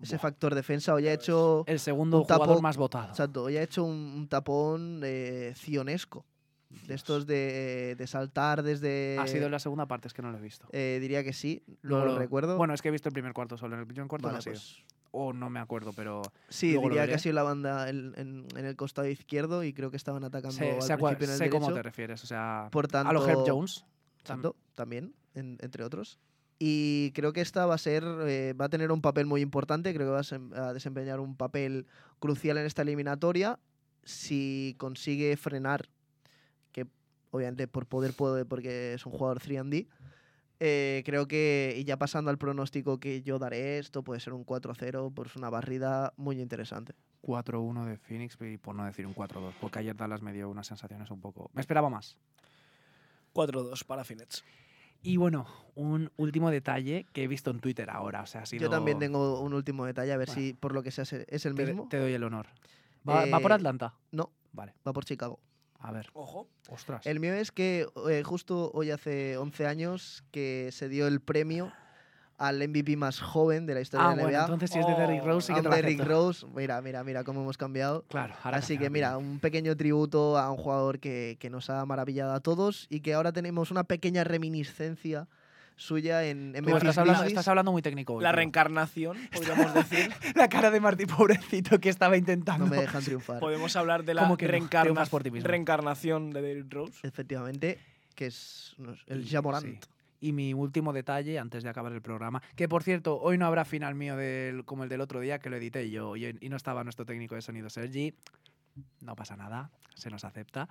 Ese 0.00 0.18
factor 0.18 0.54
defensa. 0.54 0.92
Hoy 0.92 1.06
ha 1.08 1.12
hecho, 1.12 1.64
el 1.66 1.78
segundo 1.78 2.18
un 2.18 2.24
jugador 2.24 2.60
más 2.60 2.76
votado. 2.76 3.08
exacto, 3.08 3.44
hoy 3.44 3.56
ha 3.56 3.62
hecho 3.62 3.84
un, 3.84 3.94
un 3.94 4.28
tapón 4.28 5.00
eh, 5.04 5.52
cionesco. 5.56 6.24
De 6.86 6.94
estos 6.94 7.26
de, 7.26 7.94
de 7.96 8.06
saltar 8.06 8.62
desde... 8.62 9.18
ha 9.20 9.26
sido 9.26 9.46
en 9.46 9.52
la 9.52 9.58
segunda 9.58 9.86
parte, 9.86 10.08
es 10.08 10.14
que 10.14 10.22
no 10.22 10.30
lo 10.30 10.38
he 10.38 10.40
visto. 10.40 10.66
eh, 10.72 10.98
diría 11.00 11.22
que 11.24 11.32
sí, 11.32 11.62
Luego 11.82 12.04
no 12.06 12.12
lo 12.12 12.18
recuerdo. 12.18 12.56
Bueno, 12.56 12.74
es 12.74 12.82
que 12.82 12.88
he 12.88 12.92
visto 12.92 13.08
el 13.08 13.12
primer 13.12 13.32
cuarto 13.32 13.56
solo. 13.56 13.74
En 13.74 13.80
el 13.80 13.86
primer 13.86 14.06
cuarto 14.08 14.26
Vale, 14.28 14.36
no 14.38 14.42
sido. 14.42 14.54
pues, 14.54 14.84
O 15.12 15.32
no 15.32 15.48
me 15.50 15.60
acuerdo, 15.60 15.92
pero 15.94 16.22
sí, 16.48 16.76
diría 16.76 17.06
que 17.06 17.14
ha 17.14 17.18
sido 17.18 17.34
la 17.34 17.42
banda 17.44 17.88
en, 17.88 18.12
en- 18.16 18.46
en 18.56 18.64
el 18.66 18.74
costado 18.76 19.08
izquierdo 19.08 19.62
y 19.64 19.72
creo 19.72 19.90
que 19.90 19.96
estaban 19.96 20.24
atacando 20.24 20.56
sé, 20.58 20.72
al 20.72 20.82
sé 20.82 20.96
principio 20.96 21.24
en 21.26 21.30
el 21.32 21.38
sé 21.38 21.50
cómo 21.50 21.66
derecho. 21.66 21.74
te 21.74 21.82
refieres. 21.82 22.24
O 22.24 22.26
sea, 22.26 22.68
Por 22.72 22.88
tanto, 22.88 23.10
a 23.10 23.12
los 23.12 23.26
Herb 23.28 23.42
Jones. 23.46 23.84
Exacto, 24.20 24.56
también, 24.74 25.14
en- 25.34 25.58
entre 25.60 25.84
otros. 25.84 26.18
Y 26.58 27.10
creo 27.14 27.32
que 27.32 27.40
esta 27.40 27.66
va 27.66 27.74
a 27.74 27.78
ser, 27.78 28.04
eh, 28.26 28.52
va 28.54 28.66
a 28.66 28.68
tener 28.68 28.90
un 28.92 29.00
papel 29.02 29.26
muy 29.26 29.40
importante, 29.40 29.92
creo 29.94 30.06
que 30.06 30.12
va 30.12 30.20
a, 30.20 30.22
sem- 30.22 30.54
a 30.56 30.72
desempeñar 30.72 31.20
un 31.20 31.36
papel 31.36 31.86
crucial 32.20 32.58
en 32.58 32.66
esta 32.66 32.82
eliminatoria. 32.82 33.58
si 34.06 34.74
consigue 34.78 35.36
frenar, 35.38 35.88
obviamente 37.34 37.66
por 37.66 37.86
poder 37.86 38.14
puede 38.14 38.44
porque 38.44 38.94
es 38.94 39.04
un 39.06 39.12
jugador 39.12 39.40
3D, 39.40 39.88
eh, 40.60 41.02
creo 41.04 41.26
que, 41.26 41.74
y 41.76 41.82
ya 41.84 41.96
pasando 41.98 42.30
al 42.30 42.38
pronóstico 42.38 43.00
que 43.00 43.22
yo 43.22 43.40
daré, 43.40 43.78
esto 43.78 44.04
puede 44.04 44.20
ser 44.20 44.32
un 44.34 44.46
4-0, 44.46 45.12
pues 45.12 45.34
una 45.34 45.50
barrida 45.50 46.12
muy 46.16 46.40
interesante. 46.40 46.94
4-1 47.22 47.86
de 47.86 47.96
Phoenix 47.98 48.36
y 48.40 48.56
por 48.58 48.76
no 48.76 48.84
decir 48.84 49.04
un 49.06 49.14
4-2, 49.14 49.52
porque 49.60 49.80
ayer 49.80 49.96
Dallas 49.96 50.22
me 50.22 50.32
dio 50.32 50.48
unas 50.48 50.68
sensaciones 50.68 51.10
un 51.10 51.20
poco... 51.20 51.50
Me 51.54 51.60
esperaba 51.60 51.90
más. 51.90 52.16
4-2 53.34 53.84
para 53.84 54.04
Finets. 54.04 54.44
Y 55.02 55.16
bueno, 55.16 55.46
un 55.74 56.10
último 56.16 56.50
detalle 56.50 57.04
que 57.12 57.24
he 57.24 57.28
visto 57.28 57.50
en 57.50 57.58
Twitter 57.60 57.90
ahora. 57.90 58.22
O 58.22 58.26
sea, 58.26 58.42
ha 58.42 58.46
sido... 58.46 58.62
Yo 58.62 58.70
también 58.70 58.98
tengo 59.00 59.40
un 59.40 59.52
último 59.54 59.84
detalle, 59.84 60.12
a 60.12 60.16
ver 60.16 60.28
Bueno. 60.28 60.40
si 60.40 60.52
por 60.54 60.72
lo 60.72 60.82
que 60.82 60.90
sea 60.92 61.04
se- 61.04 61.26
es 61.28 61.44
el 61.46 61.54
mismo. 61.54 61.88
te 61.90 61.98
doy 61.98 62.12
el 62.12 62.22
honor. 62.22 62.46
¿Va, 63.08 63.26
va 63.26 63.40
por 63.40 63.50
Eh, 63.50 63.54
Atlanta? 63.54 63.94
No, 64.12 64.30
Vale, 64.52 64.72
va 64.86 64.92
por 64.92 65.04
Chicago. 65.04 65.40
A 65.84 65.92
ver. 65.92 66.08
Ojo. 66.14 66.48
Ostras. 66.70 67.06
El 67.06 67.20
mío 67.20 67.34
es 67.34 67.52
que 67.52 67.86
eh, 68.08 68.22
justo 68.24 68.70
hoy 68.72 68.90
hace 68.90 69.36
11 69.36 69.66
años 69.66 70.24
que 70.30 70.70
se 70.72 70.88
dio 70.88 71.06
el 71.06 71.20
premio 71.20 71.72
al 72.38 72.66
MVP 72.68 72.96
más 72.96 73.20
joven 73.20 73.64
de 73.66 73.74
la 73.74 73.80
historia 73.80 74.06
ah, 74.08 74.10
de 74.10 74.16
la 74.16 74.22
bueno, 74.22 74.38
NBA. 74.38 74.44
entonces 74.44 74.70
si 74.70 74.78
es 74.80 74.86
de 74.86 74.94
Derrick 74.94 75.22
Oh, 75.22 75.26
Rose 75.26 75.46
sí 75.46 75.54
que 75.54 75.62
lo 75.62 75.70
Derrick. 75.70 76.00
Rose, 76.00 76.46
mira, 76.54 76.80
mira, 76.80 77.04
mira 77.04 77.22
cómo 77.22 77.42
hemos 77.42 77.56
cambiado. 77.56 78.04
Claro, 78.08 78.34
ahora 78.42 78.58
Así 78.58 78.76
que 78.78 78.90
mira, 78.90 79.16
un 79.18 79.38
pequeño 79.38 79.76
tributo 79.76 80.36
a 80.38 80.50
un 80.50 80.56
jugador 80.56 80.98
que, 80.98 81.36
que 81.38 81.50
nos 81.50 81.70
ha 81.70 81.84
maravillado 81.86 82.32
a 82.32 82.40
todos 82.40 82.86
y 82.88 83.00
que 83.00 83.14
ahora 83.14 83.32
tenemos 83.32 83.70
una 83.70 83.84
pequeña 83.84 84.24
reminiscencia 84.24 85.28
suya 85.76 86.24
en, 86.24 86.54
en 86.56 86.68
estás, 86.68 86.98
hablando, 86.98 87.20
Grizzlies. 87.20 87.32
estás 87.32 87.48
hablando 87.48 87.72
muy 87.72 87.82
técnico. 87.82 88.14
hoy, 88.14 88.22
La 88.22 88.32
reencarnación, 88.32 89.16
podríamos 89.32 89.74
decir. 89.74 90.10
La 90.34 90.48
cara 90.48 90.70
de 90.70 90.80
Martí, 90.80 91.06
pobrecito, 91.06 91.78
que 91.80 91.88
estaba 91.88 92.16
intentando. 92.16 92.64
No 92.66 92.70
me 92.70 92.76
dejan 92.80 93.02
triunfar. 93.02 93.40
Podemos 93.40 93.74
hablar 93.76 94.04
de 94.04 94.14
la 94.14 94.22
¿Cómo 94.22 94.36
que 94.36 94.46
no? 94.46 94.52
reencarna- 94.52 94.82
Triunfas 94.82 95.08
por 95.10 95.22
ti 95.22 95.30
mismo. 95.30 95.48
reencarnación 95.48 96.30
de 96.30 96.42
Derrick 96.42 96.72
Rose. 96.72 97.06
Efectivamente, 97.06 97.78
que 98.14 98.26
es 98.26 98.74
no, 98.78 98.94
el 99.06 99.22
Y- 99.24 99.28
Jamorant. 99.28 99.64
sí. 99.66 99.78
Y 100.20 100.32
mi 100.32 100.54
último 100.54 100.92
detalle 100.94 101.38
antes 101.38 101.62
de 101.64 101.68
acabar 101.68 101.92
el 101.92 102.00
programa, 102.00 102.40
que 102.56 102.66
por 102.66 102.82
cierto, 102.82 103.20
hoy 103.20 103.36
no 103.36 103.44
habrá 103.44 103.66
final 103.66 103.94
mío 103.94 104.16
del, 104.16 104.64
como 104.64 104.84
el 104.84 104.88
del 104.88 105.02
otro 105.02 105.20
día 105.20 105.38
que 105.38 105.50
lo 105.50 105.56
edité 105.56 105.90
yo 105.90 106.16
y, 106.16 106.34
y 106.40 106.48
no 106.48 106.56
estaba 106.56 106.82
nuestro 106.82 107.04
técnico 107.04 107.34
de 107.34 107.42
sonido 107.42 107.68
Sergi. 107.68 108.14
No 109.02 109.14
pasa 109.16 109.36
nada, 109.36 109.70
se 109.94 110.08
nos 110.08 110.24
acepta. 110.24 110.66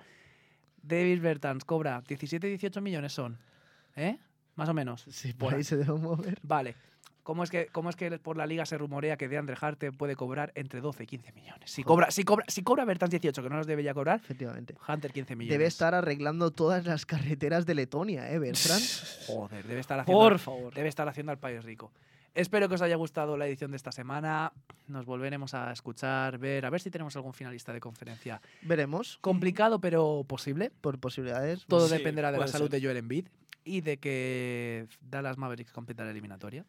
David 0.82 1.20
Bertans 1.22 1.64
cobra 1.64 2.02
17-18 2.02 2.80
millones 2.80 3.12
son, 3.12 3.38
¿eh? 3.94 4.18
Más 4.56 4.68
o 4.68 4.74
menos. 4.74 5.04
Sí, 5.10 5.32
por 5.32 5.46
Bueno. 5.46 5.56
ahí 5.58 5.64
se 5.64 5.76
debe 5.76 5.92
mover. 5.98 6.38
Vale. 6.42 6.74
¿Cómo 7.22 7.42
es, 7.42 7.50
que, 7.50 7.68
¿Cómo 7.72 7.88
es 7.88 7.96
que 7.96 8.18
por 8.18 8.36
la 8.36 8.46
liga 8.46 8.66
se 8.66 8.76
rumorea 8.76 9.16
que 9.16 9.28
DeAndre 9.28 9.56
Harte 9.58 9.92
puede 9.92 10.14
cobrar 10.14 10.52
entre 10.56 10.82
12 10.82 11.04
y 11.04 11.06
15 11.06 11.32
millones? 11.32 11.70
Si 11.70 11.82
cobra, 11.82 12.10
si 12.10 12.22
cobra, 12.22 12.44
si 12.48 12.62
cobra 12.62 12.84
Bertans 12.84 13.10
18, 13.12 13.42
que 13.42 13.48
no 13.48 13.56
los 13.56 13.66
debería 13.66 13.94
cobrar, 13.94 14.20
Efectivamente. 14.22 14.74
Hunter 14.86 15.10
15 15.10 15.34
millones. 15.34 15.54
Debe 15.54 15.64
estar 15.66 15.94
arreglando 15.94 16.50
todas 16.50 16.84
las 16.84 17.06
carreteras 17.06 17.64
de 17.64 17.74
Letonia, 17.76 18.30
¿eh, 18.30 18.38
Bertrand? 18.38 18.82
Joder, 19.26 19.64
debe 19.66 19.80
estar 19.80 20.00
haciendo 20.00 20.20
Por 20.20 20.38
favor. 20.38 20.74
debe 20.74 20.88
estar 20.90 21.08
haciendo 21.08 21.32
al 21.32 21.38
país 21.38 21.64
rico. 21.64 21.90
Espero 22.34 22.68
que 22.68 22.74
os 22.74 22.82
haya 22.82 22.96
gustado 22.96 23.36
la 23.38 23.46
edición 23.46 23.70
de 23.70 23.76
esta 23.78 23.92
semana. 23.92 24.52
Nos 24.88 25.06
volveremos 25.06 25.54
a 25.54 25.70
escuchar, 25.72 26.36
ver, 26.36 26.66
a 26.66 26.70
ver 26.70 26.80
si 26.80 26.90
tenemos 26.90 27.14
algún 27.16 27.32
finalista 27.32 27.72
de 27.72 27.78
conferencia. 27.80 28.42
Veremos, 28.62 29.18
Complicado, 29.22 29.80
pero 29.80 30.24
posible. 30.28 30.72
por 30.80 30.98
posibilidades. 30.98 31.64
Todo 31.66 31.86
Sí, 31.88 31.94
dependerá 31.96 32.32
de 32.32 32.38
la 32.38 32.48
salud 32.48 32.68
ser. 32.68 32.80
de 32.80 32.86
Joel 32.86 32.96
Embiid 32.98 33.28
y 33.64 33.80
de 33.80 33.98
que 33.98 34.88
Dallas 35.00 35.38
Mavericks 35.38 35.72
completa 35.72 36.04
la 36.04 36.10
eliminatoria. 36.10 36.64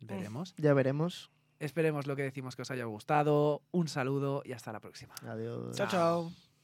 Veremos. 0.00 0.54
Ya 0.56 0.74
veremos. 0.74 1.30
Esperemos 1.58 2.06
lo 2.06 2.16
que 2.16 2.22
decimos 2.22 2.56
que 2.56 2.62
os 2.62 2.70
haya 2.70 2.84
gustado. 2.84 3.62
Un 3.70 3.88
saludo 3.88 4.42
y 4.44 4.52
hasta 4.52 4.72
la 4.72 4.80
próxima. 4.80 5.14
Adiós. 5.26 5.76
Chao, 5.76 5.88
chao. 5.88 6.32